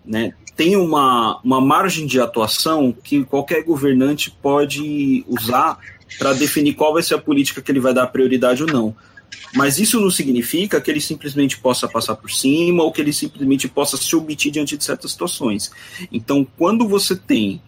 né? 0.04 0.34
Tem 0.56 0.76
uma, 0.76 1.40
uma 1.44 1.62
margem 1.62 2.08
de 2.08 2.20
atuação 2.20 2.92
que 2.92 3.24
qualquer 3.24 3.64
governante 3.64 4.32
pode 4.42 5.24
usar 5.28 5.78
para 6.18 6.34
definir 6.34 6.74
qual 6.74 6.93
vai 6.93 7.03
ser 7.03 7.16
a 7.16 7.20
política 7.20 7.62
que 7.62 7.72
ele 7.72 7.80
vai 7.80 7.93
dar 7.93 8.07
prioridade 8.07 8.64
ou 8.64 8.72
não. 8.72 8.95
Mas 9.53 9.80
isso 9.80 9.99
não 9.99 10.10
significa 10.10 10.80
que 10.80 10.89
ele 10.89 11.01
simplesmente 11.01 11.57
possa 11.57 11.88
passar 11.88 12.16
por 12.16 12.32
cima 12.32 12.84
ou 12.84 12.91
que 12.91 13.01
ele 13.01 13.14
simplesmente 13.14 13.68
possa 13.68 13.97
se 13.97 14.16
omitir 14.16 14.51
diante 14.51 14.78
de 14.78 14.84
certas 14.84 15.12
situações. 15.12 15.72
Então, 16.12 16.45
quando 16.57 16.88
você 16.88 17.16
tem 17.16 17.62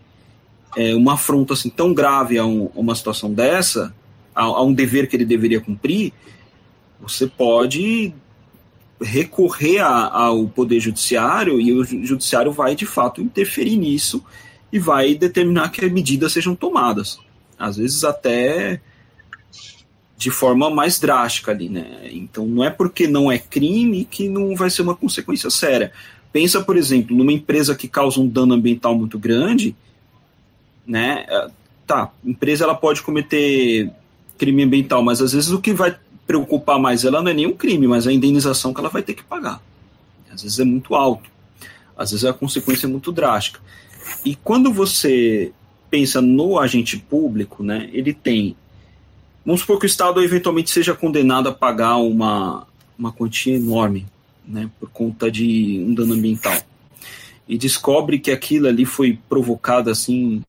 é, 0.75 0.95
uma 0.95 1.13
afronta 1.13 1.53
assim, 1.53 1.69
tão 1.69 1.93
grave 1.93 2.37
a, 2.37 2.45
um, 2.45 2.69
a 2.75 2.79
uma 2.79 2.95
situação 2.95 3.33
dessa, 3.33 3.93
a, 4.33 4.43
a 4.43 4.63
um 4.63 4.73
dever 4.73 5.07
que 5.07 5.15
ele 5.15 5.25
deveria 5.25 5.59
cumprir, 5.59 6.13
você 6.99 7.27
pode 7.27 8.13
recorrer 9.01 9.79
ao 9.79 10.47
poder 10.47 10.79
judiciário 10.79 11.59
e 11.59 11.73
o 11.73 11.83
judiciário 11.83 12.51
vai 12.51 12.75
de 12.75 12.85
fato 12.85 13.19
interferir 13.19 13.75
nisso 13.75 14.23
e 14.71 14.77
vai 14.77 15.15
determinar 15.15 15.69
que 15.69 15.83
medidas 15.89 16.31
sejam 16.31 16.55
tomadas. 16.55 17.19
Às 17.61 17.77
vezes 17.77 18.03
até 18.03 18.81
de 20.17 20.31
forma 20.31 20.69
mais 20.69 20.99
drástica 20.99 21.51
ali, 21.51 21.69
né? 21.69 22.09
Então 22.11 22.45
não 22.45 22.63
é 22.63 22.69
porque 22.69 23.07
não 23.07 23.31
é 23.31 23.37
crime 23.37 24.03
que 24.05 24.27
não 24.27 24.55
vai 24.55 24.69
ser 24.69 24.81
uma 24.81 24.95
consequência 24.95 25.49
séria. 25.49 25.91
Pensa, 26.33 26.61
por 26.61 26.75
exemplo, 26.75 27.15
numa 27.15 27.31
empresa 27.31 27.75
que 27.75 27.87
causa 27.87 28.19
um 28.19 28.27
dano 28.27 28.53
ambiental 28.53 28.95
muito 28.95 29.19
grande, 29.19 29.75
né? 30.85 31.25
Tá, 31.85 32.03
a 32.03 32.29
empresa 32.29 32.63
ela 32.63 32.75
pode 32.75 33.01
cometer 33.01 33.91
crime 34.37 34.63
ambiental, 34.63 35.03
mas 35.03 35.21
às 35.21 35.33
vezes 35.33 35.51
o 35.51 35.61
que 35.61 35.73
vai 35.73 35.95
preocupar 36.25 36.79
mais 36.79 37.03
ela 37.03 37.21
não 37.21 37.29
é 37.29 37.33
nenhum 37.33 37.53
crime, 37.53 37.87
mas 37.87 38.07
a 38.07 38.13
indenização 38.13 38.73
que 38.73 38.79
ela 38.79 38.89
vai 38.89 39.03
ter 39.03 39.13
que 39.13 39.23
pagar. 39.23 39.61
Às 40.33 40.43
vezes 40.43 40.59
é 40.59 40.63
muito 40.63 40.95
alto, 40.95 41.29
às 41.95 42.11
vezes 42.11 42.25
a 42.25 42.33
consequência 42.33 42.87
é 42.87 42.89
muito 42.89 43.11
drástica. 43.11 43.59
E 44.25 44.35
quando 44.35 44.71
você 44.71 45.51
pensa 45.91 46.21
no 46.21 46.57
agente 46.57 46.97
público, 46.97 47.61
né, 47.61 47.89
ele 47.91 48.13
tem. 48.13 48.55
Vamos 49.45 49.61
supor 49.61 49.77
que 49.77 49.85
o 49.85 49.87
Estado 49.87 50.23
eventualmente 50.23 50.71
seja 50.71 50.95
condenado 50.95 51.49
a 51.49 51.53
pagar 51.53 51.97
uma, 51.97 52.65
uma 52.97 53.11
quantia 53.11 53.55
enorme 53.55 54.05
né, 54.47 54.69
por 54.79 54.89
conta 54.89 55.29
de 55.29 55.83
um 55.85 55.93
dano 55.93 56.13
ambiental. 56.13 56.57
E 57.47 57.57
descobre 57.57 58.19
que 58.19 58.31
aquilo 58.31 58.67
ali 58.67 58.85
foi 58.85 59.19
provocado 59.27 59.89
assim 59.89 60.41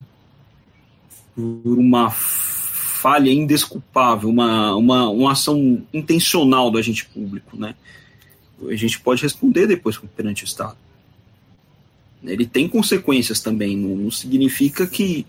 por 1.34 1.78
uma 1.78 2.11
falha 2.11 3.32
indesculpável, 3.32 4.28
uma, 4.28 4.76
uma, 4.76 5.09
uma 5.09 5.32
ação 5.32 5.82
intencional 5.93 6.70
do 6.70 6.78
agente 6.78 7.05
público, 7.07 7.57
né? 7.57 7.74
A 8.68 8.76
gente 8.76 9.01
pode 9.01 9.22
responder 9.22 9.66
depois 9.66 9.99
perante 10.14 10.45
o 10.45 10.47
Estado. 10.47 10.76
Ele 12.25 12.47
tem 12.47 12.68
consequências 12.68 13.41
também, 13.41 13.77
não, 13.77 13.97
não 13.97 14.11
significa 14.11 14.87
que, 14.87 15.27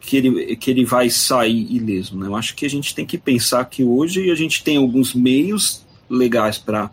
que, 0.00 0.16
ele, 0.16 0.56
que 0.56 0.70
ele 0.70 0.84
vai 0.84 1.10
sair 1.10 1.66
ileso. 1.74 2.16
Né? 2.16 2.26
Eu 2.26 2.36
acho 2.36 2.54
que 2.54 2.64
a 2.64 2.70
gente 2.70 2.94
tem 2.94 3.04
que 3.04 3.18
pensar 3.18 3.64
que 3.64 3.82
hoje 3.82 4.30
a 4.30 4.34
gente 4.34 4.62
tem 4.62 4.76
alguns 4.76 5.14
meios 5.14 5.84
legais 6.08 6.58
para 6.58 6.90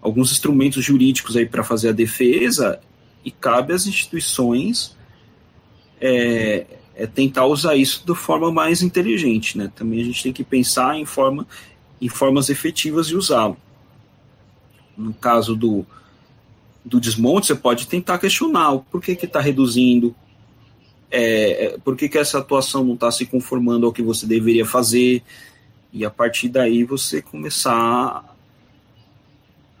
alguns 0.00 0.32
instrumentos 0.32 0.84
jurídicos 0.84 1.36
aí 1.36 1.46
para 1.46 1.62
fazer 1.62 1.90
a 1.90 1.92
defesa 1.92 2.80
e 3.24 3.30
cabe 3.30 3.72
às 3.72 3.86
instituições 3.86 4.96
é, 6.00 6.66
é 6.94 7.06
tentar 7.06 7.46
usar 7.46 7.76
isso 7.76 8.02
de 8.04 8.14
forma 8.14 8.50
mais 8.50 8.82
inteligente, 8.82 9.56
né? 9.56 9.70
Também 9.74 10.00
a 10.00 10.04
gente 10.04 10.22
tem 10.22 10.32
que 10.32 10.44
pensar 10.44 10.96
em, 10.96 11.04
forma, 11.04 11.46
em 12.00 12.08
formas 12.08 12.48
efetivas 12.48 13.06
de 13.06 13.16
usá-lo. 13.16 13.56
No 14.96 15.12
caso 15.14 15.54
do, 15.54 15.86
do 16.84 17.00
desmonte, 17.00 17.48
você 17.48 17.54
pode 17.54 17.86
tentar 17.86 18.18
questionar 18.18 18.72
o 18.72 18.80
porquê 18.80 19.14
que 19.14 19.26
está 19.26 19.40
reduzindo, 19.40 20.14
é, 21.10 21.64
é, 21.64 21.78
por 21.78 21.96
que, 21.96 22.08
que 22.08 22.18
essa 22.18 22.38
atuação 22.38 22.84
não 22.84 22.94
está 22.94 23.10
se 23.10 23.26
conformando 23.26 23.86
ao 23.86 23.92
que 23.92 24.02
você 24.02 24.26
deveria 24.26 24.64
fazer, 24.64 25.22
e 25.92 26.04
a 26.04 26.10
partir 26.10 26.48
daí 26.48 26.84
você 26.84 27.22
começar 27.22 28.36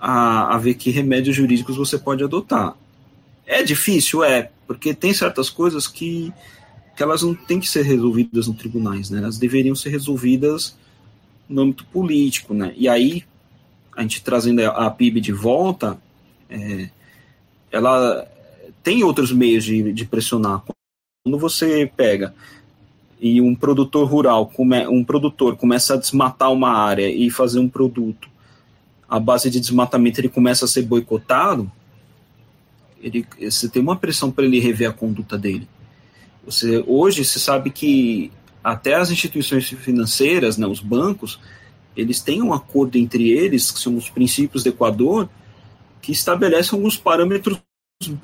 a, 0.00 0.54
a 0.54 0.58
ver 0.58 0.74
que 0.74 0.90
remédios 0.90 1.36
jurídicos 1.36 1.76
você 1.76 1.98
pode 1.98 2.24
adotar. 2.24 2.74
É 3.46 3.62
difícil, 3.62 4.22
é, 4.22 4.50
porque 4.66 4.94
tem 4.94 5.12
certas 5.12 5.50
coisas 5.50 5.86
que, 5.86 6.32
que 6.96 7.02
elas 7.02 7.22
não 7.22 7.34
têm 7.34 7.60
que 7.60 7.68
ser 7.68 7.82
resolvidas 7.82 8.46
no 8.46 8.54
tribunais, 8.54 9.10
né? 9.10 9.18
Elas 9.18 9.38
deveriam 9.38 9.74
ser 9.74 9.90
resolvidas 9.90 10.76
no 11.48 11.62
âmbito 11.62 11.84
político, 11.86 12.52
né? 12.52 12.72
E 12.76 12.88
aí, 12.88 13.24
a 13.96 14.02
gente 14.02 14.22
trazendo 14.22 14.60
a 14.64 14.90
PIB 14.90 15.20
de 15.20 15.32
volta, 15.32 15.98
é, 16.48 16.90
ela 17.70 18.26
tem 18.82 19.04
outros 19.04 19.32
meios 19.32 19.64
de, 19.64 19.92
de 19.92 20.04
pressionar. 20.04 20.62
Quando 21.24 21.38
você 21.38 21.90
pega 21.96 22.34
e 23.20 23.40
um 23.40 23.54
produtor 23.54 24.08
rural, 24.08 24.50
um 24.90 25.04
produtor 25.04 25.56
começa 25.56 25.94
a 25.94 25.96
desmatar 25.96 26.52
uma 26.52 26.70
área 26.70 27.08
e 27.10 27.30
fazer 27.30 27.58
um 27.58 27.68
produto, 27.68 28.28
a 29.08 29.18
base 29.18 29.50
de 29.50 29.60
desmatamento 29.60 30.20
ele 30.20 30.28
começa 30.28 30.64
a 30.64 30.68
ser 30.68 30.82
boicotado, 30.82 31.70
ele, 33.00 33.26
você 33.40 33.68
tem 33.68 33.82
uma 33.82 33.96
pressão 33.96 34.30
para 34.30 34.44
ele 34.44 34.60
rever 34.60 34.88
a 34.88 34.92
conduta 34.92 35.36
dele. 35.36 35.68
Você 36.44 36.82
hoje 36.86 37.24
você 37.24 37.38
sabe 37.38 37.70
que 37.70 38.32
até 38.62 38.94
as 38.94 39.10
instituições 39.10 39.68
financeiras, 39.68 40.56
né, 40.56 40.66
os 40.66 40.80
bancos, 40.80 41.38
eles 41.96 42.20
têm 42.20 42.42
um 42.42 42.52
acordo 42.52 42.96
entre 42.96 43.30
eles, 43.30 43.70
que 43.70 43.80
são 43.80 43.96
os 43.96 44.08
princípios 44.08 44.62
do 44.62 44.68
Equador, 44.68 45.28
que 46.00 46.12
estabelecem 46.12 46.76
alguns 46.76 46.96
parâmetros 46.96 47.58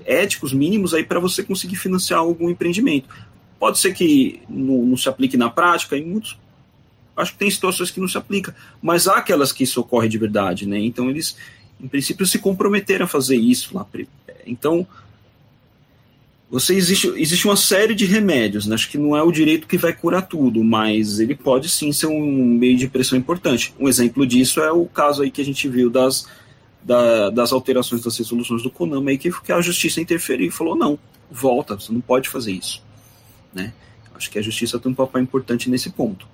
éticos 0.04 0.52
mínimos 0.52 0.94
aí 0.94 1.04
para 1.04 1.18
você 1.18 1.42
conseguir 1.42 1.76
financiar 1.76 2.20
algum 2.20 2.48
empreendimento. 2.48 3.08
Pode 3.58 3.78
ser 3.78 3.92
que 3.92 4.40
não, 4.48 4.84
não, 4.84 4.96
se 4.96 5.08
aplique 5.08 5.36
na 5.36 5.50
prática, 5.50 5.96
em 5.96 6.04
muitos. 6.04 6.38
Acho 7.16 7.32
que 7.32 7.38
tem 7.38 7.50
situações 7.50 7.90
que 7.90 8.00
não 8.00 8.08
se 8.08 8.18
aplica, 8.18 8.54
mas 8.82 9.06
há 9.06 9.16
aquelas 9.16 9.52
que 9.52 9.64
isso 9.64 9.80
ocorre 9.80 10.08
de 10.08 10.18
verdade, 10.18 10.66
né? 10.66 10.78
Então 10.80 11.08
eles, 11.08 11.36
em 11.80 11.86
princípio, 11.86 12.26
se 12.26 12.38
comprometeram 12.38 13.04
a 13.04 13.08
fazer 13.08 13.36
isso 13.36 13.74
lá. 13.74 13.86
Então, 14.46 14.86
você 16.50 16.74
existe, 16.74 17.08
existe 17.16 17.46
uma 17.46 17.56
série 17.56 17.94
de 17.94 18.04
remédios, 18.04 18.66
né? 18.66 18.74
acho 18.74 18.88
que 18.88 18.98
não 18.98 19.16
é 19.16 19.22
o 19.22 19.32
direito 19.32 19.66
que 19.66 19.76
vai 19.76 19.92
curar 19.92 20.22
tudo, 20.22 20.62
mas 20.62 21.18
ele 21.18 21.34
pode 21.34 21.68
sim 21.68 21.90
ser 21.90 22.06
um 22.06 22.44
meio 22.44 22.76
de 22.76 22.86
pressão 22.86 23.18
importante. 23.18 23.74
Um 23.78 23.88
exemplo 23.88 24.26
disso 24.26 24.60
é 24.60 24.70
o 24.70 24.86
caso 24.86 25.22
aí 25.22 25.30
que 25.30 25.40
a 25.40 25.44
gente 25.44 25.68
viu 25.68 25.90
das, 25.90 26.28
da, 26.84 27.30
das 27.30 27.52
alterações 27.52 28.02
das 28.02 28.16
resoluções 28.18 28.62
do 28.62 28.70
CONAMA 28.70 29.10
aí 29.10 29.18
que, 29.18 29.30
que 29.40 29.52
a 29.52 29.60
justiça 29.60 30.00
interferiu 30.00 30.48
e 30.48 30.50
falou 30.50 30.76
não, 30.76 30.98
volta, 31.30 31.74
você 31.74 31.90
não 31.92 32.00
pode 32.00 32.28
fazer 32.28 32.52
isso. 32.52 32.82
Né? 33.52 33.72
Acho 34.14 34.30
que 34.30 34.38
a 34.38 34.42
justiça 34.42 34.78
tem 34.78 34.92
um 34.92 34.94
papel 34.94 35.22
importante 35.22 35.70
nesse 35.70 35.90
ponto. 35.90 36.28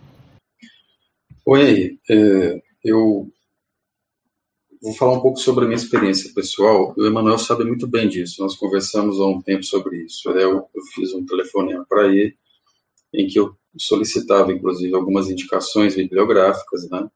Oi, 1.46 1.98
é, 2.10 2.62
eu 2.84 3.30
vou 4.82 4.94
falar 4.94 5.12
um 5.12 5.20
pouco 5.20 5.38
sobre 5.38 5.64
a 5.64 5.68
minha 5.68 5.76
experiência 5.76 6.32
pessoal. 6.34 6.94
O 6.96 7.06
Emanuel 7.06 7.38
sabe 7.38 7.64
muito 7.64 7.86
bem 7.86 8.08
disso. 8.08 8.42
Nós 8.42 8.56
conversamos 8.56 9.20
há 9.20 9.26
um 9.26 9.40
tempo 9.40 9.62
sobre 9.62 10.04
isso. 10.04 10.28
Eu, 10.30 10.68
eu 10.74 10.82
fiz 10.94 11.14
um 11.14 11.24
telefonema 11.24 11.86
para 11.88 12.08
ele, 12.08 12.36
em 13.14 13.26
que 13.26 13.38
eu 13.38 13.54
solicitava, 13.78 14.52
inclusive, 14.52 14.94
algumas 14.94 15.30
indicações 15.30 15.94
bibliográficas, 15.94 16.88
né, 16.90 17.08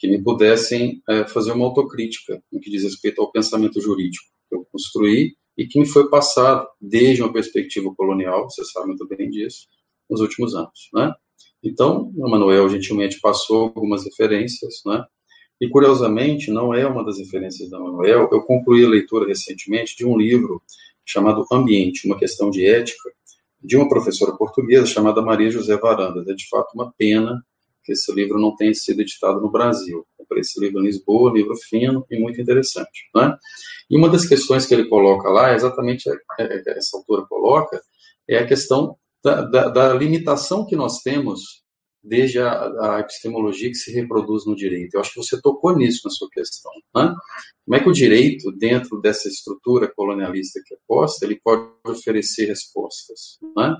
que 0.00 0.08
me 0.08 0.20
pudessem 0.20 1.02
é, 1.06 1.28
fazer 1.28 1.52
uma 1.52 1.66
autocrítica 1.66 2.42
no 2.50 2.58
que 2.58 2.70
diz 2.70 2.82
respeito 2.82 3.20
ao 3.20 3.30
pensamento 3.30 3.80
jurídico 3.82 4.24
que 4.48 4.56
eu 4.56 4.66
construí 4.72 5.36
e 5.56 5.66
que 5.66 5.78
me 5.78 5.86
foi 5.86 6.08
passado 6.08 6.66
desde 6.80 7.22
uma 7.22 7.30
perspectiva 7.30 7.94
colonial, 7.94 8.48
você 8.48 8.64
sabe 8.64 8.86
muito 8.86 9.06
bem 9.06 9.28
disso, 9.28 9.66
nos 10.08 10.20
últimos 10.20 10.54
anos, 10.54 10.88
né? 10.94 11.14
Então, 11.62 12.10
o 12.16 12.26
Emanuel 12.26 12.66
gentilmente 12.70 13.20
passou 13.20 13.64
algumas 13.64 14.02
referências, 14.04 14.80
né? 14.86 15.04
E, 15.60 15.68
curiosamente, 15.68 16.50
não 16.50 16.72
é 16.72 16.86
uma 16.86 17.04
das 17.04 17.18
referências 17.18 17.68
da 17.68 17.78
Manuel. 17.78 18.30
Eu 18.32 18.40
concluí 18.42 18.82
a 18.82 18.88
leitura 18.88 19.28
recentemente 19.28 19.94
de 19.94 20.06
um 20.06 20.16
livro 20.16 20.62
chamado 21.04 21.44
Ambiente, 21.52 22.06
uma 22.06 22.18
questão 22.18 22.50
de 22.50 22.64
ética, 22.64 23.10
de 23.62 23.76
uma 23.76 23.86
professora 23.86 24.32
portuguesa 24.32 24.86
chamada 24.86 25.20
Maria 25.20 25.50
José 25.50 25.76
Varandas. 25.76 26.26
É, 26.26 26.32
de 26.32 26.48
fato, 26.48 26.72
uma 26.74 26.90
pena 26.96 27.44
que 27.84 27.92
esse 27.92 28.12
livro 28.12 28.38
não 28.38 28.54
tenha 28.54 28.74
sido 28.74 29.00
editado 29.00 29.40
no 29.40 29.50
Brasil. 29.50 30.06
Comprei 30.16 30.40
esse 30.40 30.60
livro 30.60 30.80
em 30.80 30.86
Lisboa, 30.86 31.32
livro 31.32 31.56
fino 31.56 32.04
e 32.10 32.18
muito 32.18 32.40
interessante. 32.40 33.08
Né? 33.14 33.36
E 33.88 33.96
uma 33.96 34.08
das 34.08 34.26
questões 34.26 34.66
que 34.66 34.74
ele 34.74 34.88
coloca 34.88 35.28
lá, 35.28 35.54
exatamente 35.54 36.08
é, 36.08 36.14
é, 36.38 36.62
é, 36.66 36.78
essa 36.78 36.96
autora 36.96 37.26
coloca, 37.26 37.80
é 38.28 38.38
a 38.38 38.46
questão 38.46 38.96
da, 39.22 39.42
da, 39.42 39.68
da 39.68 39.94
limitação 39.94 40.66
que 40.66 40.76
nós 40.76 40.98
temos 41.02 41.60
desde 42.02 42.38
a, 42.38 42.96
a, 42.96 43.00
epistemologia 43.00 43.68
que 43.68 43.74
se 43.74 43.92
reproduz 43.92 44.46
no 44.46 44.56
direito. 44.56 44.94
Eu 44.94 45.00
acho 45.00 45.12
que 45.12 45.22
você 45.22 45.40
tocou 45.40 45.76
nisso 45.76 46.00
na 46.04 46.10
sua 46.10 46.28
questão. 46.30 46.72
Né? 46.94 47.14
Como 47.64 47.76
é 47.76 47.80
que 47.80 47.88
o 47.88 47.92
direito, 47.92 48.50
dentro 48.52 49.00
dessa 49.00 49.28
estrutura 49.28 49.92
colonialista 49.94 50.60
que 50.64 50.74
é 50.74 50.78
posta, 50.86 51.26
ele 51.26 51.38
pode 51.42 51.68
oferecer 51.86 52.46
respostas? 52.46 53.38
Né? 53.56 53.76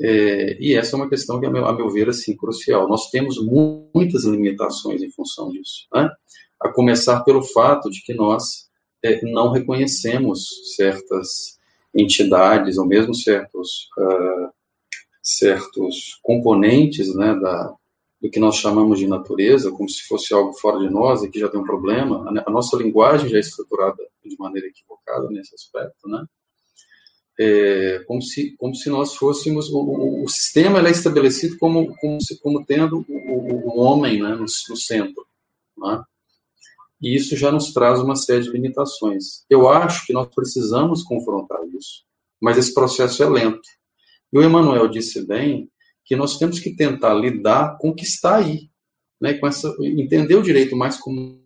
É, 0.00 0.56
e 0.60 0.74
essa 0.74 0.94
é 0.94 0.96
uma 0.96 1.08
questão 1.08 1.40
que, 1.40 1.46
a 1.46 1.50
meu, 1.50 1.66
a 1.66 1.72
meu, 1.72 1.90
ver, 1.90 2.08
assim, 2.08 2.36
crucial. 2.36 2.88
Nós 2.88 3.10
temos 3.10 3.36
muitas 3.44 4.24
limitações 4.24 5.02
em 5.02 5.10
função 5.10 5.50
disso. 5.50 5.86
Né? 5.92 6.08
A 6.60 6.72
começar 6.72 7.20
pelo 7.24 7.42
fato 7.42 7.90
de 7.90 8.02
que 8.02 8.14
nós 8.14 8.68
é, 9.02 9.20
não 9.24 9.50
reconhecemos 9.50 10.74
certas 10.76 11.58
entidades, 11.94 12.78
ou 12.78 12.86
mesmo 12.86 13.14
certos 13.14 13.88
uh, 13.98 14.52
certos 15.22 16.18
componentes 16.22 17.14
né, 17.14 17.34
da, 17.34 17.74
do 18.20 18.30
que 18.30 18.40
nós 18.40 18.56
chamamos 18.56 18.98
de 18.98 19.06
natureza, 19.06 19.70
como 19.70 19.88
se 19.88 20.06
fosse 20.06 20.32
algo 20.32 20.54
fora 20.54 20.78
de 20.78 20.88
nós 20.88 21.22
e 21.22 21.30
que 21.30 21.38
já 21.38 21.48
tem 21.48 21.60
um 21.60 21.64
problema. 21.64 22.28
A, 22.46 22.50
nossa 22.50 22.76
linguagem 22.76 23.28
já 23.28 23.36
é 23.36 23.40
estruturada 23.40 24.02
de 24.24 24.36
maneira 24.38 24.68
equivocada 24.68 25.28
nesse 25.28 25.54
aspecto, 25.54 26.08
né? 26.08 26.24
É, 27.40 28.02
como, 28.06 28.20
se, 28.20 28.56
como 28.56 28.74
se 28.74 28.90
nós 28.90 29.14
fôssemos. 29.14 29.70
O, 29.70 29.78
o, 29.78 30.24
o 30.24 30.28
sistema 30.28 30.86
é 30.86 30.90
estabelecido 30.90 31.56
como, 31.58 31.94
como, 31.96 32.18
como 32.42 32.64
tendo 32.64 33.04
o, 33.08 33.74
o 33.74 33.78
homem 33.78 34.22
né, 34.22 34.30
no, 34.30 34.40
no 34.40 34.76
centro. 34.76 35.26
Né? 35.76 36.02
E 37.00 37.14
isso 37.14 37.36
já 37.36 37.52
nos 37.52 37.72
traz 37.72 38.00
uma 38.00 38.16
série 38.16 38.42
de 38.42 38.50
limitações. 38.50 39.44
Eu 39.48 39.68
acho 39.68 40.04
que 40.04 40.12
nós 40.12 40.28
precisamos 40.34 41.02
confrontar 41.04 41.60
isso, 41.78 42.04
mas 42.40 42.58
esse 42.58 42.74
processo 42.74 43.22
é 43.22 43.28
lento. 43.28 43.68
E 44.32 44.38
o 44.38 44.42
Emmanuel 44.42 44.88
disse 44.88 45.24
bem 45.24 45.70
que 46.04 46.16
nós 46.16 46.38
temos 46.38 46.58
que 46.58 46.74
tentar 46.74 47.14
lidar 47.14 47.78
com 47.78 47.90
o 47.90 47.94
que 47.94 48.04
está 48.04 48.36
aí, 48.36 48.68
né, 49.20 49.34
com 49.34 49.46
essa, 49.46 49.74
entender 49.80 50.34
o 50.34 50.42
direito 50.42 50.76
mais 50.76 50.98
como 50.98 51.40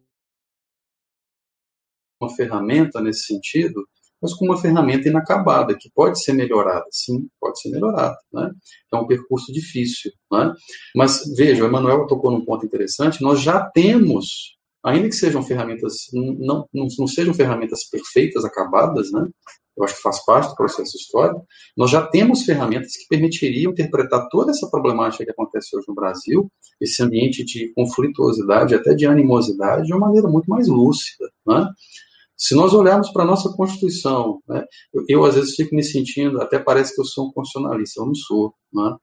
uma 2.21 2.35
ferramenta 2.35 3.01
nesse 3.01 3.25
sentido, 3.25 3.87
mas 4.23 4.33
como 4.35 4.53
uma 4.53 4.61
ferramenta 4.61 5.09
inacabada, 5.09 5.77
que 5.77 5.91
pode 5.95 6.23
ser 6.23 6.33
melhorada, 6.33 6.87
sim, 6.91 7.29
pode 7.41 7.61
ser 7.61 7.71
melhorada, 7.71 8.17
né? 8.33 8.51
É 8.93 8.97
um 8.97 9.07
percurso 9.07 9.53
difícil, 9.53 10.13
né? 10.31 10.53
Mas 10.95 11.23
veja, 11.37 11.65
o 11.65 11.67
Emanuel 11.67 12.07
tocou 12.07 12.31
num 12.31 12.45
ponto 12.45 12.65
interessante, 12.65 13.23
nós 13.23 13.41
já 13.41 13.61
temos, 13.71 14.57
ainda 14.85 15.09
que 15.09 15.15
sejam 15.17 15.43
ferramentas, 15.43 15.95
não, 16.13 16.67
não, 16.73 16.87
não 16.99 17.07
sejam 17.07 17.35
ferramentas 17.35 17.89
perfeitas, 17.91 18.45
acabadas, 18.45 19.11
né? 19.11 19.27
eu 19.77 19.85
acho 19.85 19.97
que 19.97 20.03
faz 20.03 20.25
parte 20.25 20.51
do 20.51 20.57
processo 20.57 20.97
histórico, 20.97 21.47
nós 21.77 21.91
já 21.91 22.07
temos 22.07 22.43
ferramentas 22.43 22.93
que 22.93 23.07
permitiriam 23.09 23.73
interpretar 23.73 24.29
toda 24.29 24.51
essa 24.51 24.69
problemática 24.71 25.25
que 25.25 25.31
acontece 25.31 25.77
hoje 25.77 25.87
no 25.89 25.95
Brasil, 25.95 26.51
esse 26.81 27.03
ambiente 27.03 27.45
de 27.45 27.73
conflituosidade, 27.75 28.75
até 28.75 28.95
de 28.95 29.07
animosidade, 29.07 29.87
de 29.87 29.93
uma 29.93 30.07
maneira 30.07 30.29
muito 30.29 30.49
mais 30.49 30.69
lúcida. 30.69 31.31
Né? 31.47 31.67
Se 32.43 32.57
nós 32.57 32.75
olharmos 32.75 33.09
para 33.13 33.23
a 33.23 33.27
nossa 33.27 33.51
Constituição, 33.51 34.41
né, 34.49 34.65
eu, 34.93 35.05
eu, 35.09 35.25
às 35.25 35.37
vezes 35.37 35.55
fico 35.55 35.77
me 35.77 35.85
sentindo, 35.85 36.43
até 36.43 36.59
parece 36.59 36.93
que 36.93 37.01
eu 37.01 37.05
sou 37.05 37.29
um 37.29 37.33
constitucionalista, 37.33 38.01
eu 38.01 38.07
não 38.07 38.15
sou, 38.17 38.53
né? 38.75 38.97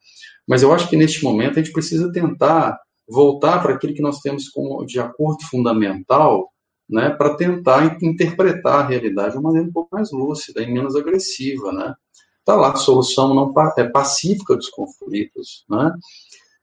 mas 0.45 0.61
eu 0.61 0.73
acho 0.73 0.89
que 0.89 0.97
neste 0.97 1.23
momento 1.23 1.57
a 1.57 1.63
gente 1.63 1.71
precisa 1.71 2.11
tentar 2.11 2.77
voltar 3.07 3.61
para 3.61 3.75
aquilo 3.75 3.93
que 3.93 4.01
nós 4.01 4.19
temos 4.19 4.49
como 4.49 4.85
de 4.85 4.99
acordo 4.99 5.41
fundamental 5.49 6.49
né, 6.89 7.11
para 7.11 7.33
tentar 7.35 7.97
interpretar 8.03 8.83
a 8.83 8.87
realidade 8.87 9.31
de 9.31 9.37
uma 9.37 9.43
maneira 9.43 9.69
um 9.69 9.71
pouco 9.71 9.95
mais 9.95 10.11
lúcida 10.11 10.61
e 10.61 10.69
menos 10.69 10.93
agressiva, 10.93 11.71
né? 11.71 11.93
Tá 12.43 12.55
lá, 12.55 12.73
a 12.73 12.75
solução 12.75 13.33
não 13.33 13.53
é 13.77 13.83
pacífica 13.87 14.53
dos 14.53 14.67
conflitos, 14.67 15.63
né? 15.69 15.93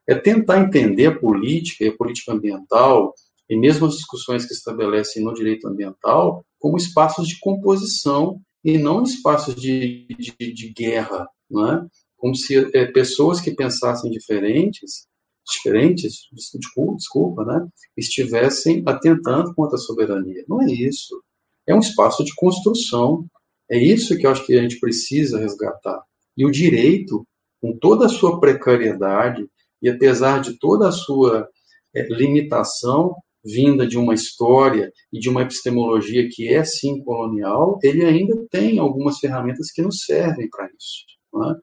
É 0.06 0.14
tentar 0.14 0.60
entender 0.60 1.06
a 1.06 1.18
política 1.18 1.84
e 1.84 1.88
a 1.88 1.96
política 1.96 2.32
ambiental 2.32 3.14
e 3.48 3.56
mesmo 3.56 3.86
as 3.86 3.94
discussões 3.94 4.44
que 4.44 4.52
estabelecem 4.52 5.22
no 5.22 5.34
direito 5.34 5.68
ambiental 5.68 6.44
como 6.58 6.76
espaços 6.76 7.28
de 7.28 7.38
composição 7.38 8.40
e 8.64 8.76
não 8.78 9.02
espaços 9.02 9.54
de, 9.54 10.06
de, 10.18 10.52
de 10.52 10.72
guerra, 10.72 11.28
né? 11.50 11.86
Como 12.16 12.34
se 12.34 12.70
é, 12.74 12.86
pessoas 12.86 13.40
que 13.40 13.54
pensassem 13.54 14.10
diferentes 14.10 15.06
diferentes, 15.46 16.28
desculpa, 16.32 16.96
desculpa, 16.96 17.44
né, 17.44 17.66
estivessem 17.96 18.82
atentando 18.84 19.54
contra 19.54 19.76
a 19.76 19.80
soberania. 19.80 20.44
Não 20.48 20.60
é 20.60 20.66
isso. 20.66 21.22
É 21.66 21.74
um 21.74 21.78
espaço 21.78 22.24
de 22.24 22.34
construção. 22.34 23.26
É 23.70 23.78
isso 23.78 24.16
que 24.16 24.26
eu 24.26 24.30
acho 24.30 24.44
que 24.44 24.58
a 24.58 24.62
gente 24.62 24.80
precisa 24.80 25.38
resgatar. 25.38 26.02
E 26.36 26.44
o 26.44 26.50
direito, 26.50 27.26
com 27.60 27.76
toda 27.76 28.06
a 28.06 28.08
sua 28.08 28.40
precariedade 28.40 29.48
e 29.80 29.88
apesar 29.88 30.40
de 30.40 30.58
toda 30.58 30.88
a 30.88 30.92
sua 30.92 31.48
é, 31.94 32.02
limitação, 32.08 33.14
vinda 33.46 33.86
de 33.86 33.96
uma 33.96 34.12
história 34.12 34.92
e 35.12 35.20
de 35.20 35.28
uma 35.28 35.42
epistemologia 35.42 36.28
que 36.30 36.48
é 36.52 36.64
sim 36.64 37.02
colonial, 37.04 37.78
ele 37.82 38.04
ainda 38.04 38.34
tem 38.50 38.78
algumas 38.78 39.18
ferramentas 39.18 39.70
que 39.70 39.82
nos 39.82 40.00
servem 40.04 40.48
para 40.50 40.66
isso. 40.66 41.04
Né? 41.32 41.54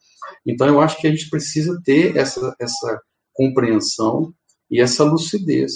Então, 0.47 0.67
eu 0.67 0.79
acho 0.79 0.99
que 0.99 1.07
a 1.07 1.11
gente 1.11 1.29
precisa 1.29 1.79
ter 1.83 2.15
essa, 2.15 2.55
essa 2.59 3.01
compreensão 3.33 4.33
e 4.71 4.79
essa 4.79 5.03
lucidez, 5.03 5.71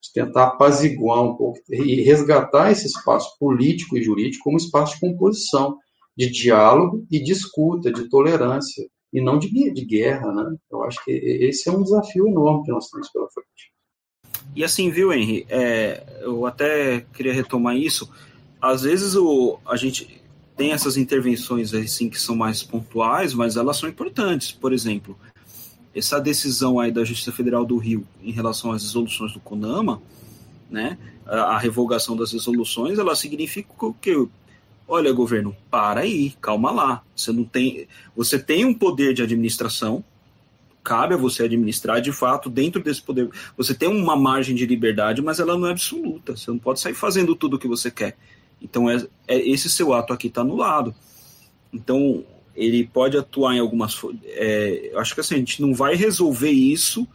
de 0.00 0.12
tentar 0.14 0.44
apaziguar 0.44 1.22
um 1.22 1.36
pouco 1.36 1.58
e 1.70 2.02
resgatar 2.02 2.70
esse 2.70 2.86
espaço 2.86 3.36
político 3.38 3.96
e 3.96 4.02
jurídico 4.02 4.44
como 4.44 4.56
espaço 4.56 4.94
de 4.94 5.00
composição, 5.00 5.76
de 6.16 6.30
diálogo 6.30 7.06
e 7.10 7.22
de 7.22 7.32
escuta, 7.32 7.92
de 7.92 8.08
tolerância, 8.08 8.84
e 9.12 9.20
não 9.20 9.38
de, 9.38 9.48
de 9.72 9.84
guerra. 9.84 10.32
Né? 10.32 10.56
Eu 10.70 10.82
acho 10.82 11.04
que 11.04 11.10
esse 11.10 11.68
é 11.68 11.72
um 11.72 11.82
desafio 11.82 12.26
enorme 12.28 12.64
que 12.64 12.72
nós 12.72 12.88
temos 12.88 13.10
pela 13.10 13.28
frente. 13.30 13.72
E 14.54 14.62
assim, 14.62 14.90
viu, 14.90 15.12
Henry? 15.12 15.46
É, 15.48 16.20
eu 16.20 16.46
até 16.46 17.04
queria 17.14 17.32
retomar 17.32 17.76
isso. 17.76 18.10
Às 18.60 18.82
vezes 18.82 19.14
o, 19.16 19.58
a 19.66 19.76
gente 19.76 20.22
tem 20.56 20.72
essas 20.72 20.96
intervenções 20.96 21.72
assim 21.74 22.08
que 22.08 22.20
são 22.20 22.36
mais 22.36 22.62
pontuais, 22.62 23.34
mas 23.34 23.56
elas 23.56 23.76
são 23.76 23.88
importantes. 23.88 24.52
Por 24.52 24.72
exemplo, 24.72 25.18
essa 25.94 26.20
decisão 26.20 26.78
aí 26.78 26.92
da 26.92 27.04
Justiça 27.04 27.32
Federal 27.32 27.64
do 27.64 27.76
Rio 27.76 28.06
em 28.22 28.30
relação 28.30 28.72
às 28.72 28.82
resoluções 28.82 29.32
do 29.32 29.40
CONAMA, 29.40 30.00
né, 30.70 30.98
a, 31.26 31.54
a 31.54 31.58
revogação 31.58 32.16
das 32.16 32.32
resoluções, 32.32 32.98
ela 32.98 33.14
significa 33.14 33.68
o 33.86 33.94
que 33.94 34.28
olha, 34.86 35.12
governo, 35.12 35.56
para 35.70 36.00
aí, 36.00 36.34
calma 36.40 36.70
lá. 36.70 37.02
Você 37.16 37.32
não 37.32 37.44
tem, 37.44 37.86
você 38.14 38.38
tem 38.38 38.66
um 38.66 38.74
poder 38.74 39.14
de 39.14 39.22
administração, 39.22 40.04
cabe 40.82 41.14
a 41.14 41.16
você 41.16 41.44
administrar 41.44 42.00
de 42.00 42.12
fato 42.12 42.50
dentro 42.50 42.82
desse 42.82 43.02
poder. 43.02 43.28
Você 43.56 43.74
tem 43.74 43.88
uma 43.88 44.16
margem 44.16 44.54
de 44.54 44.66
liberdade, 44.66 45.22
mas 45.22 45.40
ela 45.40 45.56
não 45.56 45.66
é 45.66 45.70
absoluta. 45.70 46.36
Você 46.36 46.50
não 46.50 46.58
pode 46.58 46.80
sair 46.80 46.94
fazendo 46.94 47.36
tudo 47.36 47.56
o 47.56 47.58
que 47.58 47.68
você 47.68 47.90
quer. 47.90 48.16
Então 48.60 48.88
é, 48.90 49.04
é 49.26 49.38
esse 49.48 49.70
seu 49.70 49.92
ato 49.92 50.12
aqui 50.12 50.28
está 50.28 50.40
anulado. 50.40 50.94
Então 51.72 52.24
ele 52.54 52.84
pode 52.84 53.16
atuar 53.16 53.54
em 53.54 53.60
algumas. 53.60 53.98
É, 54.24 54.92
acho 54.96 55.14
que 55.14 55.20
assim, 55.20 55.36
a 55.36 55.38
gente 55.38 55.62
não 55.62 55.74
vai 55.74 55.94
resolver 55.94 56.50
isso 56.50 57.06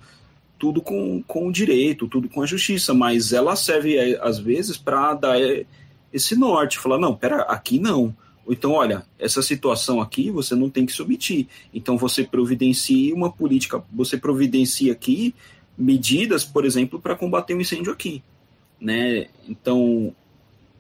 tudo 0.57 0.82
com, 0.82 1.22
com 1.24 1.47
o 1.47 1.51
direito, 1.51 2.07
tudo 2.07 2.28
com 2.28 2.41
a 2.41 2.45
justiça, 2.45 2.93
mas 2.93 3.32
ela 3.32 3.55
serve 3.55 3.95
é, 3.95 4.20
às 4.22 4.39
vezes 4.39 4.78
para 4.78 5.13
dar 5.13 5.39
é, 5.39 5.65
esse 6.11 6.36
norte, 6.36 6.80
falar 6.80 6.97
não, 6.97 7.15
pera, 7.15 7.43
aqui 7.43 7.80
não. 7.80 8.15
Então, 8.50 8.72
olha, 8.72 9.06
essa 9.20 9.41
situação 9.41 10.02
aqui 10.02 10.32
você 10.32 10.56
não 10.56 10.70
tem 10.70 10.86
que 10.86 10.93
se 10.93 11.02
omitir. 11.02 11.48
Então 11.74 11.98
você 11.98 12.24
providencia 12.24 13.14
uma 13.14 13.32
política, 13.32 13.84
você 13.91 14.18
providencia 14.18 14.91
aqui 14.91 15.36
medidas, 15.78 16.43
por 16.43 16.66
exemplo, 16.66 17.00
para 17.00 17.16
combater 17.16 17.54
um 17.54 17.62
incêndio 17.62 17.91
aqui, 17.91 18.24
né? 18.80 19.28
Então 19.48 20.16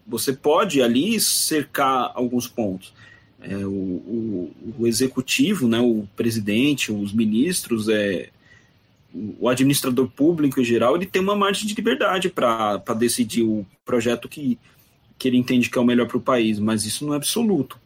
você 0.07 0.31
pode 0.31 0.81
ali 0.81 1.19
cercar 1.19 2.11
alguns 2.15 2.47
pontos. 2.47 2.93
É, 3.39 3.55
o, 3.57 3.69
o, 3.69 4.51
o, 4.79 4.87
executivo, 4.87 5.67
né, 5.67 5.79
o 5.79 6.07
presidente, 6.15 6.91
os 6.91 7.13
ministros, 7.13 7.87
é, 7.87 8.29
o 9.39 9.47
administrador 9.47 10.07
público 10.09 10.59
em 10.59 10.63
geral, 10.63 10.95
ele 10.95 11.05
tem 11.05 11.21
uma 11.21 11.35
margem 11.35 11.67
de 11.67 11.75
liberdade 11.75 12.29
para 12.29 12.77
decidir 12.97 13.43
o 13.43 13.65
projeto 13.85 14.27
que 14.27 14.57
que 15.17 15.27
ele 15.27 15.37
entende 15.37 15.69
que 15.69 15.77
é 15.77 15.81
o 15.81 15.85
melhor 15.85 16.07
para 16.07 16.17
o 16.17 16.21
país, 16.21 16.59
mas 16.59 16.85
isso 16.85 17.05
não 17.05 17.13
é 17.13 17.17
absoluto. 17.17 17.79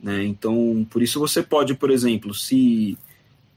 Né? 0.00 0.24
Então, 0.24 0.86
por 0.90 1.02
isso 1.02 1.18
você 1.18 1.42
pode, 1.42 1.74
por 1.74 1.90
exemplo, 1.90 2.34
se, 2.34 2.96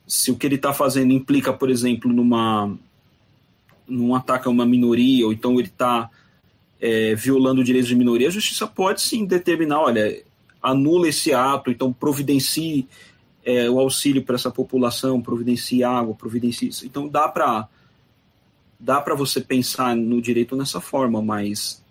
se 0.07 0.31
o 0.31 0.35
que 0.35 0.47
ele 0.47 0.55
está 0.55 0.73
fazendo 0.73 1.11
implica, 1.11 1.53
por 1.53 1.69
exemplo, 1.69 2.11
numa 2.11 2.75
num 3.87 4.13
ataque 4.13 4.47
a 4.47 4.51
uma 4.51 4.65
minoria, 4.65 5.25
ou 5.25 5.31
então 5.31 5.57
ele 5.57 5.69
está 5.69 6.09
é, 6.79 7.15
violando 7.15 7.63
direitos 7.63 7.87
de 7.87 7.95
minoria, 7.95 8.27
a 8.27 8.31
justiça 8.31 8.67
pode 8.67 9.01
sim 9.01 9.25
determinar, 9.25 9.79
olha, 9.79 10.21
anula 10.61 11.07
esse 11.07 11.33
ato, 11.33 11.71
então 11.71 11.93
providencie 11.93 12.87
é, 13.45 13.69
o 13.69 13.79
auxílio 13.79 14.23
para 14.23 14.35
essa 14.35 14.51
população, 14.51 15.21
providencie 15.21 15.83
água, 15.83 16.13
providencie 16.13 16.67
isso. 16.67 16.85
Então 16.85 17.07
dá 17.07 17.29
para 17.29 17.69
dá 18.79 19.01
para 19.01 19.15
você 19.15 19.41
pensar 19.41 19.95
no 19.95 20.21
direito 20.21 20.55
nessa 20.55 20.79
forma, 20.81 21.21
mas 21.21 21.81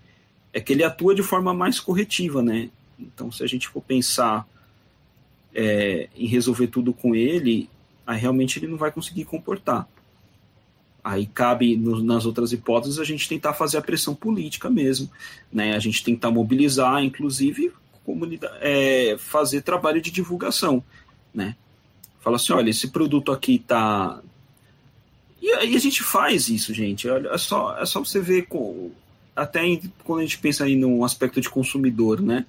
é 0.57 0.61
que 0.61 0.73
ele 0.73 0.83
atua 0.83 1.15
de 1.15 1.23
forma 1.23 1.53
mais 1.53 1.79
corretiva, 1.79 2.41
né? 2.43 2.71
Então, 2.99 3.31
se 3.31 3.45
a 3.45 3.47
gente 3.47 3.69
for 3.69 3.83
pensar 3.83 4.49
é, 5.55 6.09
em 6.17 6.27
resolver 6.27 6.69
tudo 6.69 6.95
com 6.95 7.15
ele, 7.15 7.69
aí 8.07 8.19
realmente 8.19 8.59
ele 8.59 8.67
não 8.67 8.79
vai 8.79 8.91
conseguir 8.91 9.27
comportar. 9.27 9.87
Aí 11.05 11.27
cabe 11.27 11.77
no, 11.77 12.03
nas 12.03 12.25
outras 12.25 12.55
hipóteses 12.55 12.99
a 12.99 13.05
gente 13.05 13.29
tentar 13.29 13.53
fazer 13.53 13.77
a 13.77 13.83
pressão 13.83 14.15
política 14.15 14.71
mesmo, 14.71 15.11
né? 15.53 15.77
A 15.77 15.79
gente 15.79 16.03
tentar 16.03 16.31
mobilizar, 16.31 17.05
inclusive, 17.05 17.71
é, 18.63 19.15
fazer 19.19 19.61
trabalho 19.61 20.01
de 20.01 20.11
divulgação, 20.11 20.83
né? 21.35 21.55
Fala 22.21 22.37
assim, 22.37 22.55
olha, 22.55 22.71
esse 22.71 22.89
produto 22.89 23.31
aqui 23.31 23.59
tá 23.59 24.23
e 25.43 25.53
aí 25.53 25.77
a 25.77 25.79
gente 25.79 26.03
faz 26.03 26.49
isso, 26.49 26.73
gente. 26.73 27.07
Olha, 27.11 27.29
é 27.29 27.37
só, 27.37 27.77
é 27.79 27.85
só 27.85 28.01
você 28.01 28.21
ver 28.21 28.47
com, 28.47 28.91
até 29.37 29.61
quando 30.03 30.21
a 30.21 30.23
gente 30.23 30.39
pensa 30.39 30.65
aí 30.65 30.75
no 30.75 31.05
aspecto 31.05 31.41
de 31.41 31.51
consumidor, 31.51 32.23
né? 32.23 32.47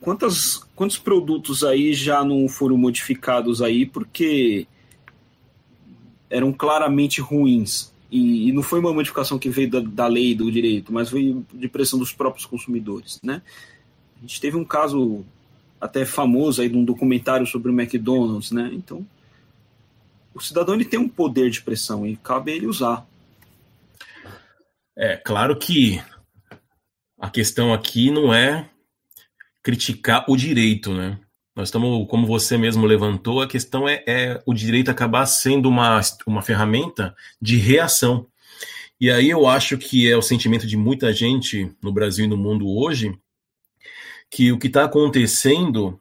Quantas, 0.00 0.62
quantos 0.76 0.98
produtos 0.98 1.64
aí 1.64 1.94
já 1.94 2.22
não 2.22 2.46
foram 2.48 2.76
modificados 2.76 3.62
aí 3.62 3.86
porque 3.86 4.66
eram 6.30 6.52
claramente 6.52 7.20
ruins? 7.20 7.92
E, 8.10 8.48
e 8.48 8.52
não 8.52 8.62
foi 8.62 8.78
uma 8.78 8.92
modificação 8.92 9.38
que 9.38 9.48
veio 9.48 9.70
da, 9.70 9.80
da 9.80 10.06
lei 10.06 10.34
do 10.34 10.52
direito, 10.52 10.92
mas 10.92 11.10
veio 11.10 11.44
de 11.52 11.68
pressão 11.68 11.98
dos 11.98 12.12
próprios 12.12 12.46
consumidores, 12.46 13.18
né? 13.22 13.42
A 14.18 14.20
gente 14.20 14.40
teve 14.40 14.56
um 14.56 14.64
caso 14.64 15.24
até 15.80 16.04
famoso 16.04 16.60
aí 16.60 16.68
de 16.68 16.76
um 16.76 16.84
documentário 16.84 17.46
sobre 17.46 17.70
o 17.70 17.74
McDonald's, 17.74 18.50
né? 18.50 18.70
Então, 18.72 19.06
o 20.34 20.40
cidadão 20.40 20.74
ele 20.74 20.84
tem 20.84 20.98
um 20.98 21.08
poder 21.08 21.50
de 21.50 21.62
pressão 21.62 22.06
e 22.06 22.16
cabe 22.16 22.52
ele 22.52 22.66
usar. 22.66 23.06
É, 24.96 25.16
claro 25.16 25.56
que 25.56 26.00
a 27.18 27.28
questão 27.28 27.72
aqui 27.72 28.10
não 28.10 28.32
é 28.32 28.70
criticar 29.62 30.24
o 30.28 30.36
direito, 30.36 30.94
né? 30.94 31.18
Nós 31.54 31.68
estamos, 31.68 32.06
como 32.08 32.26
você 32.26 32.56
mesmo 32.56 32.86
levantou, 32.86 33.42
a 33.42 33.48
questão 33.48 33.88
é, 33.88 34.04
é, 34.06 34.40
o 34.46 34.54
direito 34.54 34.90
acabar 34.90 35.26
sendo 35.26 35.68
uma, 35.68 36.00
uma 36.24 36.40
ferramenta 36.40 37.16
de 37.42 37.56
reação. 37.56 38.28
E 39.00 39.10
aí 39.10 39.28
eu 39.28 39.46
acho 39.46 39.76
que 39.76 40.10
é 40.10 40.16
o 40.16 40.22
sentimento 40.22 40.66
de 40.66 40.76
muita 40.76 41.12
gente 41.12 41.74
no 41.82 41.92
Brasil 41.92 42.26
e 42.26 42.28
no 42.28 42.36
mundo 42.36 42.68
hoje, 42.68 43.18
que 44.30 44.52
o 44.52 44.58
que 44.58 44.68
está 44.68 44.84
acontecendo 44.84 46.00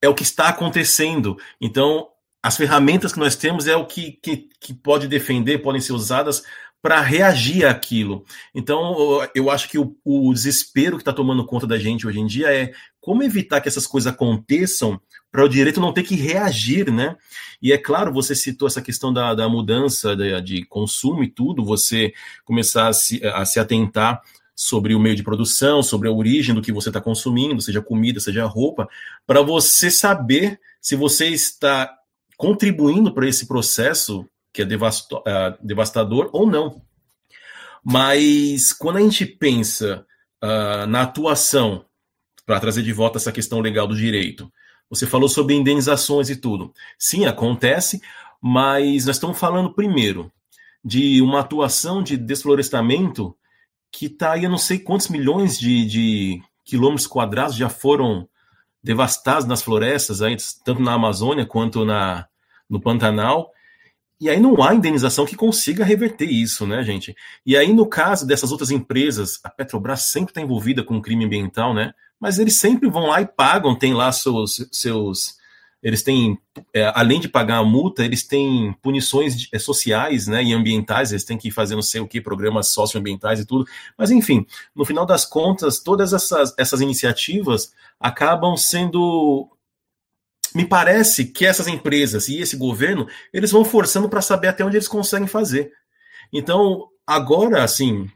é 0.00 0.08
o 0.08 0.14
que 0.14 0.22
está 0.22 0.48
acontecendo. 0.48 1.38
Então, 1.60 2.08
as 2.42 2.56
ferramentas 2.56 3.12
que 3.12 3.20
nós 3.20 3.36
temos 3.36 3.66
é 3.66 3.76
o 3.76 3.86
que, 3.86 4.12
que, 4.12 4.48
que 4.58 4.74
pode 4.74 5.06
defender, 5.06 5.58
podem 5.58 5.80
ser 5.80 5.92
usadas 5.92 6.42
para 6.82 7.00
reagir 7.00 7.64
àquilo. 7.64 8.24
Então, 8.52 9.26
eu 9.36 9.48
acho 9.48 9.68
que 9.68 9.78
o, 9.78 9.96
o 10.04 10.34
desespero 10.34 10.96
que 10.96 11.02
está 11.02 11.12
tomando 11.12 11.46
conta 11.46 11.64
da 11.64 11.78
gente 11.78 12.06
hoje 12.06 12.18
em 12.18 12.26
dia 12.26 12.52
é 12.52 12.72
como 13.00 13.22
evitar 13.22 13.60
que 13.60 13.68
essas 13.68 13.86
coisas 13.86 14.12
aconteçam 14.12 15.00
para 15.30 15.44
o 15.44 15.48
direito 15.48 15.80
não 15.80 15.92
ter 15.92 16.02
que 16.02 16.16
reagir, 16.16 16.92
né? 16.92 17.16
E 17.62 17.72
é 17.72 17.78
claro, 17.78 18.12
você 18.12 18.34
citou 18.34 18.66
essa 18.66 18.82
questão 18.82 19.12
da, 19.12 19.32
da 19.32 19.48
mudança 19.48 20.16
de, 20.16 20.40
de 20.42 20.64
consumo 20.66 21.22
e 21.22 21.28
tudo, 21.28 21.64
você 21.64 22.12
começar 22.44 22.88
a 22.88 22.92
se, 22.92 23.24
a 23.24 23.44
se 23.44 23.60
atentar 23.60 24.20
sobre 24.54 24.94
o 24.94 25.00
meio 25.00 25.16
de 25.16 25.22
produção, 25.22 25.82
sobre 25.82 26.08
a 26.08 26.12
origem 26.12 26.54
do 26.54 26.60
que 26.60 26.72
você 26.72 26.90
está 26.90 27.00
consumindo, 27.00 27.62
seja 27.62 27.80
comida, 27.80 28.20
seja 28.20 28.44
roupa, 28.44 28.88
para 29.24 29.40
você 29.40 29.90
saber 29.90 30.60
se 30.80 30.96
você 30.96 31.28
está 31.28 31.92
contribuindo 32.36 33.14
para 33.14 33.28
esse 33.28 33.46
processo 33.46 34.28
que 34.52 34.62
é 34.62 34.64
uh, 34.64 34.68
devastador 35.62 36.30
ou 36.32 36.46
não. 36.46 36.82
Mas 37.82 38.72
quando 38.72 38.98
a 38.98 39.00
gente 39.00 39.24
pensa 39.26 40.06
uh, 40.42 40.86
na 40.86 41.02
atuação, 41.02 41.84
para 42.44 42.60
trazer 42.60 42.82
de 42.82 42.92
volta 42.92 43.18
essa 43.18 43.32
questão 43.32 43.60
legal 43.60 43.86
do 43.86 43.96
direito, 43.96 44.52
você 44.88 45.06
falou 45.06 45.28
sobre 45.28 45.54
indenizações 45.54 46.28
e 46.28 46.36
tudo. 46.36 46.72
Sim, 46.98 47.24
acontece, 47.24 48.00
mas 48.40 49.06
nós 49.06 49.16
estamos 49.16 49.38
falando 49.38 49.72
primeiro 49.72 50.30
de 50.84 51.22
uma 51.22 51.40
atuação 51.40 52.02
de 52.02 52.16
desflorestamento 52.16 53.36
que 53.90 54.06
está 54.06 54.32
aí, 54.32 54.44
eu 54.44 54.50
não 54.50 54.58
sei 54.58 54.78
quantos 54.78 55.08
milhões 55.08 55.58
de, 55.58 55.86
de 55.86 56.42
quilômetros 56.64 57.06
quadrados 57.06 57.56
já 57.56 57.68
foram 57.68 58.28
devastados 58.82 59.46
nas 59.46 59.62
florestas, 59.62 60.22
aí, 60.22 60.36
tanto 60.64 60.82
na 60.82 60.94
Amazônia 60.94 61.46
quanto 61.46 61.84
na, 61.84 62.26
no 62.68 62.80
Pantanal. 62.80 63.52
E 64.22 64.30
aí 64.30 64.38
não 64.38 64.62
há 64.62 64.72
indenização 64.72 65.26
que 65.26 65.34
consiga 65.34 65.84
reverter 65.84 66.30
isso, 66.30 66.64
né, 66.64 66.80
gente? 66.84 67.12
E 67.44 67.56
aí, 67.56 67.72
no 67.72 67.84
caso 67.84 68.24
dessas 68.24 68.52
outras 68.52 68.70
empresas, 68.70 69.40
a 69.42 69.50
Petrobras 69.50 70.02
sempre 70.02 70.30
está 70.30 70.40
envolvida 70.40 70.84
com 70.84 71.02
crime 71.02 71.24
ambiental, 71.24 71.74
né? 71.74 71.92
Mas 72.20 72.38
eles 72.38 72.54
sempre 72.54 72.88
vão 72.88 73.06
lá 73.06 73.20
e 73.20 73.26
pagam, 73.26 73.74
tem 73.74 73.92
lá 73.92 74.12
seus, 74.12 74.64
seus 74.70 75.36
eles 75.82 76.04
têm, 76.04 76.38
é, 76.72 76.92
além 76.94 77.18
de 77.18 77.28
pagar 77.28 77.56
a 77.56 77.64
multa, 77.64 78.04
eles 78.04 78.22
têm 78.22 78.72
punições 78.80 79.48
é, 79.52 79.58
sociais 79.58 80.28
né, 80.28 80.40
e 80.40 80.52
ambientais, 80.52 81.10
eles 81.10 81.24
têm 81.24 81.36
que 81.36 81.50
fazer 81.50 81.74
não 81.74 81.82
sei 81.82 82.00
o 82.00 82.06
que, 82.06 82.20
programas 82.20 82.68
socioambientais 82.68 83.40
e 83.40 83.44
tudo. 83.44 83.66
Mas, 83.98 84.12
enfim, 84.12 84.46
no 84.72 84.84
final 84.84 85.04
das 85.04 85.24
contas, 85.24 85.80
todas 85.80 86.12
essas, 86.12 86.54
essas 86.56 86.80
iniciativas 86.80 87.72
acabam 87.98 88.56
sendo. 88.56 89.48
Me 90.54 90.66
parece 90.66 91.26
que 91.26 91.46
essas 91.46 91.66
empresas 91.66 92.28
e 92.28 92.38
esse 92.38 92.56
governo, 92.56 93.06
eles 93.32 93.50
vão 93.50 93.64
forçando 93.64 94.08
para 94.08 94.20
saber 94.20 94.48
até 94.48 94.64
onde 94.64 94.76
eles 94.76 94.88
conseguem 94.88 95.26
fazer. 95.26 95.72
Então, 96.32 96.88
agora, 97.06 97.62
assim, 97.62 98.08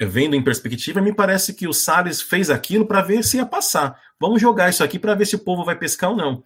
vendo 0.00 0.36
em 0.36 0.42
perspectiva, 0.42 1.00
me 1.00 1.14
parece 1.14 1.54
que 1.54 1.66
o 1.66 1.72
Salles 1.72 2.20
fez 2.20 2.50
aquilo 2.50 2.86
para 2.86 3.00
ver 3.00 3.24
se 3.24 3.38
ia 3.38 3.46
passar. 3.46 3.98
Vamos 4.20 4.40
jogar 4.40 4.68
isso 4.68 4.84
aqui 4.84 4.98
para 4.98 5.14
ver 5.14 5.26
se 5.26 5.36
o 5.36 5.44
povo 5.44 5.64
vai 5.64 5.76
pescar 5.76 6.10
ou 6.10 6.16
não. 6.16 6.44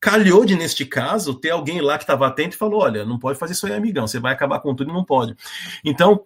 Calhou 0.00 0.44
de, 0.44 0.54
neste 0.54 0.84
caso, 0.84 1.34
ter 1.34 1.50
alguém 1.50 1.80
lá 1.80 1.96
que 1.96 2.04
estava 2.04 2.26
atento 2.26 2.54
e 2.54 2.58
falou: 2.58 2.82
olha, 2.82 3.04
não 3.04 3.18
pode 3.18 3.38
fazer 3.38 3.54
isso 3.54 3.66
aí, 3.66 3.72
amigão, 3.72 4.06
você 4.06 4.20
vai 4.20 4.32
acabar 4.32 4.60
com 4.60 4.74
tudo 4.74 4.90
e 4.90 4.94
não 4.94 5.04
pode. 5.04 5.34
Então, 5.84 6.24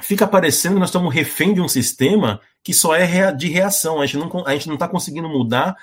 fica 0.00 0.26
parecendo 0.26 0.74
que 0.74 0.80
nós 0.80 0.88
estamos 0.88 1.14
refém 1.14 1.54
de 1.54 1.60
um 1.60 1.68
sistema 1.68 2.40
que 2.64 2.72
só 2.72 2.94
é 2.94 3.30
de 3.32 3.48
reação. 3.48 4.00
A 4.00 4.06
gente 4.06 4.66
não 4.66 4.74
está 4.74 4.88
conseguindo 4.88 5.28
mudar 5.28 5.76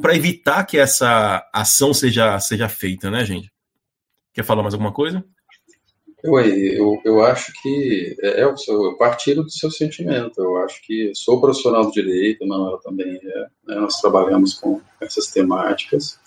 para 0.00 0.16
evitar 0.16 0.64
que 0.64 0.78
essa 0.78 1.48
ação 1.52 1.94
seja, 1.94 2.38
seja 2.40 2.68
feita, 2.68 3.10
né, 3.10 3.24
gente? 3.24 3.52
Quer 4.32 4.44
falar 4.44 4.62
mais 4.62 4.74
alguma 4.74 4.92
coisa? 4.92 5.24
Eu, 6.24 6.40
eu, 6.40 7.00
eu 7.04 7.22
acho 7.22 7.52
que 7.60 8.16
é, 8.22 8.40
é 8.40 8.46
o 8.46 8.56
seu, 8.56 8.82
eu 8.82 8.96
partilho 8.96 9.42
do 9.42 9.50
seu 9.50 9.70
sentimento. 9.70 10.40
Eu 10.40 10.56
acho 10.56 10.80
que 10.82 11.12
sou 11.14 11.40
profissional 11.40 11.84
do 11.84 11.92
direito, 11.92 12.46
Manuela 12.46 12.80
também 12.82 13.20
é. 13.22 13.40
Né, 13.66 13.76
nós 13.76 14.00
trabalhamos 14.00 14.54
com 14.54 14.80
essas 15.00 15.26
temáticas. 15.26 16.18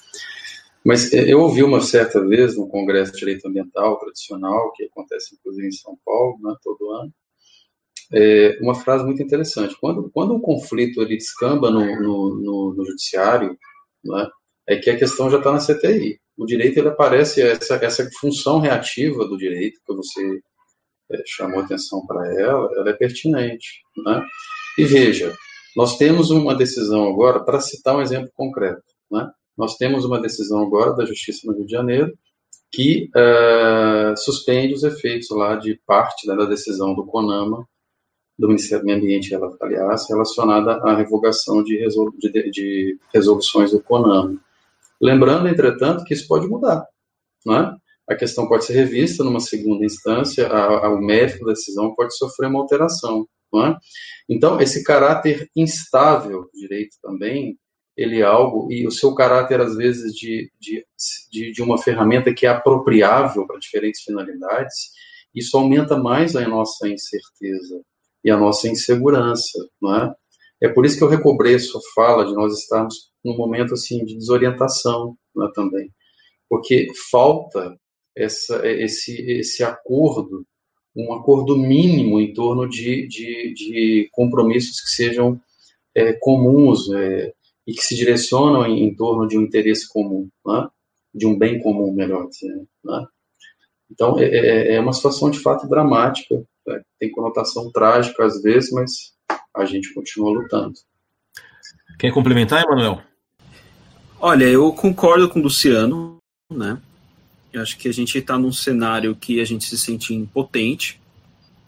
Mas 0.85 1.11
é, 1.11 1.33
eu 1.33 1.41
ouvi 1.41 1.63
uma 1.63 1.81
certa 1.81 2.23
vez 2.25 2.55
no 2.55 2.67
Congresso 2.67 3.11
de 3.13 3.19
Direito 3.19 3.47
Ambiental 3.47 3.97
tradicional, 3.97 4.71
que 4.73 4.85
acontece 4.85 5.35
inclusive 5.35 5.67
em 5.67 5.71
São 5.71 5.97
Paulo, 6.05 6.37
né, 6.43 6.55
todo 6.63 6.91
ano, 6.91 7.11
é, 8.13 8.57
uma 8.61 8.75
frase 8.75 9.03
muito 9.03 9.21
interessante. 9.21 9.75
Quando, 9.79 10.09
quando 10.13 10.33
um 10.33 10.41
conflito 10.41 11.01
ele 11.01 11.17
descamba 11.17 11.69
no, 11.69 11.85
no, 11.85 12.35
no, 12.35 12.73
no 12.75 12.85
judiciário, 12.85 13.57
né, 14.03 14.27
é 14.67 14.75
que 14.77 14.89
a 14.89 14.97
questão 14.97 15.29
já 15.29 15.37
está 15.37 15.51
na 15.51 15.59
CTI 15.59 16.19
o 16.37 16.45
direito 16.45 16.77
ele 16.77 16.89
aparece 16.89 17.41
essa, 17.41 17.75
essa 17.75 18.07
função 18.19 18.59
reativa 18.59 19.25
do 19.25 19.37
direito 19.37 19.81
que 19.85 19.93
você 19.93 20.39
é, 21.11 21.23
chamou 21.25 21.61
atenção 21.61 22.05
para 22.05 22.31
ela, 22.39 22.69
ela 22.75 22.89
é 22.91 22.93
pertinente, 22.93 23.81
né? 24.05 24.23
E 24.77 24.83
veja, 24.85 25.35
nós 25.75 25.97
temos 25.97 26.29
uma 26.29 26.53
decisão 26.53 27.09
agora 27.09 27.43
para 27.43 27.59
citar 27.59 27.95
um 27.95 28.01
exemplo 28.01 28.29
concreto, 28.35 28.83
né? 29.11 29.29
Nós 29.57 29.75
temos 29.77 30.05
uma 30.05 30.21
decisão 30.21 30.61
agora 30.61 30.93
da 30.93 31.05
Justiça 31.05 31.41
no 31.45 31.57
Rio 31.57 31.65
de 31.65 31.71
Janeiro 31.71 32.13
que 32.71 33.09
uh, 33.15 34.15
suspende 34.15 34.73
os 34.73 34.83
efeitos 34.83 35.29
lá 35.31 35.55
de 35.55 35.81
parte 35.87 36.27
né, 36.27 36.35
da 36.35 36.45
decisão 36.45 36.93
do 36.93 37.05
CONAMA 37.05 37.65
do 38.37 38.47
Ministério 38.47 38.83
do 38.83 38.85
Meio 38.85 38.99
Ambiente, 38.99 39.35
aliás, 39.61 40.07
relacionada 40.07 40.73
à 40.83 40.95
revogação 40.95 41.63
de, 41.63 41.77
resolu 41.77 42.13
de, 42.17 42.51
de 42.51 42.99
resoluções 43.13 43.71
do 43.71 43.81
CONAMA. 43.81 44.39
Lembrando, 45.01 45.47
entretanto, 45.47 46.03
que 46.03 46.13
isso 46.13 46.27
pode 46.27 46.47
mudar. 46.47 46.85
Né? 47.45 47.75
A 48.07 48.15
questão 48.15 48.47
pode 48.47 48.65
ser 48.65 48.73
revista 48.73 49.23
numa 49.23 49.39
segunda 49.39 49.83
instância, 49.83 50.47
a, 50.47 50.85
a, 50.85 50.89
o 50.89 50.99
mérito 50.99 51.45
da 51.45 51.53
decisão 51.53 51.95
pode 51.95 52.15
sofrer 52.15 52.47
uma 52.47 52.59
alteração. 52.59 53.27
É? 53.55 53.75
Então, 54.29 54.61
esse 54.61 54.83
caráter 54.83 55.49
instável 55.55 56.43
do 56.43 56.59
direito 56.59 56.97
também, 57.01 57.57
ele 57.95 58.19
é 58.19 58.23
algo, 58.23 58.71
e 58.71 58.85
o 58.85 58.91
seu 58.91 59.15
caráter, 59.15 59.59
às 59.59 59.75
vezes, 59.75 60.13
de, 60.13 60.51
de, 60.59 61.51
de 61.51 61.61
uma 61.63 61.79
ferramenta 61.79 62.31
que 62.31 62.45
é 62.45 62.49
apropriável 62.49 63.47
para 63.47 63.57
diferentes 63.57 64.01
finalidades, 64.01 64.91
isso 65.33 65.57
aumenta 65.57 65.97
mais 65.97 66.35
a 66.35 66.47
nossa 66.47 66.87
incerteza 66.87 67.81
e 68.27 68.29
a 68.29 68.35
nossa 68.35 68.67
insegurança, 68.67 69.57
não 69.81 69.95
é? 69.95 70.13
É 70.61 70.67
por 70.67 70.85
isso 70.85 70.97
que 70.97 71.03
eu 71.03 71.07
recobreço 71.07 71.77
a 71.77 71.81
fala 71.95 72.25
de 72.25 72.33
nós 72.33 72.59
estarmos 72.59 73.09
num 73.23 73.37
momento 73.37 73.73
assim 73.73 74.03
de 74.03 74.17
desorientação 74.17 75.15
né, 75.33 75.49
também, 75.55 75.89
porque 76.49 76.87
falta 77.09 77.79
essa, 78.13 78.67
esse, 78.67 79.13
esse 79.31 79.63
acordo, 79.63 80.45
um 80.93 81.13
acordo 81.13 81.55
mínimo 81.55 82.19
em 82.19 82.33
torno 82.33 82.67
de, 82.67 83.07
de, 83.07 83.53
de 83.53 84.09
compromissos 84.11 84.81
que 84.81 84.89
sejam 84.89 85.39
é, 85.95 86.11
comuns 86.11 86.91
é, 86.91 87.31
e 87.65 87.73
que 87.73 87.81
se 87.81 87.95
direcionam 87.95 88.65
em, 88.65 88.83
em, 88.83 88.93
torno 88.93 89.25
de 89.25 89.37
um 89.37 89.43
interesse 89.43 89.87
comum, 89.87 90.27
né, 90.45 90.67
de 91.13 91.25
um 91.25 91.37
bem 91.37 91.61
comum, 91.61 91.93
melhor 91.93 92.27
dizendo. 92.27 92.67
Né. 92.83 93.05
Então, 93.89 94.19
é, 94.19 94.25
é, 94.25 94.75
é 94.75 94.79
uma 94.81 94.91
situação 94.91 95.29
de 95.31 95.39
fato 95.39 95.65
dramática, 95.65 96.43
tem 96.99 97.11
conotação 97.11 97.71
trágica 97.71 98.25
às 98.25 98.41
vezes, 98.41 98.71
mas 98.71 99.13
a 99.55 99.65
gente 99.65 99.93
continua 99.93 100.31
lutando. 100.31 100.73
Quer 101.97 102.11
complementar, 102.11 102.63
Emanuel? 102.63 103.01
Olha, 104.19 104.45
eu 104.45 104.71
concordo 104.73 105.29
com 105.29 105.39
o 105.39 105.43
Luciano, 105.43 106.17
né? 106.51 106.79
Eu 107.51 107.61
acho 107.61 107.77
que 107.77 107.87
a 107.87 107.93
gente 107.93 108.17
está 108.17 108.37
num 108.37 108.51
cenário 108.51 109.15
que 109.15 109.39
a 109.39 109.45
gente 109.45 109.65
se 109.65 109.77
sente 109.77 110.13
impotente, 110.13 110.99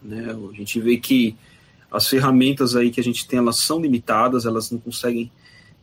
né? 0.02 0.30
A 0.30 0.56
gente 0.56 0.80
vê 0.80 0.96
que 0.96 1.36
as 1.90 2.08
ferramentas 2.08 2.76
aí 2.76 2.90
que 2.90 3.00
a 3.00 3.04
gente 3.04 3.26
tem, 3.26 3.38
elas 3.38 3.56
são 3.56 3.80
limitadas, 3.80 4.46
elas 4.46 4.70
não 4.70 4.78
conseguem 4.78 5.30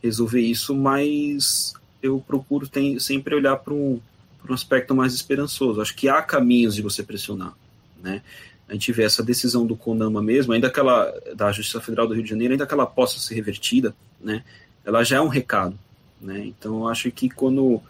resolver 0.01 0.41
isso, 0.41 0.73
mas 0.73 1.73
eu 2.01 2.23
procuro 2.25 2.67
tem, 2.67 2.99
sempre 2.99 3.35
olhar 3.35 3.57
para 3.57 3.73
um, 3.73 3.99
um 4.47 4.53
aspecto 4.53 4.95
mais 4.95 5.13
esperançoso. 5.13 5.81
Acho 5.81 5.95
que 5.95 6.07
há 6.07 6.21
caminhos 6.21 6.75
de 6.75 6.81
você 6.81 7.03
pressionar, 7.03 7.53
né? 8.01 8.21
A 8.69 8.73
gente 8.73 8.91
vê 8.91 9.03
essa 9.03 9.23
decisão 9.23 9.65
do 9.65 9.75
CONAMA 9.75 10.21
mesmo, 10.21 10.53
ainda 10.53 10.69
que 10.69 10.79
ela, 10.79 11.13
da 11.35 11.51
Justiça 11.51 11.79
Federal 11.79 12.07
do 12.07 12.13
Rio 12.13 12.23
de 12.23 12.29
Janeiro, 12.29 12.53
ainda 12.53 12.67
que 12.67 12.73
ela 12.73 12.85
possa 12.85 13.19
ser 13.19 13.35
revertida, 13.35 13.95
né, 14.19 14.43
ela 14.83 15.03
já 15.03 15.17
é 15.17 15.21
um 15.21 15.27
recado. 15.27 15.77
Né? 16.21 16.45
Então, 16.45 16.79
eu 16.79 16.87
acho 16.87 17.09
que 17.11 17.29
quando, 17.29 17.81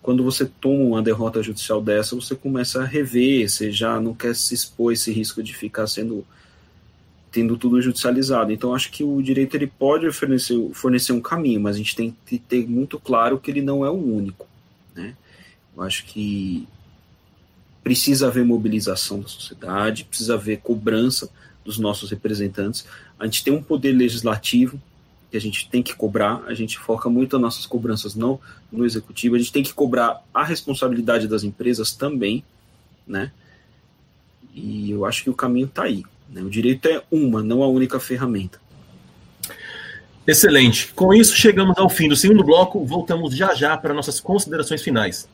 quando 0.00 0.24
você 0.24 0.46
toma 0.46 0.84
uma 0.84 1.02
derrota 1.02 1.42
judicial 1.42 1.82
dessa, 1.82 2.16
você 2.16 2.34
começa 2.34 2.82
a 2.82 2.86
rever, 2.86 3.48
você 3.48 3.70
já 3.70 4.00
não 4.00 4.14
quer 4.14 4.34
se 4.34 4.54
expor 4.54 4.92
esse 4.92 5.12
risco 5.12 5.42
de 5.42 5.54
ficar 5.54 5.86
sendo 5.86 6.24
tendo 7.30 7.56
tudo 7.56 7.80
judicializado. 7.80 8.52
Então, 8.52 8.74
acho 8.74 8.90
que 8.90 9.02
o 9.02 9.22
direito 9.22 9.56
ele 9.56 9.66
pode 9.66 10.12
fornecer, 10.12 10.54
fornecer 10.74 11.12
um 11.12 11.20
caminho, 11.20 11.62
mas 11.62 11.76
a 11.76 11.78
gente 11.78 11.96
tem 11.96 12.14
que 12.26 12.38
ter 12.38 12.68
muito 12.68 13.00
claro 13.00 13.38
que 13.38 13.50
ele 13.50 13.62
não 13.62 13.86
é 13.86 13.88
o 13.88 13.94
único. 13.94 14.46
Né? 14.94 15.16
Eu 15.74 15.82
acho 15.82 16.04
que 16.04 16.68
precisa 17.82 18.28
haver 18.28 18.44
mobilização 18.44 19.20
da 19.20 19.28
sociedade, 19.28 20.04
precisa 20.04 20.34
haver 20.34 20.58
cobrança 20.58 21.28
dos 21.64 21.78
nossos 21.78 22.10
representantes. 22.10 22.86
A 23.18 23.24
gente 23.24 23.44
tem 23.44 23.52
um 23.52 23.62
poder 23.62 23.92
legislativo 23.92 24.80
que 25.30 25.36
a 25.36 25.40
gente 25.40 25.68
tem 25.68 25.82
que 25.82 25.94
cobrar, 25.94 26.42
a 26.46 26.52
gente 26.52 26.78
foca 26.78 27.08
muito 27.08 27.36
as 27.36 27.42
nossas 27.42 27.64
cobranças 27.64 28.14
no, 28.14 28.38
no 28.70 28.84
executivo, 28.84 29.34
a 29.34 29.38
gente 29.38 29.52
tem 29.52 29.62
que 29.62 29.72
cobrar 29.72 30.22
a 30.32 30.44
responsabilidade 30.44 31.26
das 31.26 31.42
empresas 31.42 31.92
também, 31.92 32.44
né? 33.06 33.32
E 34.54 34.90
eu 34.90 35.06
acho 35.06 35.24
que 35.24 35.30
o 35.30 35.34
caminho 35.34 35.66
está 35.66 35.84
aí. 35.84 36.04
Né? 36.28 36.42
O 36.42 36.50
direito 36.50 36.86
é 36.86 37.02
uma, 37.10 37.42
não 37.42 37.62
a 37.62 37.68
única 37.68 37.98
ferramenta. 37.98 38.60
Excelente. 40.26 40.92
Com 40.92 41.14
isso, 41.14 41.34
chegamos 41.34 41.76
ao 41.78 41.88
fim 41.88 42.08
do 42.08 42.14
segundo 42.14 42.44
bloco. 42.44 42.84
Voltamos 42.84 43.34
já 43.34 43.54
já 43.54 43.76
para 43.76 43.94
nossas 43.94 44.20
considerações 44.20 44.82
finais. 44.82 45.26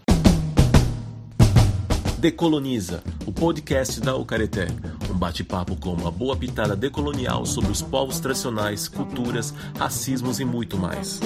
Decoloniza, 2.19 3.01
o 3.29 3.33
podcast 3.33 4.01
da 4.01 4.17
Ucareté. 4.17 4.67
Um 5.09 5.17
bate-papo 5.17 5.77
com 5.77 5.91
uma 5.91 6.11
boa 6.11 6.37
pitada 6.37 6.75
decolonial 6.75 7.47
sobre 7.47 7.71
os 7.71 7.81
povos 7.81 8.19
tradicionais, 8.19 8.89
culturas, 8.89 9.53
racismos 9.79 10.41
e 10.41 10.45
muito 10.45 10.77
mais. 10.77 11.21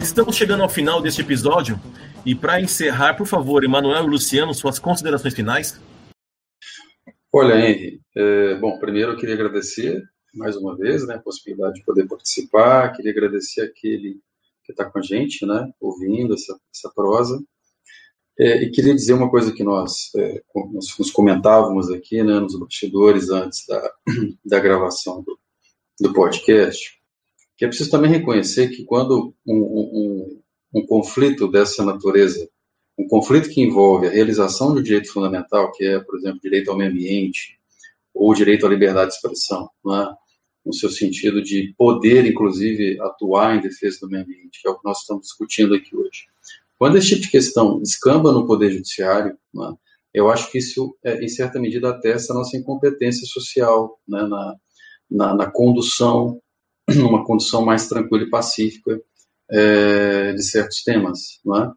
Estamos 0.00 0.34
chegando 0.34 0.64
ao 0.64 0.68
final 0.68 1.00
deste 1.00 1.20
episódio 1.20 1.78
e 2.26 2.34
para 2.34 2.60
encerrar, 2.60 3.14
por 3.14 3.24
favor, 3.24 3.62
Emanuel 3.62 4.04
e 4.04 4.10
Luciano, 4.10 4.52
suas 4.52 4.80
considerações 4.80 5.32
finais. 5.32 5.80
Olha, 7.32 7.54
Henry, 7.54 8.00
é, 8.16 8.56
bom, 8.56 8.80
primeiro 8.80 9.12
eu 9.12 9.16
queria 9.16 9.36
agradecer 9.36 10.02
mais 10.34 10.56
uma 10.56 10.76
vez 10.76 11.06
né, 11.06 11.14
a 11.14 11.22
possibilidade 11.22 11.74
de 11.74 11.84
poder 11.84 12.08
participar, 12.08 12.92
queria 12.96 13.12
agradecer 13.12 13.60
aquele 13.60 14.18
que 14.64 14.72
está 14.72 14.84
com 14.90 14.98
a 14.98 15.02
gente, 15.02 15.46
né, 15.46 15.70
ouvindo 15.80 16.34
essa, 16.34 16.58
essa 16.74 16.90
prosa. 16.92 17.40
É, 18.38 18.62
e 18.62 18.70
queria 18.70 18.94
dizer 18.94 19.12
uma 19.12 19.30
coisa 19.30 19.52
que 19.52 19.62
nós, 19.62 20.10
é, 20.16 20.42
nós 20.72 20.96
nos 20.98 21.10
comentávamos 21.10 21.90
aqui, 21.90 22.22
né, 22.22 22.40
nos 22.40 22.58
bastidores 22.58 23.28
antes 23.28 23.66
da, 23.66 23.92
da 24.44 24.58
gravação 24.58 25.22
do, 25.22 25.38
do 26.00 26.12
podcast, 26.14 26.98
que 27.56 27.64
é 27.64 27.68
preciso 27.68 27.90
também 27.90 28.10
reconhecer 28.10 28.68
que 28.68 28.84
quando 28.84 29.34
um, 29.46 29.54
um, 29.54 30.42
um 30.74 30.86
conflito 30.86 31.46
dessa 31.46 31.84
natureza, 31.84 32.48
um 32.98 33.06
conflito 33.06 33.50
que 33.50 33.60
envolve 33.60 34.06
a 34.06 34.10
realização 34.10 34.72
de 34.74 34.80
um 34.80 34.82
direito 34.82 35.12
fundamental, 35.12 35.70
que 35.72 35.84
é, 35.84 36.00
por 36.00 36.16
exemplo, 36.16 36.40
direito 36.40 36.70
ao 36.70 36.76
meio 36.76 36.90
ambiente, 36.90 37.58
ou 38.14 38.34
direito 38.34 38.66
à 38.66 38.68
liberdade 38.68 39.10
de 39.10 39.16
expressão, 39.16 39.68
é? 39.86 40.22
no 40.64 40.72
seu 40.72 40.90
sentido 40.90 41.42
de 41.42 41.74
poder, 41.76 42.24
inclusive, 42.26 43.00
atuar 43.00 43.56
em 43.56 43.60
defesa 43.60 44.00
do 44.00 44.08
meio 44.08 44.22
ambiente, 44.22 44.60
que 44.60 44.68
é 44.68 44.70
o 44.70 44.78
que 44.78 44.84
nós 44.84 45.00
estamos 45.00 45.24
discutindo 45.24 45.74
aqui 45.74 45.96
hoje. 45.96 46.26
Quando 46.82 46.98
esse 46.98 47.10
tipo 47.10 47.22
de 47.22 47.30
questão 47.30 47.78
descamba 47.80 48.32
no 48.32 48.44
Poder 48.44 48.72
Judiciário, 48.72 49.38
né, 49.54 49.72
eu 50.12 50.28
acho 50.28 50.50
que 50.50 50.58
isso, 50.58 50.98
é, 51.04 51.24
em 51.24 51.28
certa 51.28 51.60
medida, 51.60 51.90
atesta 51.90 52.32
a 52.32 52.36
nossa 52.36 52.56
incompetência 52.56 53.24
social 53.24 54.00
né, 54.08 54.20
na, 54.22 54.56
na, 55.08 55.34
na, 55.36 55.48
condução, 55.48 56.42
numa 56.96 57.24
condução 57.24 57.64
mais 57.64 57.88
tranquila 57.88 58.24
e 58.24 58.30
pacífica 58.30 59.00
é, 59.48 60.32
de 60.32 60.42
certos 60.42 60.82
temas. 60.82 61.38
Né. 61.44 61.72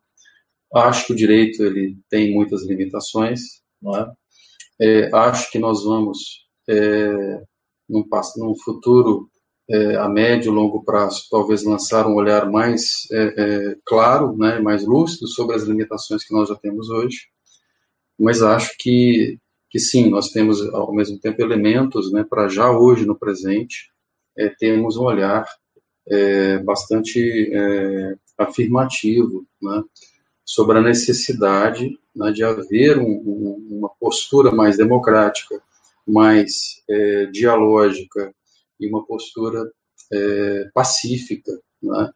Acho 0.74 1.06
que 1.06 1.14
o 1.14 1.16
direito 1.16 1.62
ele 1.62 2.00
tem 2.10 2.34
muitas 2.34 2.66
limitações. 2.66 3.42
Né. 3.84 4.12
É, 4.82 5.16
acho 5.16 5.52
que 5.52 5.60
nós 5.60 5.84
vamos, 5.84 6.48
é, 6.68 7.44
num, 7.88 8.04
num 8.38 8.56
futuro 8.58 9.30
é, 9.70 9.96
a 9.96 10.08
médio 10.08 10.52
e 10.52 10.56
longo 10.56 10.84
prazo, 10.84 11.26
talvez 11.30 11.64
lançar 11.64 12.08
um 12.08 12.16
olhar 12.16 12.50
mais 12.50 13.08
é, 13.12 13.24
é, 13.38 13.76
claro, 13.84 14.38
né, 14.38 14.60
mais 14.60 14.86
lúcido 14.86 15.28
sobre 15.28 15.56
as 15.56 15.64
limitações 15.64 16.24
que 16.24 16.34
nós 16.34 16.50
já 16.50 16.56
temos 16.56 16.90
hoje, 16.90 17.28
mas 18.20 18.42
acho 18.42 18.76
que, 18.78 19.40
que 19.70 19.80
sim, 19.80 20.10
nós 20.10 20.30
temos 20.30 20.62
ao 20.74 20.94
mesmo 20.94 21.20
tempo 21.20 21.42
elementos 21.42 22.12
né, 22.12 22.24
para 22.24 22.48
já 22.48 22.70
hoje, 22.70 23.06
no 23.06 23.18
presente, 23.18 23.92
é, 24.38 24.50
termos 24.50 24.98
um 24.98 25.04
olhar 25.04 25.46
é, 26.08 26.60
bastante 26.60 27.52
é, 27.52 28.16
afirmativo 28.38 29.46
né, 29.62 29.84
sobre 30.46 30.78
a 30.78 30.82
necessidade 30.82 31.98
né, 32.16 32.32
de 32.32 32.44
haver 32.44 33.00
um, 33.00 33.04
um, 33.04 33.68
uma 33.72 33.90
postura 34.00 34.52
mais 34.52 34.78
democrática, 34.78 35.60
mais 36.08 36.84
dialógica, 37.32 38.32
e 38.80 38.88
uma 38.88 39.06
postura 39.06 39.72
é, 40.12 40.70
pacífica 40.74 41.52
né, 41.82 42.12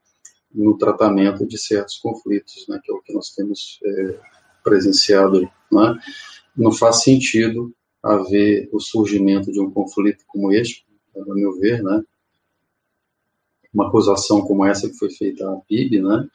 no 0.53 0.77
tratamento 0.77 1.45
de 1.45 1.57
certos 1.57 1.97
conflitos, 1.97 2.65
né, 2.67 2.79
que 2.83 2.91
é 2.91 2.95
o 2.95 3.01
que 3.01 3.13
nós 3.13 3.29
temos 3.31 3.79
é, 3.83 4.19
presenciado. 4.63 5.41
Né. 5.71 5.99
Não 6.55 6.71
faz 6.71 7.03
sentido 7.03 7.73
haver 8.01 8.69
o 8.71 8.79
surgimento 8.79 9.51
de 9.51 9.59
um 9.59 9.69
conflito 9.69 10.23
como 10.27 10.51
este, 10.51 10.85
a 11.15 11.33
meu 11.33 11.59
ver, 11.59 11.83
né, 11.83 12.03
uma 13.73 13.87
acusação 13.87 14.41
como 14.41 14.65
essa 14.65 14.89
que 14.89 14.97
foi 14.97 15.11
feita 15.11 15.49
à 15.49 15.55
PIB, 15.67 16.01
né, 16.01 16.27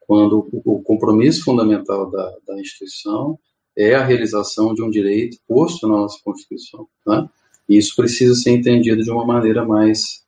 quando 0.00 0.48
o 0.52 0.82
compromisso 0.82 1.44
fundamental 1.44 2.10
da, 2.10 2.36
da 2.46 2.60
instituição 2.60 3.38
é 3.76 3.94
a 3.94 4.04
realização 4.04 4.74
de 4.74 4.82
um 4.82 4.90
direito 4.90 5.38
posto 5.46 5.86
na 5.86 5.96
nossa 5.96 6.18
Constituição. 6.24 6.88
Né? 7.06 7.28
E 7.70 7.78
isso 7.78 7.94
precisa 7.94 8.34
ser 8.34 8.50
entendido 8.50 9.00
de 9.00 9.10
uma 9.12 9.24
maneira 9.24 9.64
mais 9.64 10.24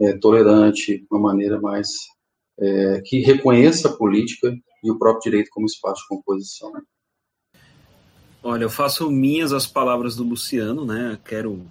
é, 0.00 0.12
tolerante, 0.18 1.06
uma 1.08 1.20
maneira 1.20 1.60
mais 1.60 1.88
é, 2.58 3.00
que 3.04 3.20
reconheça 3.20 3.88
a 3.88 3.96
política 3.96 4.52
e 4.82 4.90
o 4.90 4.98
próprio 4.98 5.30
direito 5.30 5.50
como 5.52 5.66
espaço 5.66 6.02
de 6.02 6.08
composição. 6.08 6.72
Olha, 8.42 8.64
eu 8.64 8.70
faço 8.70 9.08
minhas 9.08 9.52
as 9.52 9.68
palavras 9.68 10.16
do 10.16 10.24
Luciano, 10.24 10.84
né? 10.84 11.16
Quero 11.24 11.64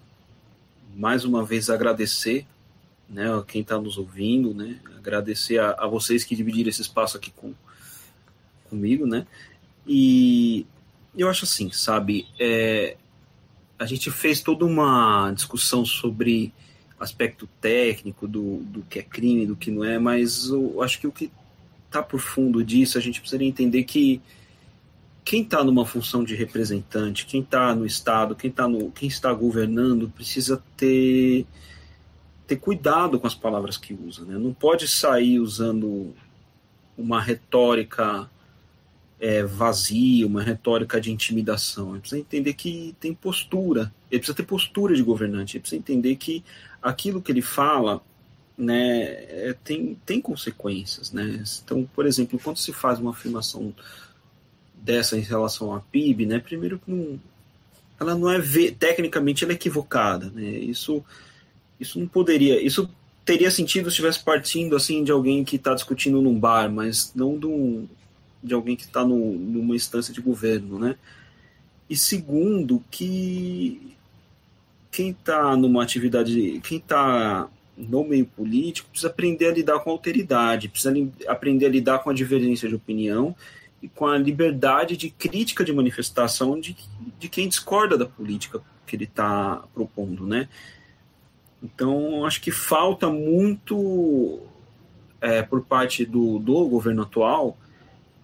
mais 0.95 1.25
uma 1.25 1.43
vez 1.43 1.69
agradecer, 1.69 2.45
né, 3.09 3.29
a 3.33 3.43
quem 3.43 3.61
está 3.61 3.77
nos 3.77 3.97
ouvindo, 3.97 4.53
né? 4.53 4.79
Agradecer 4.97 5.57
a, 5.57 5.71
a, 5.71 5.87
vocês 5.87 6.23
que 6.23 6.35
dividiram 6.35 6.69
esse 6.69 6.81
espaço 6.81 7.17
aqui 7.17 7.31
com 7.31 7.53
comigo, 8.69 9.05
né? 9.05 9.27
E 9.85 10.65
eu 11.17 11.27
acho 11.27 11.43
assim, 11.43 11.71
sabe, 11.71 12.25
é, 12.39 12.95
a 13.79 13.85
gente 13.85 14.11
fez 14.11 14.41
toda 14.41 14.65
uma 14.65 15.31
discussão 15.31 15.85
sobre 15.85 16.53
aspecto 16.99 17.47
técnico 17.61 18.27
do, 18.27 18.57
do 18.57 18.81
que 18.81 18.99
é 18.99 19.01
crime, 19.01 19.47
do 19.47 19.55
que 19.55 19.71
não 19.71 19.85
é, 19.85 19.97
mas 19.97 20.49
eu 20.49 20.83
acho 20.83 20.99
que 20.99 21.07
o 21.07 21.11
que 21.11 21.31
está 21.85 22.03
por 22.03 22.19
fundo 22.19 22.63
disso, 22.63 22.97
a 22.97 23.01
gente 23.01 23.21
precisaria 23.21 23.47
entender 23.47 23.83
que 23.83 24.21
quem 25.23 25.43
está 25.43 25.63
numa 25.63 25.85
função 25.85 26.23
de 26.23 26.35
representante, 26.35 27.25
quem 27.25 27.41
está 27.41 27.73
no 27.73 27.85
Estado, 27.85 28.35
quem, 28.35 28.51
tá 28.51 28.67
no, 28.67 28.91
quem 28.91 29.07
está 29.07 29.31
governando, 29.31 30.09
precisa 30.09 30.61
ter, 30.75 31.45
ter 32.45 32.57
cuidado 32.57 33.19
com 33.19 33.27
as 33.27 33.35
palavras 33.35 33.77
que 33.77 33.93
usa. 33.93 34.25
Né? 34.25 34.37
Não 34.37 34.53
pode 34.53 34.87
sair 34.87 35.39
usando 35.39 36.13
uma 36.97 37.21
retórica 37.21 38.29
é, 39.19 39.43
vazia, 39.43 40.25
uma 40.25 40.41
retórica 40.41 40.99
de 40.99 41.11
intimidação. 41.11 41.91
Ele 41.91 41.99
precisa 41.99 42.21
entender 42.21 42.53
que 42.53 42.95
tem 42.99 43.13
postura, 43.13 43.93
ele 44.09 44.19
precisa 44.19 44.35
ter 44.35 44.43
postura 44.43 44.95
de 44.95 45.03
governante, 45.03 45.57
ele 45.57 45.61
precisa 45.61 45.79
entender 45.79 46.15
que 46.15 46.43
aquilo 46.81 47.21
que 47.21 47.31
ele 47.31 47.41
fala 47.41 48.01
né, 48.57 49.01
é, 49.29 49.55
tem, 49.63 49.97
tem 50.05 50.21
consequências. 50.21 51.11
Né? 51.11 51.43
Então, 51.63 51.87
por 51.93 52.05
exemplo, 52.05 52.39
quando 52.41 52.57
se 52.57 52.71
faz 52.71 52.99
uma 52.99 53.11
afirmação 53.11 53.73
dessa 54.75 55.17
em 55.17 55.21
relação 55.21 55.73
à 55.73 55.81
PIB, 55.81 56.25
né, 56.25 56.39
primeiro 56.39 56.79
não, 56.87 57.19
ela 57.99 58.15
não 58.15 58.31
é 58.31 58.39
tecnicamente 58.71 59.43
ela 59.43 59.53
é 59.53 59.55
equivocada. 59.55 60.29
Né? 60.29 60.43
Isso, 60.43 61.03
isso 61.79 61.99
não 61.99 62.07
poderia. 62.07 62.61
Isso 62.61 62.89
teria 63.25 63.51
sentido 63.51 63.85
se 63.85 63.89
estivesse 63.89 64.23
partindo 64.23 64.75
assim 64.75 65.03
de 65.03 65.11
alguém 65.11 65.43
que 65.43 65.57
está 65.57 65.73
discutindo 65.73 66.21
num 66.21 66.39
bar, 66.39 66.71
mas 66.71 67.11
não 67.13 67.37
de 67.37 67.45
um, 67.45 67.87
de 68.43 68.53
alguém 68.53 68.75
que 68.75 68.83
está 68.83 69.03
numa 69.03 69.75
instância 69.75 70.13
de 70.13 70.21
governo, 70.21 70.79
né? 70.79 70.95
E 71.89 71.97
segundo, 71.97 72.83
que 72.89 73.95
quem 74.91 75.11
está 75.11 75.55
numa 75.57 75.83
atividade, 75.83 76.61
quem 76.63 76.77
está 76.77 77.49
no 77.77 78.03
meio 78.03 78.25
político 78.25 78.89
precisa 78.89 79.09
aprender 79.09 79.47
a 79.47 79.53
lidar 79.53 79.79
com 79.79 79.89
a 79.89 79.93
alteridade, 79.93 80.69
precisa 80.69 80.93
aprender 81.27 81.65
a 81.65 81.69
lidar 81.69 81.99
com 81.99 82.09
a 82.09 82.13
divergência 82.13 82.67
de 82.67 82.75
opinião 82.75 83.35
e 83.81 83.87
com 83.87 84.05
a 84.05 84.17
liberdade 84.17 84.97
de 84.97 85.09
crítica 85.09 85.63
de 85.63 85.71
manifestação 85.71 86.59
de, 86.59 86.75
de 87.17 87.29
quem 87.29 87.47
discorda 87.47 87.97
da 87.97 88.05
política 88.05 88.61
que 88.85 88.95
ele 88.95 89.05
está 89.05 89.63
propondo, 89.73 90.25
né? 90.27 90.49
Então, 91.61 92.25
acho 92.25 92.41
que 92.41 92.51
falta 92.51 93.09
muito 93.09 94.39
é, 95.21 95.41
por 95.41 95.61
parte 95.61 96.05
do, 96.05 96.39
do 96.39 96.67
governo 96.67 97.03
atual 97.03 97.57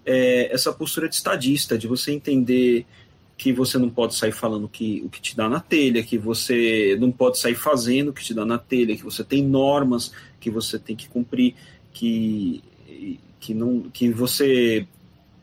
é, 0.05 0.53
essa 0.53 0.71
postura 0.71 1.09
de 1.09 1.15
estadista, 1.15 1.77
de 1.77 1.87
você 1.87 2.11
entender 2.11 2.85
que 3.37 3.51
você 3.51 3.77
não 3.77 3.89
pode 3.89 4.15
sair 4.15 4.31
falando 4.31 4.69
que, 4.69 5.01
o 5.05 5.09
que 5.09 5.19
te 5.19 5.35
dá 5.35 5.49
na 5.49 5.59
telha, 5.59 6.03
que 6.03 6.17
você 6.17 6.95
não 6.99 7.11
pode 7.11 7.37
sair 7.37 7.55
fazendo 7.55 8.09
o 8.09 8.13
que 8.13 8.23
te 8.23 8.33
dá 8.33 8.45
na 8.45 8.57
telha, 8.57 8.95
que 8.95 9.03
você 9.03 9.23
tem 9.23 9.43
normas 9.43 10.11
que 10.39 10.49
você 10.49 10.79
tem 10.79 10.95
que 10.95 11.09
cumprir, 11.09 11.55
que, 11.91 12.63
que, 13.39 13.53
não, 13.53 13.81
que 13.81 14.09
você 14.09 14.87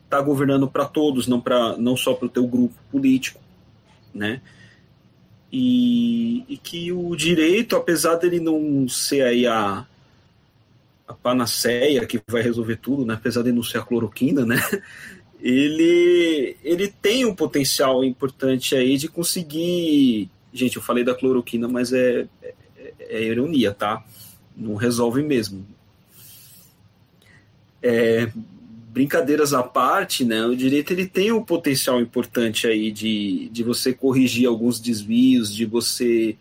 está 0.05 0.21
governando 0.21 0.67
para 0.67 0.85
todos, 0.85 1.27
não, 1.27 1.41
pra, 1.41 1.77
não 1.77 1.97
só 1.97 2.13
para 2.13 2.25
o 2.25 2.29
teu 2.29 2.47
grupo 2.47 2.75
político, 2.91 3.39
né? 4.13 4.41
E, 5.51 6.43
e, 6.47 6.57
que 6.57 6.91
o 6.91 7.15
direito, 7.15 7.75
apesar 7.75 8.15
dele 8.15 8.39
não 8.39 8.87
ser 8.87 9.23
aí 9.23 9.45
a, 9.45 9.85
a 11.07 11.13
panaceia 11.13 12.05
que 12.05 12.21
vai 12.27 12.41
resolver 12.41 12.77
tudo, 12.77 13.05
né? 13.05 13.15
apesar 13.15 13.43
de 13.43 13.51
não 13.51 13.63
ser 13.63 13.79
a 13.79 13.83
cloroquina, 13.83 14.45
né? 14.45 14.57
ele, 15.41 16.55
ele 16.63 16.87
tem 16.87 17.25
um 17.25 17.35
potencial 17.35 18.03
importante 18.03 18.75
aí 18.75 18.97
de 18.97 19.07
conseguir. 19.07 20.29
Gente, 20.53 20.77
eu 20.77 20.81
falei 20.81 21.03
da 21.03 21.13
cloroquina, 21.13 21.67
mas 21.67 21.91
é, 21.91 22.27
é, 22.41 22.53
é 22.99 23.23
ironia, 23.23 23.73
tá? 23.73 24.03
Não 24.55 24.75
resolve 24.75 25.21
mesmo. 25.21 25.65
É, 27.81 28.31
brincadeiras 28.93 29.53
à 29.53 29.63
parte, 29.63 30.23
né? 30.23 30.45
O 30.45 30.55
direito 30.55 30.93
ele 30.93 31.07
tem 31.07 31.31
um 31.31 31.43
potencial 31.43 31.99
importante 31.99 32.67
aí 32.67 32.91
de, 32.91 33.49
de 33.49 33.63
você 33.63 33.91
corrigir 33.91 34.47
alguns 34.47 34.79
desvios, 34.79 35.53
de 35.53 35.65
você 35.65 36.37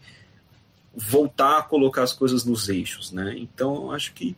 voltar 0.95 1.59
a 1.59 1.63
colocar 1.63 2.03
as 2.03 2.13
coisas 2.13 2.45
nos 2.45 2.69
eixos, 2.69 3.11
né? 3.11 3.35
Então, 3.37 3.91
acho 3.91 4.13
que 4.13 4.37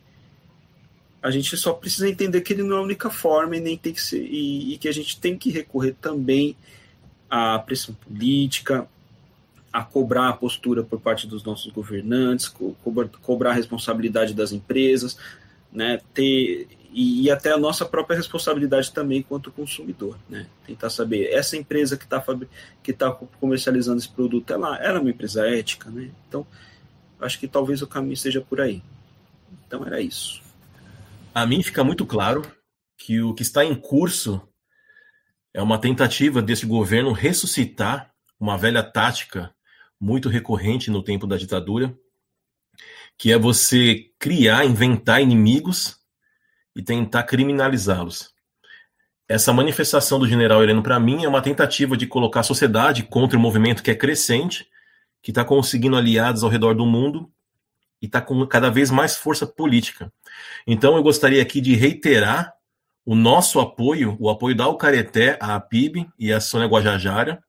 a 1.25 1.31
gente 1.31 1.57
só 1.57 1.73
precisa 1.73 2.07
entender 2.07 2.41
que 2.41 2.53
ele 2.53 2.61
não 2.61 2.75
é 2.75 2.79
a 2.79 2.83
única 2.83 3.09
forma 3.09 3.57
e 3.57 3.59
nem 3.59 3.75
tem 3.75 3.91
que 3.91 4.01
ser 4.01 4.21
e, 4.21 4.75
e 4.75 4.77
que 4.77 4.87
a 4.87 4.91
gente 4.91 5.19
tem 5.19 5.35
que 5.35 5.49
recorrer 5.49 5.95
também 5.99 6.55
à 7.27 7.57
pressão 7.57 7.95
política, 7.95 8.87
a 9.73 9.83
cobrar 9.83 10.29
a 10.29 10.33
postura 10.33 10.83
por 10.83 11.01
parte 11.01 11.25
dos 11.25 11.43
nossos 11.43 11.71
governantes, 11.71 12.47
co 12.47 12.75
cobrar 13.23 13.49
a 13.49 13.53
responsabilidade 13.53 14.35
das 14.35 14.51
empresas, 14.51 15.17
né, 15.73 15.99
ter 16.13 16.67
e, 16.93 17.23
e, 17.23 17.31
até 17.31 17.51
a 17.51 17.57
nossa 17.57 17.85
própria 17.85 18.15
responsabilidade 18.15 18.91
também 18.91 19.23
quanto 19.23 19.51
consumidor, 19.51 20.19
né, 20.29 20.45
tentar 20.67 20.91
saber 20.91 21.33
essa 21.33 21.57
empresa 21.57 21.97
que 21.97 22.03
está 22.03 22.23
que 22.83 22.93
tá 22.93 23.11
comercializando 23.39 23.97
esse 23.97 24.09
produto, 24.09 24.53
ela, 24.53 24.77
ela 24.77 24.99
é 24.99 25.01
uma 25.01 25.09
empresa 25.09 25.47
ética, 25.47 25.89
né, 25.89 26.11
então 26.29 26.45
acho 27.19 27.39
que 27.39 27.47
talvez 27.47 27.81
o 27.81 27.87
caminho 27.87 28.15
seja 28.15 28.41
por 28.41 28.61
aí. 28.61 28.83
Então 29.65 29.83
era 29.83 29.99
isso. 29.99 30.44
A 31.35 31.45
mim 31.45 31.61
fica 31.61 31.83
muito 31.83 32.05
claro 32.05 32.49
que 32.97 33.19
o 33.21 33.33
que 33.33 33.41
está 33.41 33.65
em 33.65 33.75
curso 33.75 34.41
é 35.53 35.61
uma 35.61 35.77
tentativa 35.77 36.41
desse 36.41 36.65
governo 36.65 37.11
ressuscitar 37.11 38.09
uma 38.39 38.57
velha 38.57 38.81
tática 38.81 39.53
muito 39.99 40.29
recorrente 40.29 40.89
no 40.89 41.03
tempo 41.03 41.27
da 41.27 41.35
ditadura, 41.35 41.93
que 43.17 43.33
é 43.33 43.37
você 43.37 44.11
criar, 44.17 44.63
inventar 44.63 45.21
inimigos 45.21 45.97
e 46.73 46.81
tentar 46.81 47.23
criminalizá-los. 47.23 48.33
Essa 49.27 49.51
manifestação 49.51 50.17
do 50.17 50.29
general 50.29 50.63
Heleno, 50.63 50.81
para 50.81 51.01
mim, 51.01 51.25
é 51.25 51.27
uma 51.27 51.41
tentativa 51.41 51.97
de 51.97 52.07
colocar 52.07 52.39
a 52.39 52.43
sociedade 52.43 53.03
contra 53.03 53.37
o 53.37 53.41
movimento 53.41 53.83
que 53.83 53.91
é 53.91 53.95
crescente, 53.95 54.69
que 55.21 55.31
está 55.31 55.43
conseguindo 55.43 55.97
aliados 55.97 56.45
ao 56.45 56.49
redor 56.49 56.75
do 56.75 56.85
mundo 56.85 57.29
e 58.01 58.05
está 58.05 58.21
com 58.21 58.45
cada 58.45 58.69
vez 58.69 58.89
mais 58.89 59.15
força 59.15 59.45
política. 59.45 60.11
Então, 60.65 60.95
eu 60.95 61.03
gostaria 61.03 61.41
aqui 61.41 61.61
de 61.61 61.75
reiterar 61.75 62.53
o 63.05 63.15
nosso 63.15 63.59
apoio, 63.59 64.17
o 64.19 64.29
apoio 64.29 64.55
da 64.55 64.63
Alcareté, 64.63 65.37
à 65.39 65.59
PIB 65.59 66.07
e 66.17 66.33
à 66.33 66.39
Sônia 66.39 66.67
Guajajara, 66.67 67.41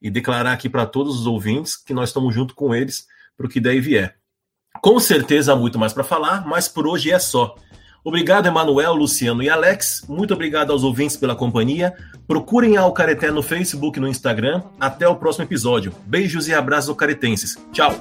e 0.00 0.10
declarar 0.10 0.52
aqui 0.52 0.68
para 0.68 0.84
todos 0.84 1.20
os 1.20 1.26
ouvintes 1.26 1.76
que 1.76 1.94
nós 1.94 2.10
estamos 2.10 2.34
junto 2.34 2.54
com 2.54 2.74
eles 2.74 3.06
para 3.36 3.46
o 3.46 3.48
que 3.48 3.60
daí 3.60 3.80
vier. 3.80 4.16
Com 4.80 4.98
certeza 4.98 5.52
há 5.52 5.56
muito 5.56 5.78
mais 5.78 5.92
para 5.92 6.04
falar, 6.04 6.46
mas 6.46 6.68
por 6.68 6.86
hoje 6.86 7.10
é 7.10 7.18
só. 7.18 7.54
Obrigado, 8.04 8.46
Emanuel, 8.46 8.94
Luciano 8.94 9.42
e 9.42 9.48
Alex. 9.48 10.04
Muito 10.08 10.34
obrigado 10.34 10.72
aos 10.72 10.82
ouvintes 10.82 11.16
pela 11.16 11.36
companhia. 11.36 11.94
Procurem 12.26 12.76
a 12.76 12.82
Alcareté 12.82 13.30
no 13.30 13.42
Facebook 13.42 13.98
e 13.98 14.00
no 14.00 14.08
Instagram. 14.08 14.62
Até 14.80 15.06
o 15.06 15.14
próximo 15.14 15.44
episódio. 15.44 15.94
Beijos 16.04 16.48
e 16.48 16.54
abraços 16.54 16.90
alcaretenses. 16.90 17.56
Tchau. 17.72 17.92